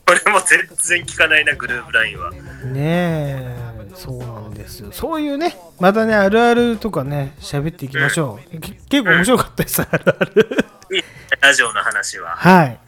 [0.08, 2.32] 俺も全然聞かないな、グループラインは。
[2.32, 2.38] ね
[2.76, 3.56] え、
[3.96, 4.92] そうなんですよ。
[4.92, 8.60] そういうね、またね、あるあるとかね、喋っていきましょう。
[8.60, 10.66] け結構面白かったです、あるある。
[11.42, 12.36] ラジオの話は。
[12.36, 12.80] はい。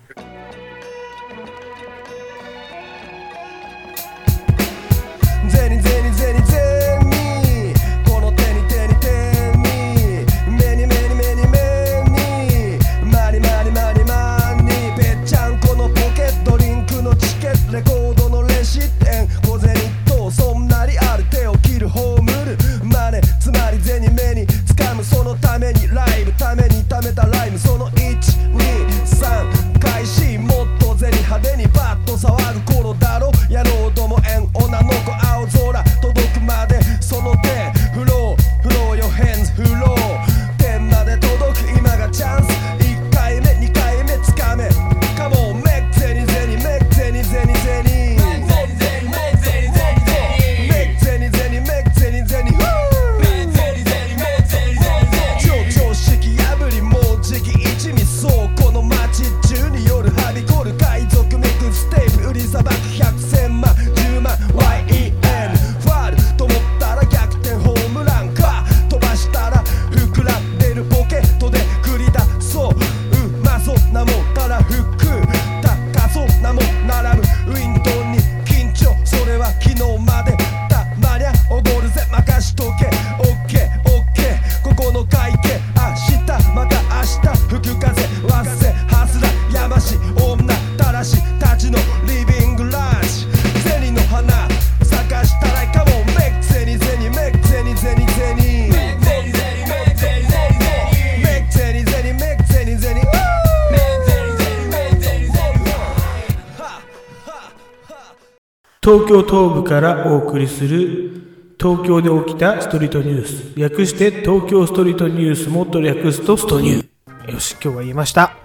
[108.87, 111.11] 東京東部からお送りする
[111.59, 113.59] 東京で起きたストリートニュース。
[113.59, 117.33] 略して東京ストリートニュースもっと略すとストニュー。
[117.33, 118.37] よし今日は言いました。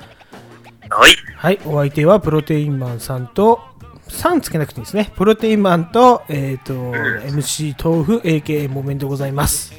[0.91, 1.15] はい。
[1.37, 3.61] はいお相手はプロテインマンさんと
[4.09, 5.13] 3つけなくていいですね。
[5.15, 9.73] プロテインマンとえっ、と MC 豆腐 AKA モメンでございます。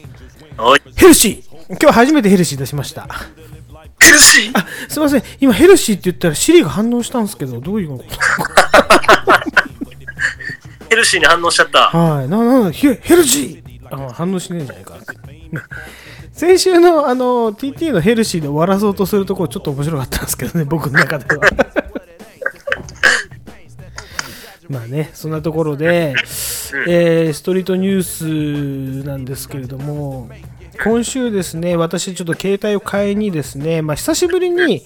[0.56, 0.82] はい。
[0.96, 1.78] ヘルシー。
[1.78, 3.06] 今日初めてヘルシー出しました。
[4.00, 4.58] ヘルシー？
[4.58, 5.24] あすいません。
[5.42, 8.06] 今ヘルシーって言ったらシリが反応したんですけどどういうこと？
[10.94, 11.90] ヘルシーに反応しちゃった。
[11.90, 14.98] はい、な、な、ヘヘルシーあ反応しねえんじゃないか。
[16.32, 21.42] 先週のあの TT のヘルシーで終わらそうとするところちょっと面白かったんですけどね、僕の中では。
[24.70, 26.16] まあね、そんなところで、
[26.88, 30.30] えーストリートニュースなんですけれども、
[30.84, 34.84] 今週ですね、私ちょっと携帯を買いにですね、まあ久しぶりに、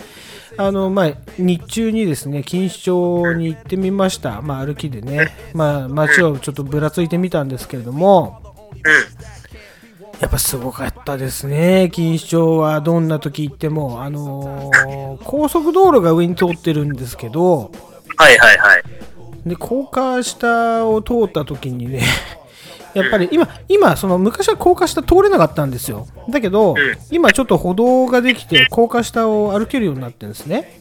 [0.57, 8.41] あのまあ、日中にですね錦糸町に行ってみました、まあ、歩きでね、まあ、街をちょっとぶらついてみたんですけれども、
[10.19, 17.71] やっぱすごかったですね、錦糸町はどんな時行っても、あのー高速道路が上に通ってるんですけど、
[18.17, 18.83] はいはいはい。
[19.45, 22.01] で高架下を通った時にね、
[22.93, 26.07] やっぱり今、今その昔は高架下通れなかったんですよ。
[26.29, 26.75] だけど、
[27.11, 30.79] 今ちょっと歩道ができて、高架下を歩けるようになってるんですね。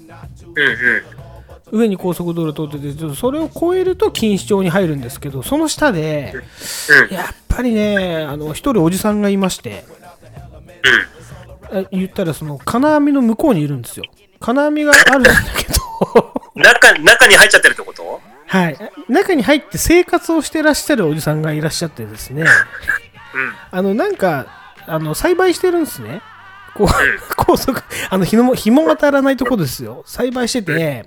[1.73, 6.33] 上に高速道路通ってて、それを越えると錦糸町に入るんですけど、その下で、
[7.11, 9.85] やっぱりね、あの一人おじさんがいまして、
[11.73, 14.05] え言ったらその金網の向こうにいるんですよ。
[14.39, 15.67] 金網があるんだけ
[16.15, 18.21] ど、中、中に入っちゃってるってこと？
[18.49, 18.79] はい、
[19.09, 22.45] 中に入って生活をしてらっしゃるおじさんがいらっしゃってですね、
[23.71, 24.47] あのなんか
[24.87, 26.23] あの栽培してるんですね。
[26.75, 26.89] こう
[27.37, 30.05] 高速あの日の日も当たらないとこですよ。
[30.07, 31.05] 栽培してて、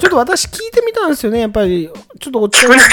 [0.00, 1.90] ちょっと私聞いてみたんですよね、やっぱり。
[2.20, 2.90] ちょっとお茶聞くなよ。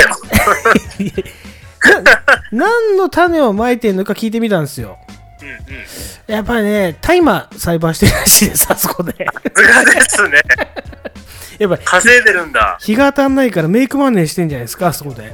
[2.51, 4.97] な何の種をまいてるのか聞いてみたんですよ。
[6.25, 9.13] やっぱりね、大麻栽培してるらしいです、あそこで。
[9.13, 10.41] さすがですね。
[11.59, 12.77] やっぱり稼いでるんだ。
[12.79, 15.33] 日が当たんないからメイクマネーしてんじゃないですか、あそこで。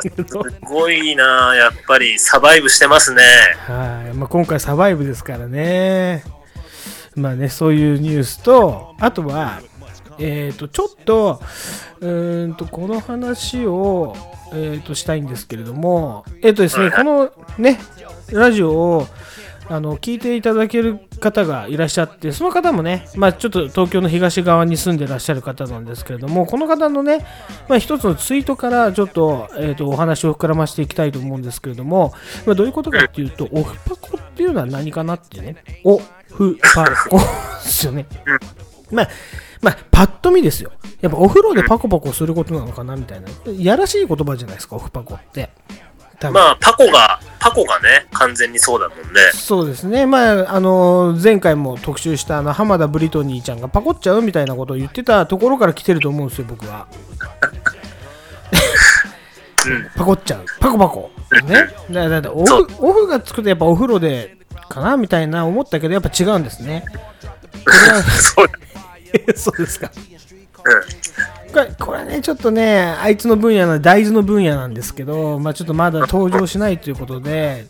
[0.00, 0.10] す
[0.62, 3.22] ごいなやっぱりサバイブしてますね。
[3.66, 6.24] はい、まあ、今回サバイブですからね。
[7.14, 9.60] まあね、そういうニュースと、あとは、
[10.18, 11.40] えっ、と、ちょっと、
[12.00, 14.16] うーんと、この話を、
[14.52, 17.78] えー、としたいんですけれども、えっ、とですね、このね、
[18.32, 19.06] ラジオを、
[19.68, 27.24] あの聞いていただける方がいらっしゃって、その方もね、まあ、ちょっと東京の東側に住んでらっしゃる方なんですけれども、この方のね、
[27.68, 32.12] まあ、一つのツイートからちょっと,、えー、とお話を膨らましていきたいと思うんですけれども、
[32.46, 35.98] まあ、どういうことかっていうと、オフパコっていうのは何かなってね、オ
[36.30, 37.24] フパコで
[37.60, 38.06] すよね。
[38.90, 39.08] まあ、
[39.62, 40.72] まあ、パッと見ですよ。
[41.00, 43.28] やっぱお風呂でパコパコすることなのかなみたいな。
[43.58, 45.50] やらしい言葉じゃないですか、オフパコって。
[46.32, 49.20] まあ、パコが、パコがね、完全にそうだもんね。
[49.32, 56.86] そうですね、まあ、あの前回も特集したあの浜田ブリトニーちゃんがパコっちゃうみたいなことを言ってたところから来てると思うんですよ、僕は。
[59.96, 61.10] パコっちゃう、パコパコ。
[61.46, 64.36] ね、だだだオフオフがつくとやっぱお風呂で
[64.68, 66.84] かなみたいな思ったけど、やっぱ違うんですね。
[69.36, 69.90] そうですか。
[71.52, 77.66] これこれね、ちょっとね、あいつの分野の大豆の分野なんですけど、まあ、ちょっとまだ登場しないということで、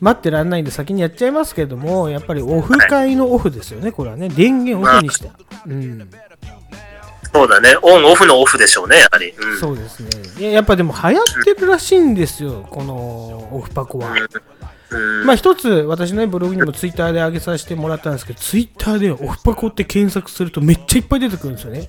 [0.00, 5.30] 待ってらんないんで先にやっちゃいますけども、やっぱりオフ会のオフですよね、これはね、電源オフにして。
[5.66, 6.10] うん、
[7.32, 7.76] そうだね。
[7.80, 9.30] オンオフのオフでしょうね、やはり。
[9.30, 9.58] うん。
[9.58, 10.10] そうですね。
[10.38, 12.94] いややっぱでも流行ってるらしいんですよ、この
[13.52, 14.10] オフパコは。
[14.10, 14.28] うん
[15.24, 21.88] まあ一つ、私のね、ブログにもツイッターで上げさせてもらったんですけど、ツイッターでオフパコって検索するとめっちゃいっぱい出てくるんですよね。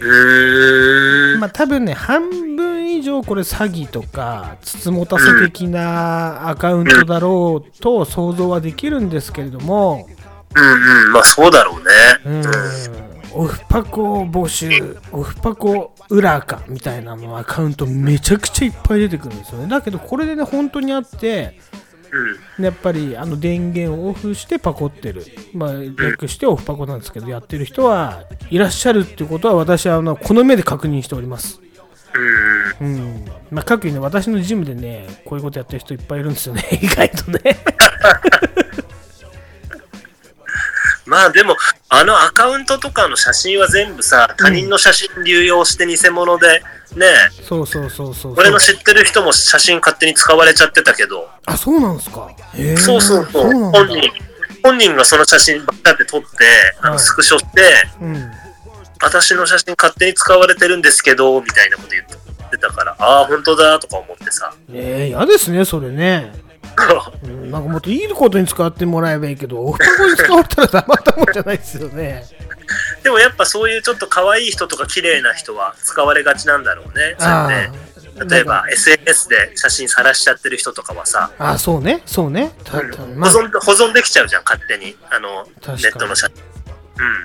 [0.00, 1.40] うーん。
[1.40, 10.06] まあ多分ね、半分以上これ詐欺とか、つつもたせ的なアカウントだろうと想像はできるんですけれども、
[10.54, 11.12] うんうん。
[11.12, 11.84] まあ、そうだろうね。
[12.24, 19.68] うん、オフパコ募集、オフパコ裏かみたいなのアカウントめちゃくちゃいっぱい出てくるんですよね。
[19.68, 21.58] だけどこれでね、本当にあって、
[22.58, 31.60] やっぱりあの電源をオフしてパコってる、まあ、略してオフパコなんですけど、やってる人はいらっしゃるっていうことは、私はあのこの目で確認しております。
[32.80, 33.24] うん。
[33.50, 37.40] まあ、各位ね、私のジムでね、こういうことやってる人いっぱいいるんですよね、意外とね。
[41.10, 41.56] まあでも、
[41.88, 46.62] あのアカウントとかの写真は全部さ、他人の写真流用して偽物で、
[46.94, 47.06] ね、
[47.48, 48.34] そうそうそうそう。
[48.38, 52.30] 俺の知ってる人も写真勝手に使われちゃってたけど、あ、そうなんですか？
[52.54, 54.10] へーそうそうそう、なんだ本人、
[54.62, 56.26] 本人がその写真ばっかって撮って、
[56.80, 57.60] あはいのスクショして、
[58.00, 58.30] うん。
[59.02, 64.52] 私の写真勝手に使われてるんですけど、みたいなこと言ってたから、ああ、本当だとか思ってさ。
[64.72, 66.32] ええ嫌ですね、それね。
[67.24, 72.24] う んなんかもっといいことに使ってもらえばいいけど、オフパコに使われたらたまったもんじゃないですよね。
[73.02, 77.16] でもやっぱそういうちょっと可愛い人とか綺麗な人は使われがちなんだろうね。
[77.18, 77.54] そうやって
[78.20, 82.52] あ例えば SNS で写真晒しちゃってる人とかはさ、あ、そうね、そうね。
[82.64, 84.96] たた保まあ存保存できちゃうじゃん、勝手に。
[85.10, 85.44] あの、
[85.76, 86.36] ネットの写真。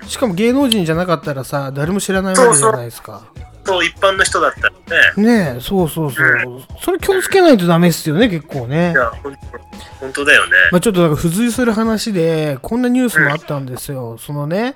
[0.02, 0.08] うん。
[0.08, 3.24] しかも芸能人じゃなかったらさ、誰も知らないわけじゃないですか。
[3.36, 3.46] そう、
[3.84, 4.72] 一般の人だったら
[5.16, 5.24] ね。
[5.24, 6.62] ねえ、そうそうそう。
[6.82, 8.94] それ気をつけないとダメっすよね、結構ねい。
[8.96, 9.12] や、
[10.00, 10.52] 本当だよね。
[10.72, 14.18] まあちょっとだから付随する話で、こんなニュースもあったんですよ。
[14.18, 14.76] そのね、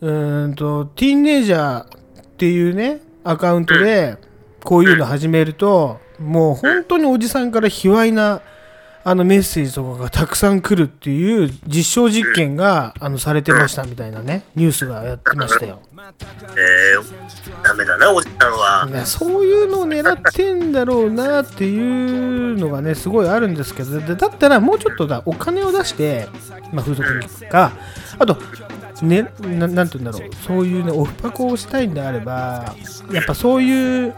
[0.00, 1.86] うーんと、ティーンネイジャーっ
[2.36, 4.16] ていうね、アカウントで、
[4.64, 8.42] こういうの始めると、もう本当におじさんから卑猥な、
[9.04, 15.80] あのメッセージとかがたくさん来るっていう実証実験が、あの、されてましたみたいなね、ニュースがやってましたよ。
[16.56, 18.88] えー、ダメだな、おじさんは。
[18.88, 26.28] いやそういうのを狙ってんだろうなっていうのがねすごいあるんですけどでだったらもうちょっとだお金を出して、
[26.72, 27.72] まあ、風俗に行くか
[28.18, 28.36] あと
[29.02, 32.74] ねななんて言うんだろうそういうねオフパコをしたいんであれば
[33.12, 34.14] やっぱそういう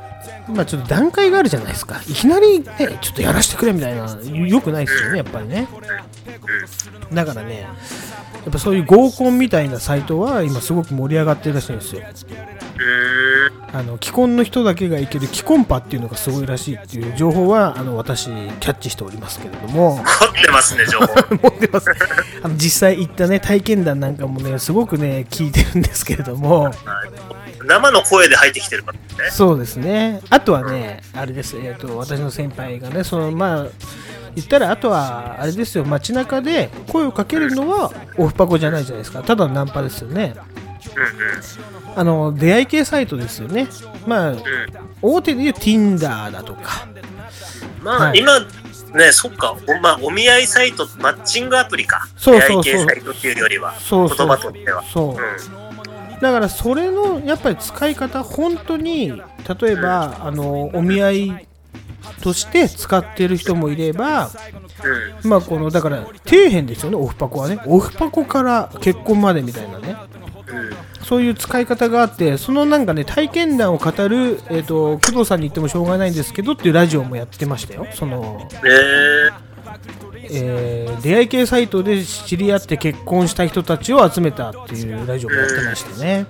[0.48, 2.00] まあちょっと段階があるじゃないですか。
[2.08, 2.66] いきなりね
[3.00, 4.02] ちょっとやらせてくれみたいな
[4.46, 5.68] よくないですよねやっぱりね。
[7.12, 7.68] だからねや
[8.48, 12.02] っぱそういう合コンみたいなサイトは今すごく盛り上がってるらしいんですよ。
[13.72, 19.96] あの既婚の人だけが行ける既婚パっていうのがすごいらしいっていう情報はあの私キャッチしておりますけれども。
[19.96, 20.04] 持っ
[20.44, 21.06] てますね、情報。
[21.42, 21.86] 持ってます。
[22.42, 26.72] あの実際行ったね体験談なんかもねすごくね聞いてるんですけれども
[27.64, 29.30] 生の声で入ってきてるからね。
[29.30, 30.20] そうですね。
[30.30, 33.66] あとはねあれですえっ、と私の先輩がねそのまあ
[34.34, 35.84] 言ったらあとはあれですよ。
[35.84, 39.22] 街中で声をかけるのはオフパコじゃないじゃないですか。
[39.22, 40.34] ただのナンパですよね。
[40.96, 41.98] うんうん。
[41.98, 43.68] あの出会い系サイトですよね。
[44.06, 44.34] まあ
[45.02, 46.88] 大手で言う Tinder だとか。
[47.82, 48.18] まあ、はい。
[48.18, 48.40] 今、
[48.94, 52.08] ね、そっか、おまあ、お見合いサイト、マッチングアプリか。
[52.16, 52.62] そうそうそう。
[52.64, 54.18] 出会い系サイトっていうよりは、そうそう。
[54.18, 54.82] 言葉としては。
[54.82, 55.08] そう。
[55.10, 55.69] うん。
[56.20, 61.48] だからそれのやっぱり使い方本当に例えばあのお見合い
[62.22, 64.30] として使ってる人もいれば。
[65.24, 69.94] まあこのだから底辺ですよねオフパコはねオフパコから結婚までみたいなね。
[71.04, 79.49] そういう使い方があってそのなんかね体験談を語る、えー、と工藤さんに言ってもしょうがないんですけどっていうラジオもやってましたよその、えー、
[80.32, 86.26] えー出会い系サイトで知り合って結婚した人たちを集めたっていうラジオもやってましたね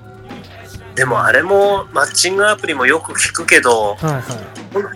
[0.95, 4.23] でもあれも、マッチングアプリもよく聞くけど、はいはい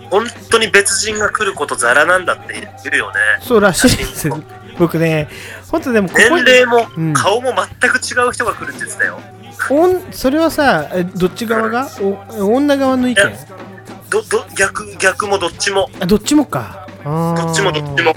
[0.09, 2.53] 本当に別人が来ることザラなんだって
[2.83, 3.15] 言うよね。
[3.41, 4.29] そうらしいです。
[4.77, 5.27] 僕ね、
[5.69, 9.19] 本当でもここ年齢もうん顔も全く違う人が来るって言ってたよ。
[9.69, 11.89] おんそれはさ、えどっち側が？
[11.99, 13.15] お女側の意見？
[14.09, 15.89] ど、ど、逆、逆もどっちも。
[15.99, 16.87] あどっちもか。
[17.03, 18.13] どどっちもどっちも。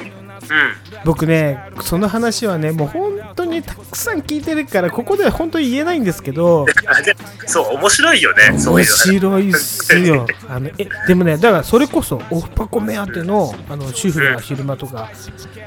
[0.50, 0.74] うん。
[1.04, 6.66] 僕ね、その話はね、もう本当にたくさん聞いてるから、ここでは本当に言えないんですけど、
[7.46, 8.50] そう、面白いよね。
[8.50, 8.84] 面。
[8.84, 10.26] 白いっすよ。
[10.48, 15.10] あのえでもね、だからそれこそ、オフパコ目当てのあの主婦が昼間とか、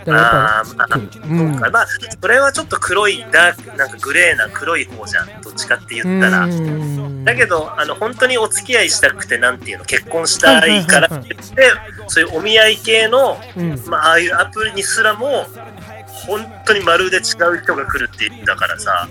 [0.06, 1.88] だかうんそうかまあ、
[2.22, 5.42] それはちょっと黒い、ダなんかグレーな黒い方じゃん。
[5.42, 6.46] どっちかって言ったら。
[6.46, 11.72] うんだけど、あの、本当にお付き合いしたくて、なんていうの、結婚したいからって言って、
[12.08, 15.46] そういうお見合い系の、うんまあ、ああいうアプリにすらも、
[16.28, 17.24] 本当にまるで違う
[17.64, 19.08] 人が来るって言うんだからさ。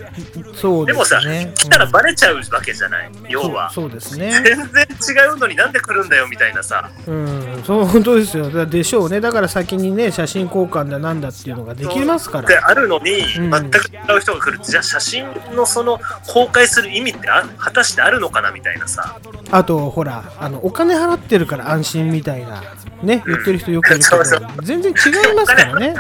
[0.55, 1.21] そうででもさ。
[1.21, 3.11] 来たらバレちゃうわけじゃない？
[3.29, 3.71] 要は。
[3.71, 4.31] そうですね。
[4.45, 4.87] 全然
[5.27, 6.89] 違うのになんで来るんだよみたいなさ。
[7.07, 8.49] うん、そう本当ですよ。
[8.51, 9.21] だでしょうね。
[9.21, 12.69] だから先にね、写真交換だなんだっていうのができますから。
[12.69, 14.65] あるのに、うん全く違う人が来る。
[14.65, 15.27] じゃあ写真
[15.57, 19.19] のその公開する意味ってあ果たしてあるのかなみたいなさ。
[19.51, 22.63] あと、ほら、あのお金払ってるから安心みたいな、
[23.03, 25.95] ね、言ってる人よくいるけど全然違いますからね。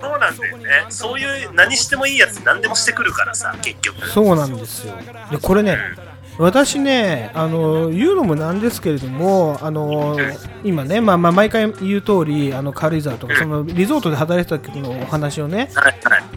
[0.00, 0.86] そうなんだよね。
[0.88, 4.06] そういう何してもいいやつ何でもしてくるからさ、結局。
[4.08, 4.94] そうなんですよ。
[5.30, 5.78] で、これね、
[6.38, 10.16] 私ね、あの言うのもなんですけれども、あの
[10.64, 15.70] 今ね、まあ、まあ毎回言う通り、あの軽井沢とか、そのリゾートで働いてた時のお話をね。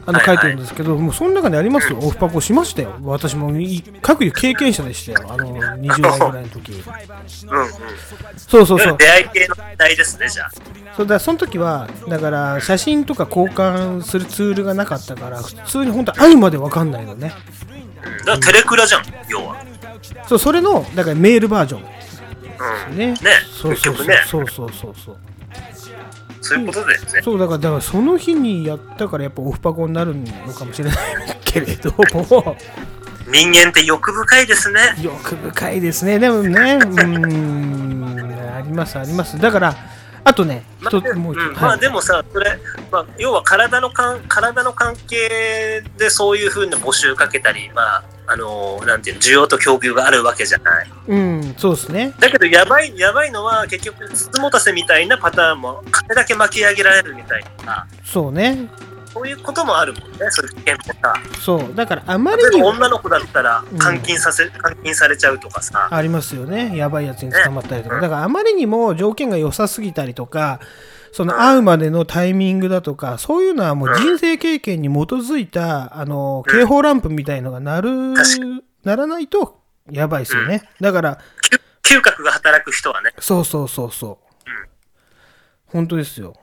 [0.05, 6.71] あの書いてるんでですけど、もうその中にありますよ、オフパコしましたよ、私もい各有経験者でしたよ、あの20代ぐらいの時。
[7.49, 7.69] うんうん。
[8.37, 10.51] そうそうそう、出会い系の時代ですね、じゃあ。
[10.95, 17.33] そうだその時は、だから写真とか交換するツールがなかったから、普通に本当、愛まで分かんないのね、
[18.03, 18.17] うん。
[18.19, 19.68] だからテレクラじゃん、要は。
[20.27, 21.83] そうそれのだからメールバージョン
[22.91, 22.97] うん。
[22.97, 23.17] ね、ね、
[23.51, 25.17] そうそうそうね、そうそうそうそう。
[26.41, 27.21] そういうことだよね。
[27.21, 30.97] そうだからだからその日にやったからやっぱオフパコになるのかもしれない
[31.45, 32.57] けれども
[33.27, 34.79] 人間って欲深いですね。
[35.01, 36.17] 欲深いですね。
[36.17, 39.37] でもね、うーん、あります、あります。
[39.37, 39.75] だから、
[40.29, 42.59] あとね、ま一つ、もうんつ、まあでもさ、それ、
[42.91, 50.91] まあ、要は体のかん体の関係でそういうふうな募集かけたり、まあ、あのなんていうの、需要と供給があるわけじゃない。
[51.07, 52.13] うん、そうですね。
[52.19, 58.69] だけど、やばい、やばいのは、結局、筒持たせみたいなパターンも、金だけ巻き上げられるみたいな、そうね。
[59.13, 61.13] そういうこともあるもんね、そういう危険もさ。
[61.39, 61.75] そう。
[61.75, 64.53] だから、あまりにば女の子だったらうん監禁させ、監
[64.83, 65.87] 禁されちゃうとかさ。
[65.91, 66.75] ありますよね。
[66.75, 67.99] やばいやつに捕まったりとか。
[67.99, 70.59] だから、あまりにも条件が良さすぎたりとか、
[71.11, 77.89] その会うまでのタイミングだとか、そういうのはもう人生経験に基づいた、あの、警報ランプみたいのが鳴る、
[78.83, 79.59] ならないと、
[79.91, 80.69] やばいですよね。
[80.79, 81.59] だから、嗅
[81.97, 83.11] 嗅覚が働く人はね。
[83.19, 84.29] そうそうそうそう。
[85.65, 86.35] 本当ですよ。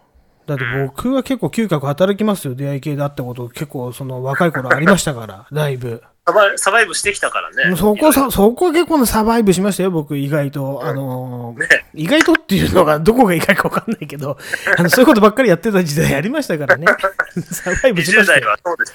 [0.46, 2.54] だって僕は結構嗅覚働きますよ。
[2.54, 6.02] 出会い系だったこと結構その若い頃ありましたから、 だいぶ。
[6.28, 7.76] サバイサバイブしてきたからね。
[7.76, 10.84] そこさ、そこは結構のサバイブしましたよ、僕意外と。
[10.84, 14.36] あのーね意外とっていうのがどこが意外かわかんないけど、
[14.76, 16.86] あのそういうことばっかりやってた時代ありましたからね。
[17.50, 18.48] サバイブしま20代したよ。
[18.50, 18.94] はそうですよ。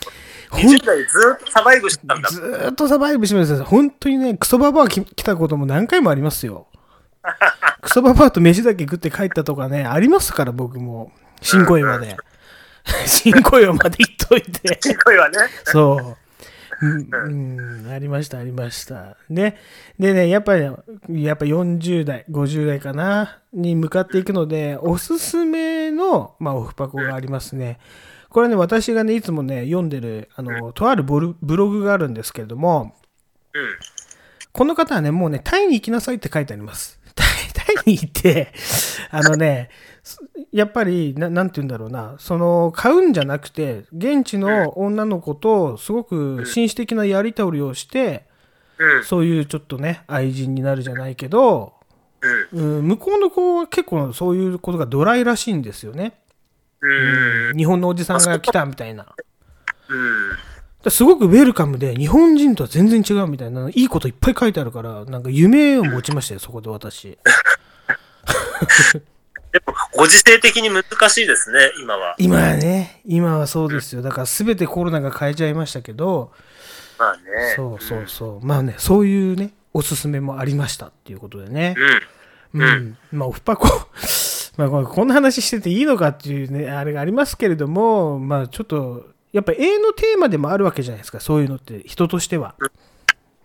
[0.50, 2.30] ほん20代ずっとサバイブしてたんだ。
[2.30, 3.64] ずーっとサバイブしました。
[3.64, 6.68] 本当にね、クソババアき来たことも何回もありますよ。
[7.82, 11.12] クソババアと飯だけ食って帰ったとかね、ありますから、僕も。
[11.42, 12.16] 新小岩で。
[13.06, 14.76] 新小岩まで行っといて。
[14.78, 15.38] ちっこいわね。
[15.66, 16.18] そう。
[16.82, 19.18] うん、うんありました、ありました。
[19.30, 19.58] ね。
[20.00, 20.64] でね、やっぱり、
[21.24, 27.80] やっぱ40代、50代かな、に向かっていくので、おすすめの、まあ、オフパコがありますね。
[28.30, 32.96] これはね、私がね、いつもね、読んでる、あの、とあるボルブログがあるんですけれども、
[33.54, 33.76] うん。
[34.54, 37.00] この方はね、もうね、タイに行きなさいって書いてあります。
[37.14, 38.54] タイタイに行って、
[39.12, 39.91] あのね、す
[40.52, 48.26] やっぱりな、なんて言うんだろうな、その、買うんじゃなくて、現地の女の子と、すごく紳士的なやり取りをして、
[48.78, 49.04] うん。
[49.04, 51.74] そういうちょっとね、愛人になるじゃないけど、
[52.52, 52.80] うん。
[52.80, 56.20] うん、向こうの子は結構そういうことがドライらしいんですよね。
[56.82, 57.58] うん。
[57.58, 59.06] 日本のおじさんが来たみたいな。
[59.90, 60.92] うん。
[60.92, 67.20] すごくウェルカムで、日本人とは全然違うみたいな、いいこといっぱい書いてあるから、なんか夢を持ちましたよ、そこで私。
[69.52, 72.16] でも、ご時世的に難しいですね、今は。
[72.18, 74.02] 今はね、今はそうですよ。
[74.02, 76.32] だから全てコロナが変えちゃいましたけど、
[76.98, 77.54] まあね。
[77.56, 78.46] そうそうそう。
[78.46, 81.76] まあね、そういうね、おすすめもありましたっていうことでね。
[82.54, 82.62] うん。
[82.62, 82.98] うん。
[83.12, 83.68] まあ、オフパコ、
[84.58, 92.56] まあこんな話してていいのかっていうね、あれがありますけれども、まあちょっと、やっぱ永遠のテーマでもあるわけじゃないですか、そういうのって、人としては。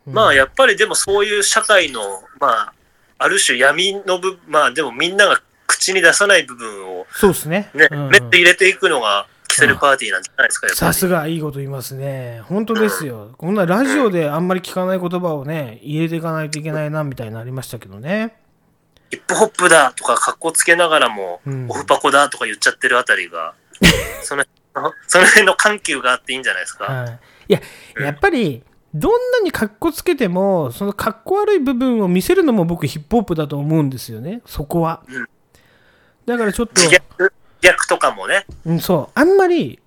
[0.06, 2.00] まあ、やっぱりでもそういう社会の、
[2.38, 2.72] まあ、
[3.18, 7.70] ある種闇の部分、まあでもみんなが口に出さない部分をそうですね。
[7.74, 10.68] ね、うんうんめって入れていくのがキセルパーティーなんじゃないですか。
[10.68, 12.42] さすがいいこと言いますね。
[12.46, 13.34] 本当ですよ。
[13.38, 18.36] こんなラジオであんまり聞かない言葉をね、入れていかないといけないな、みたいなのありましたけどね。
[19.10, 23.54] ヒップホップだとか格好つけながらも、うんオフパコだとか言っちゃってるあたりが、
[24.22, 24.44] その、
[25.06, 26.84] その辺の緩急があっていいんじゃないですか。
[26.84, 27.18] はい。
[27.48, 27.60] いや、
[28.00, 28.62] やっぱり、
[28.92, 35.28] どんなに格好つけても、その格好悪い部分を見せるのも僕ヒップホップだと思うんですよね、そこはうん。
[36.26, 38.46] だからちょっと、自虐、逆とかもね。
[38.64, 39.80] うん、そう、あんまり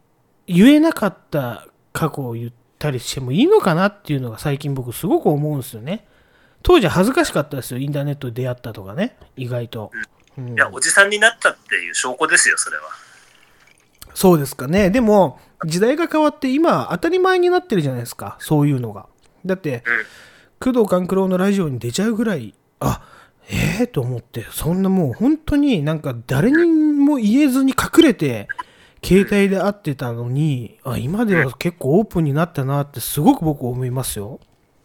[0.48, 6.08] 言えなかった過去を言ったりしてもいいのかなっていうのが最近僕すごく思うんですよね。
[6.64, 9.92] 当時は恥ずかしかったですよ、インターネットで出会ったとかね、意外と。
[9.94, 9.98] う
[10.42, 12.84] んいや、おじさんになったっていう証拠ですよ、それは。
[14.14, 14.90] そうですかね。
[14.90, 19.08] でも、時代が変わって今当たり前になってるじゃないですか、そういうのが。
[19.46, 19.84] だって、
[20.60, 23.02] 工藤官九郎のラジオに出ちゃうぐらい、あ
[23.52, 28.48] ええと思って、そんなもう本当になんか誰にも言えずに隠れて、
[29.04, 34.40] 携帯で会ってたのに、あ今では結構オープンになったなってすごく僕思いますよ。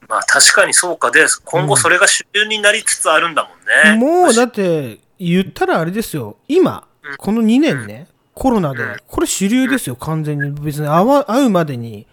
[0.08, 1.10] まあ確かにそうか。
[1.10, 3.50] で、今後それが主流になりつつあるんだも
[3.94, 4.06] んね。
[4.06, 6.86] もうだって言ったらあれですよ、今、
[7.18, 10.50] この2年ね、コロナで、これ主流ですよ、完全に。
[10.52, 12.06] 別に会うまでに、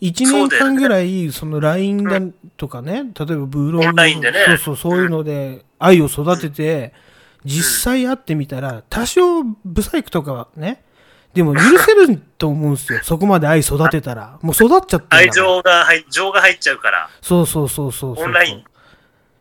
[0.00, 2.20] 1年間ぐらい、その LINE だ
[2.56, 4.38] とかね、例えばブログ、オンラインでね。
[4.46, 6.92] そうそう、そういうので愛を育てて、
[7.44, 10.82] 実際会ってみたら、多少ブサイクとかはね、
[11.34, 14.38] でも許せると思うんですよ、そこまで愛育てたら。
[14.40, 17.10] もう育っちゃって愛情が入、情が入っちゃうから。
[17.20, 18.24] そうそうそうそうそう。
[18.24, 18.64] オンライン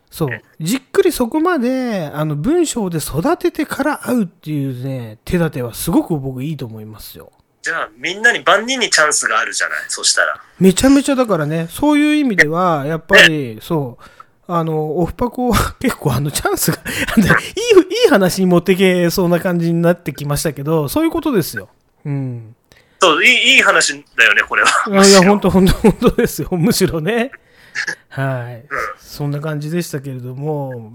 [0.10, 0.30] そう。
[0.60, 7.32] じっくりそこまで、あの、文章で育ててから会うっていうね、手立てはすごく僕いいと思いますよ。
[7.64, 10.40] じゃあみんなに万人にチャンスがあるじゃない、そしたら。
[10.60, 14.04] めちゃめちゃだからね、そういう意味では、やっぱり、そう、
[14.48, 21.70] あの、オフパコは 結構あのチャンスが、いい、いい話に持ってけそうな感じになってきましたけど、そういうことですよ。
[22.06, 22.56] うん。
[23.02, 25.06] そう、いいいい話だよね、これは。
[25.06, 26.50] いや、本当本当本当ですよ。
[26.52, 27.32] むしろね。
[28.10, 28.66] はい。
[28.98, 30.94] そんな感じでしたけれども、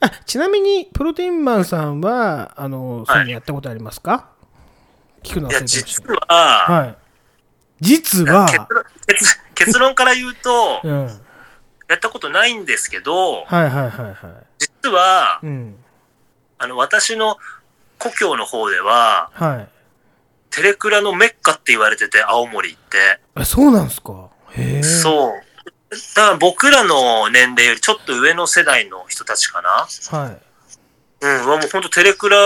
[0.00, 4.28] あ、ちなみに、プロテインマンさんは、あの、そういうのやったことありますか？
[5.22, 6.12] 聞くの忘まし実た。
[6.34, 6.96] は、はい。
[7.80, 11.20] 実は、結論結結論から言うと、うん。
[11.88, 14.16] はいやったことないんですけど、はいはいはい。
[14.58, 15.76] 実は、うん。
[16.58, 17.38] あの、私の
[17.98, 19.68] 故郷の方では、はい。
[20.50, 23.20] テレクラのメッカって言われてて、青森って。
[23.34, 24.28] あ、そうなんですか？
[24.50, 24.82] へえ。
[24.82, 25.32] そう。
[26.14, 29.70] だから僕らの年齢よりちょっと上の世代の人たちかな。
[30.18, 30.38] はい。
[31.20, 32.36] うん、もう本当テレクラ、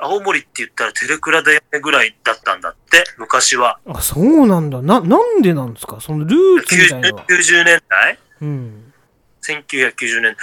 [0.00, 3.80] 青森って言ったらテレクラだよねぐらいだったんだって、昔は。
[3.86, 4.80] あ、そうなんだ。
[4.80, 6.00] な、なんでなんですか？
[6.00, 7.24] そのルーツみたいな90のは。
[7.26, 8.18] 90年代？
[8.40, 8.92] うん。
[9.42, 10.36] 1990年。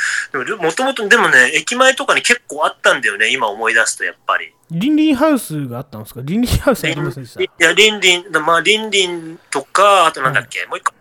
[0.46, 4.54] でも、もともと、でもね、駅前とかに結構あったんだよね、今思い出すと、やっぱり。
[4.72, 6.22] リンリンハウスがあったんですか？
[6.24, 7.42] リンリンハウスありませんでした？
[7.42, 10.98] いや、リンリン、まあ、リンリンとか、あとなんだっけ、もう一個、ね、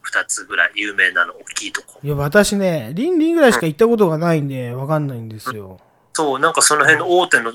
[0.00, 2.00] 二つぐらい有名なの、大きいとこ。
[2.02, 5.78] いや、私ね、リンリンぐらいしか行ったことがないんで、わかんないんですよ。
[6.14, 7.52] そう、なんかその辺の大手の、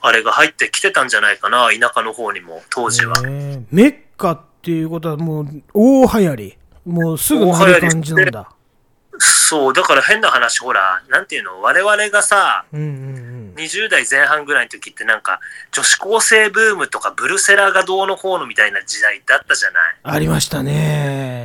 [0.00, 3.18] あれが入ってきてたんじゃないかな、田舎の方にも、当時は。
[3.18, 6.58] へえメッカっていうことはもう、大流行り。
[6.88, 8.48] もうすぐなる感じなんだ。
[9.18, 13.28] そう、だから変な話、ほら、なんていうの、我々がさ、うんうん
[13.58, 15.40] 20代前半ぐらいの時ってなんか、
[15.72, 19.96] 女子高生ブームとか、ブルセラがどうのこうのみたいな時代ってあったじゃない？
[20.04, 21.44] ありましたね。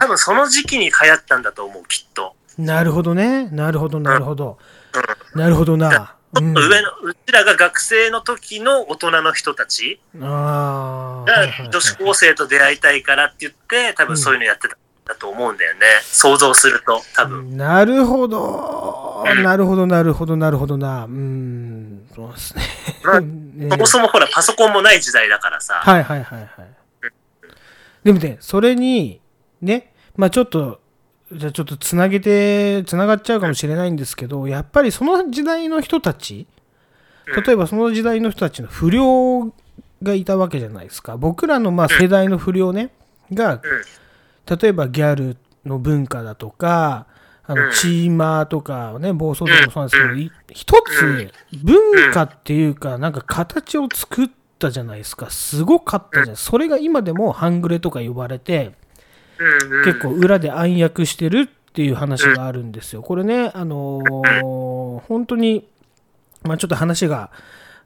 [0.00, 2.34] 多分その時期に流行ったんだと思う、きっと。
[2.58, 3.48] なるほどね。
[3.52, 4.58] なるほど、なるほど。
[5.34, 6.16] なるほどな。
[6.34, 11.30] ちょっと上の、うちらが学生の時の大人の人たちああ。
[11.30, 15.86] が女子高生と出会いたいからって言って、多分そういうのやってたんだと思うんだよね。
[16.02, 17.56] 想像すると、多分。
[17.56, 19.24] なるほど。
[19.42, 21.04] なるほど、なるほど、なるほどな。
[21.04, 22.06] うん。
[22.14, 22.62] そうですね。
[23.04, 25.74] まあねそもそもほら、パソコンもない時代だからさ。
[25.74, 26.48] はいはいはいはい。
[28.04, 29.20] でもね、それに、
[29.60, 30.80] ね、まあちょっと、
[31.32, 36.46] じゃあちょっとつなげて、つながっちゃうかもしれないんですけど、やっぱりその時代の人たち、
[37.46, 39.52] 例えばその時代の人たちの不良
[40.02, 41.16] がいたわけじゃないですか。
[41.16, 42.90] 僕らのまあ世代の不良ね、
[43.32, 43.60] が、
[44.60, 47.06] 例えばギャルの文化だとか、
[47.48, 51.32] あのチーマーとかね、暴走族もそうなんですけど、い一つ
[51.62, 55.30] 文化っていうか、なんか形を作ったじゃないですか。
[55.30, 56.36] すごかったじゃん。
[56.36, 58.74] それが今でも半グレとか呼ばれて、
[59.84, 63.02] 結構裏で暗躍してるっていう話があるんですよ。
[63.02, 65.68] これね、あのー本当に、
[66.42, 67.30] まあちょっと話が、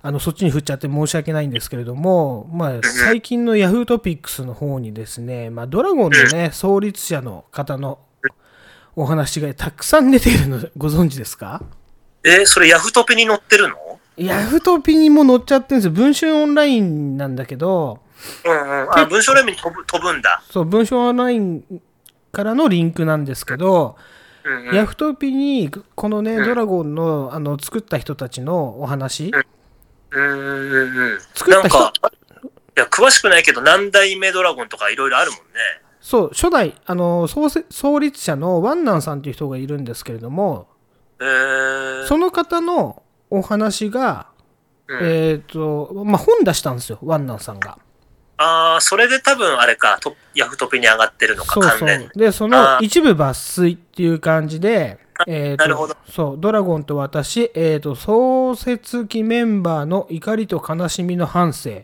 [0.02, 7.98] あの、そっちに振っちゃって申し訳ないんですけれども、まあ最近の Yahoo トピックスの方にですね、まあドラゴンのね、創立者の方の
[8.97, 11.62] お話がたくさん出ているのご存知ですか？
[12.24, 13.77] え、それヤフトピに載ってるの？
[14.16, 15.93] ヤフトピにも載っちゃってるんですよ。
[15.93, 18.01] 文春オンラインなんだけど、
[18.44, 18.98] うんうん。
[18.98, 20.42] あ、文章レミに飛ぶ飛ぶんだ。
[20.51, 21.64] そう、文春オンライン
[22.32, 23.97] からのリンクなんですけど、
[24.44, 24.74] うんうん。
[24.74, 29.32] ヤフトピにこのね、ドラゴンのあの作った人たちのお話、
[30.12, 31.20] うんうんうんうん。
[31.34, 31.92] 作った人なんか、
[32.76, 35.44] いや、詳しくないけど、何代目ドラゴンとかいろいろあるもんね。
[36.01, 40.68] そう、初代、あの創設創立者のワンナンさんという人がいるんですけれども、
[41.20, 44.28] えー、その方のお話が、
[44.88, 47.78] うんえっ、と、まあ、本出したんですよ、ワンナンさんが。
[48.43, 52.11] ああ、それで多分あれか、トヤフトピに上がってるのか、そうそ関連う。。
[52.19, 61.83] で、そあのー一部抜粋っていう感じで、えーとなるほどそう、ドラゴンと私、えーと、創設期メンバーの怒りと悲しみの反省っ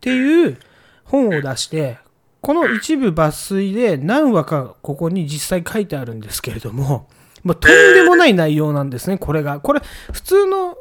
[0.00, 0.58] ていう
[1.04, 1.98] 本を出して、
[2.40, 7.08] この一部抜粋で何話かここに実際書いてあるんですけれども、
[7.44, 9.60] まあ、とんでもない内容なんですね、これが。
[9.60, 9.80] これ、
[10.12, 10.76] 普通の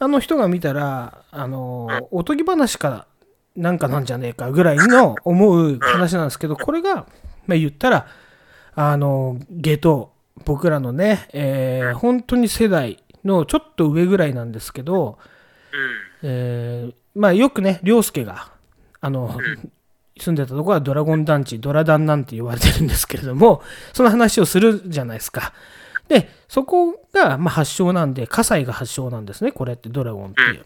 [0.00, 3.07] あの人が見たら、あの、おとぎ話か
[3.58, 7.06] なんかなんじゃねえかぐらいの思う話なんですけど、これが、
[7.46, 8.06] まあ、言ったら、
[8.74, 10.12] あの、ゲト、
[10.44, 15.18] 僕らのね、えー本当に世代のちょっと上ぐらいなんですけど、
[16.22, 18.52] えーまあよくね、涼介が、
[19.00, 19.36] あの、
[20.20, 23.62] 住んでたところはドラゴン団地、ドラダンなんて言われてるんですけれども、
[23.92, 25.52] その話をするじゃないですか。
[26.08, 30.64] で、そこが、まあ、発祥なんで、葛西が発祥なんですね、これってドラゴンっていう。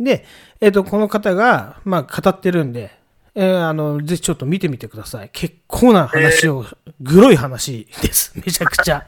[0.00, 0.24] で、
[0.60, 2.90] えっ、と、この方が、まあ、語ってるんで、
[3.34, 5.30] えーあの、ぜひちょっと見てみてください。
[5.32, 6.64] 結構な話を、
[7.00, 8.32] グロい話です。
[8.38, 9.06] めちゃくちゃ。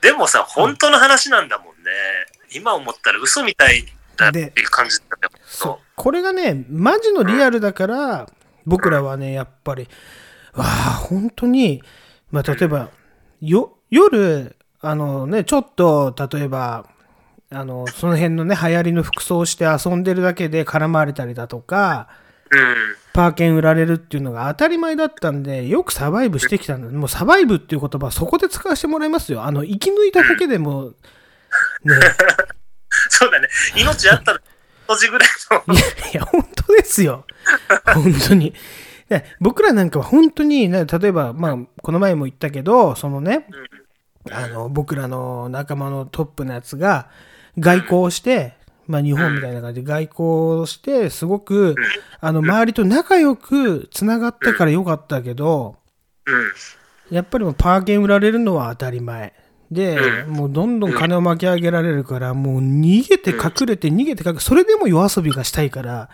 [0.00, 1.90] でもさ、本当の話なんだもんね。
[2.54, 3.84] 今思ったら嘘みたい
[4.16, 5.30] だっていう感じだよ。
[5.46, 5.86] そう。
[5.96, 8.28] これがね、マジのリアルだから、
[8.64, 9.88] 僕らはね、やっぱり、
[10.54, 10.68] わあ、
[11.08, 11.82] 本当に、
[12.30, 12.90] まあ、例えば、
[13.40, 16.86] よ、夜、あのね、ちょっと、例えば、
[17.50, 22.08] あの、その辺のね、流行りの服装をして遊んでるだけで絡まれたりだとか、
[22.50, 22.74] うん。
[23.12, 29.44] パーケン売られるっていうのが当たり前だったんで、よくサバイブしてきたんで、もうサバイブっていう言葉はそこで使わせてもらいますよ。
[29.44, 30.94] あの、生き抜いただけでも、
[31.84, 31.94] ね、
[33.08, 33.48] そうだね。
[33.76, 34.40] 命あったら、
[34.82, 35.28] 閉じぐらい
[35.68, 35.74] の。
[35.74, 37.24] いや、いや、本当ですよ。
[37.86, 38.52] 本当に。
[39.08, 43.46] で僕らなんかは本当に、ね、例えば、まあ、この前も言ったけど、そのね、
[44.30, 47.08] あの、僕らの仲間のトップのやつが、
[47.58, 48.54] 外交をして、
[48.86, 50.28] まあ、日本みたいな感じで外交
[50.60, 51.74] をして、すごく、
[52.20, 55.76] あの、周りと仲良く繋がったからよかったけど、
[56.26, 57.14] うん。
[57.14, 59.32] やっぱりもうパーケン売られるのは当たり前。
[59.70, 66.10] で、うもうどんどん金を巻き上げられるから、もう逃げて隠れて逃げて隠れて、それでも夜遊びがしたいから、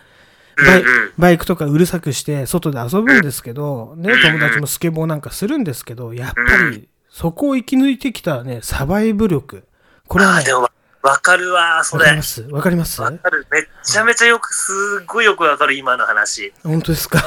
[0.57, 1.13] バイうん。
[1.17, 6.41] バイクとかうるさくして外で遊ぶんですけど、ね、友達もスケボーなんかするんですけど、やっぱ
[6.71, 9.65] りそこを生き抜いてきたね、サバイブ力。
[10.07, 10.45] これはあ、ね
[11.03, 12.23] わかるわ、それわかりま。
[12.23, 12.41] す？
[12.43, 13.01] わかります？
[13.01, 13.47] わかる。
[13.51, 14.71] めっちゃめちゃよく、す
[15.01, 16.53] っごいよくわかる、今の話。
[16.63, 17.23] 本当ですか？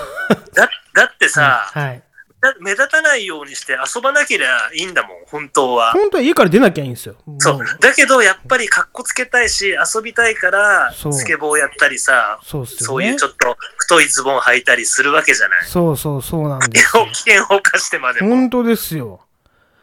[0.54, 2.02] だ、だってさ、はい。
[2.40, 5.92] だ目立たないようにして遊ばなければいいんだもん、本当は。
[5.92, 7.16] 本当は家から出なきゃいいんですよ。
[7.38, 7.64] そう。
[7.80, 12.68] だけど、やっぱり格好つけたいし、遊びたいから、スケボーやったりさ、そうね。
[12.68, 15.64] そういうちょっと太いズボン履いたりするわけじゃない。
[15.64, 17.18] そうそうそうなんですよ危。
[17.20, 19.23] 険を犯してまでも、本当ですよ。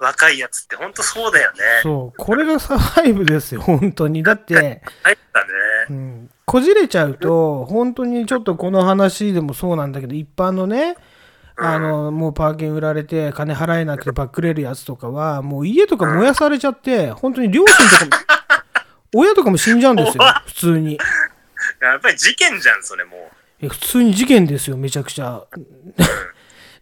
[0.01, 1.57] 若いやつって本当そうだよね。
[1.83, 4.23] そう、これがサバイブですよ、本当に。
[4.23, 5.47] だって、入ったね。
[5.91, 10.97] うん、こじれちゃうと、本当にちょっとこの話でもそうなんだけど、一般のね、
[11.55, 18.11] あの、もうパーケン売られて、金払えなくてバックれるやつとかは、もう家とか燃やされちゃって、本当に両親とかも、
[19.21, 20.97] 親とかも死んじゃうんですよ普通に。
[21.79, 23.19] やっぱり事件じゃん、それもう。
[23.61, 25.43] え普通に事件ですよ、めちゃくちゃ。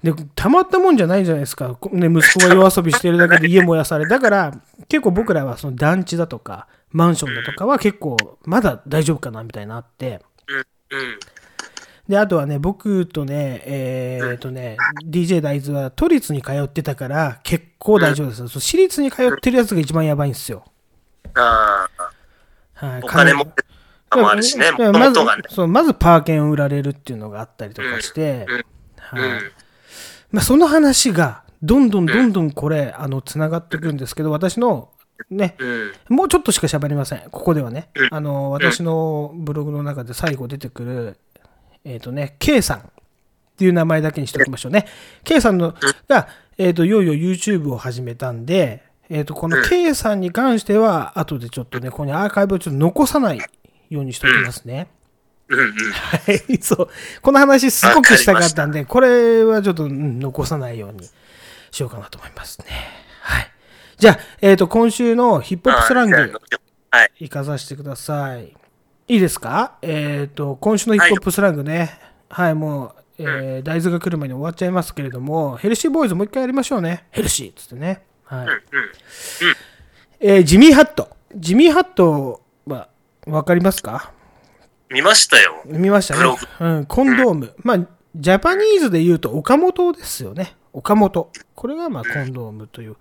[0.03, 1.75] で、たまったもんじゃないじゃないですか。
[1.75, 4.07] こね、息子が夜遊びしてるだけで 家燃やされ。
[4.07, 4.53] だから、
[4.87, 10.21] 結構僕らはその団地だとか、マンションだとかは結構、まだ大丈夫かなみたいなのあって。
[10.91, 11.19] うん。
[12.07, 18.37] で、あとはね、僕とね、えー、とね、DJ 大豆は都立に通ってたから、結構大丈夫です。
[18.47, 20.63] そう私立に通ってるやつが一番やばいんですよ。
[21.35, 21.87] あ
[22.75, 23.53] あ、はい、お金も
[24.11, 28.55] あるしね、もとうんまずまずパーケンを売られるっていうのがあったりとかして、うん
[29.19, 29.41] はい
[30.31, 34.89] まあ、その話が、どんどんどんどんこれ、あの、つながってくるんですけど、私の、
[35.29, 36.15] ね、うん。
[36.15, 37.21] もうちょっとしか喋りません。
[37.29, 38.07] ここではねうん。
[38.11, 41.17] あの、私のブログの中で最後出てくる、
[41.83, 42.81] えっ、とね、K さんっ
[43.57, 44.85] ていう名前だけにしておきましょうね。
[45.25, 45.75] K さんの
[46.07, 53.39] が、えっ、と、いよいよ YouTube を始めたんで、えっ、と、この K さんに関しては、後でちょっとね、ここにアーカイブをちょっと残さない
[53.89, 54.87] ようにしておきますね。
[55.49, 55.91] うんうん。
[55.91, 56.17] は
[56.49, 56.89] い、そう。
[57.21, 61.07] この話すごくしたかったんで、これはちょっと、うん残さないように
[61.71, 62.65] しようかなと思いますね。
[63.21, 63.51] はい。
[63.97, 66.15] じゃあ、えっ、と、今週のヒップホップスラング、
[66.91, 67.11] はい。
[67.19, 68.53] 行かさせてください。
[69.07, 69.77] いいですか？
[69.81, 71.99] えっ、と、今週のヒップホップスラングね。
[72.29, 77.05] はい、もう、えー大豆が来る前に終わっちゃいますけれども、ヘルシーボーイズもう一回やりましょうね。
[77.11, 78.03] ヘルシーっつってね。
[78.23, 78.47] はい。
[80.21, 81.09] えージミーハット。
[81.35, 82.87] ジミーハットは、
[83.25, 84.13] わかりますか？
[84.89, 85.61] 見ましたよ。
[85.65, 86.35] 見ましたね。
[86.59, 87.53] うん、コンドーム。
[87.63, 87.79] まあ、
[88.15, 90.55] ジャパニーズで言うと岡本ですよね。
[90.73, 91.31] 岡本。
[91.55, 92.89] これがまあコンドームという。
[92.91, 92.97] よ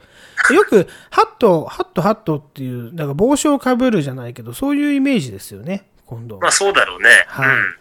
[0.69, 5.89] く、ハット、ハット、ハットっていう、なんか帽子をかぶるじゃないけど、そういうイメージですよね。
[6.07, 6.53] コンドームまあ。
[6.53, 7.09] そうだろうね。
[7.27, 7.79] はいうん。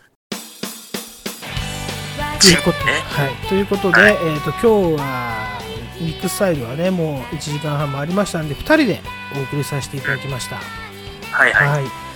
[2.39, 3.47] ということで、ねはい。
[3.49, 4.67] ということで、はいえっ、と、今日
[5.01, 5.59] は、
[5.99, 9.01] ミックススタイルはね、もう1時間半もありましたんで、2人で
[9.35, 10.57] お送りさせていただきました。
[10.57, 11.83] はいはい。
[11.83, 12.06] はい。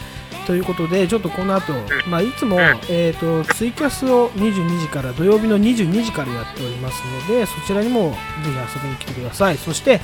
[0.46, 1.74] ということで、ちょっとこの後、
[2.08, 2.60] まあ、いつも、
[2.90, 9.58] えっ、と、ツイキャスを22時から、土曜日の22時からやっておりますので、そちらにもぜひ遊びに来てください。
[9.58, 10.02] そして、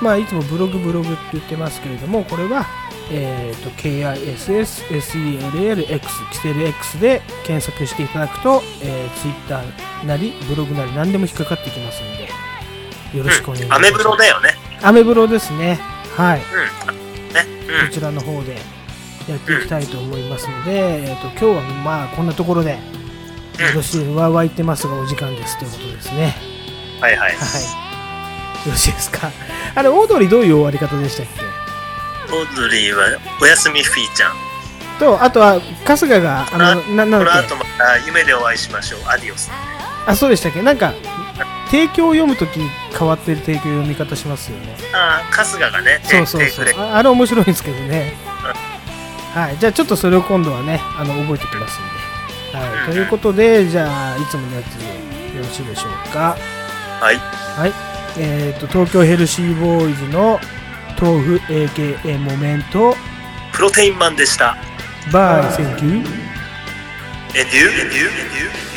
[0.00, 2.66] まあ、いつもブログブログって言ってますけれども、これは、
[3.10, 4.70] えっ、と、KISSSELLX、
[6.30, 9.62] キセル X で検索していただくと、えー、Twitter
[10.06, 12.28] なり、ブログなり、何でも引っかかってきますので、
[13.16, 13.78] よろしくお願いします。
[13.78, 14.50] アメブロだよね。
[14.82, 15.80] アメブロですね。
[16.16, 16.40] はい。
[16.40, 16.42] う
[16.92, 17.34] ん。
[17.34, 17.46] ね。
[17.82, 17.92] うんこ。
[17.94, 18.56] ちらの方で
[19.28, 22.78] やっていきたいと思いますので、えー、と今日はまあこんなところでよ
[23.74, 26.34] ろしいてますがお時間ですということですね。
[27.00, 27.32] はいはい。
[27.32, 27.34] はい。
[28.66, 29.30] よろしいですか？
[29.74, 32.34] あれ、オードリーどういう終わり方でしたっけ？
[32.34, 34.32] オードリーはおやすみフィーちゃん。
[34.98, 37.54] と、あとは春日が、あの、ななんこのだっけ？
[37.54, 39.00] 後また夢でお会いしましょう。
[39.06, 39.50] アディオス。
[40.06, 40.60] あ、そうでしたっけ？
[40.62, 40.92] なんか、
[41.70, 42.60] 提供を読むとき
[42.98, 44.74] 変わってる提供読み方しますよね。
[44.92, 48.14] ああ、春日がね、そうそうそうああれ面白いんですけどね。
[49.38, 49.58] はい。
[49.58, 51.82] じゃあちょっとそれを今度はね、あの、覚えておきますん
[52.52, 52.58] で。
[52.58, 52.90] はい。
[52.90, 56.36] ということで、じゃあ、いつものやつでよろしいでしょうか？
[57.00, 57.16] はい。
[57.16, 57.72] はい。
[58.18, 60.40] えっ、と、東京ヘルシーボーイズの
[61.00, 62.96] 豆腐 AKA モメント、
[63.52, 64.56] プロテインマンでした。
[65.12, 65.94] Bye, thank you。
[65.94, 67.68] And you?
[67.68, 68.08] And you?
[68.08, 68.67] And you?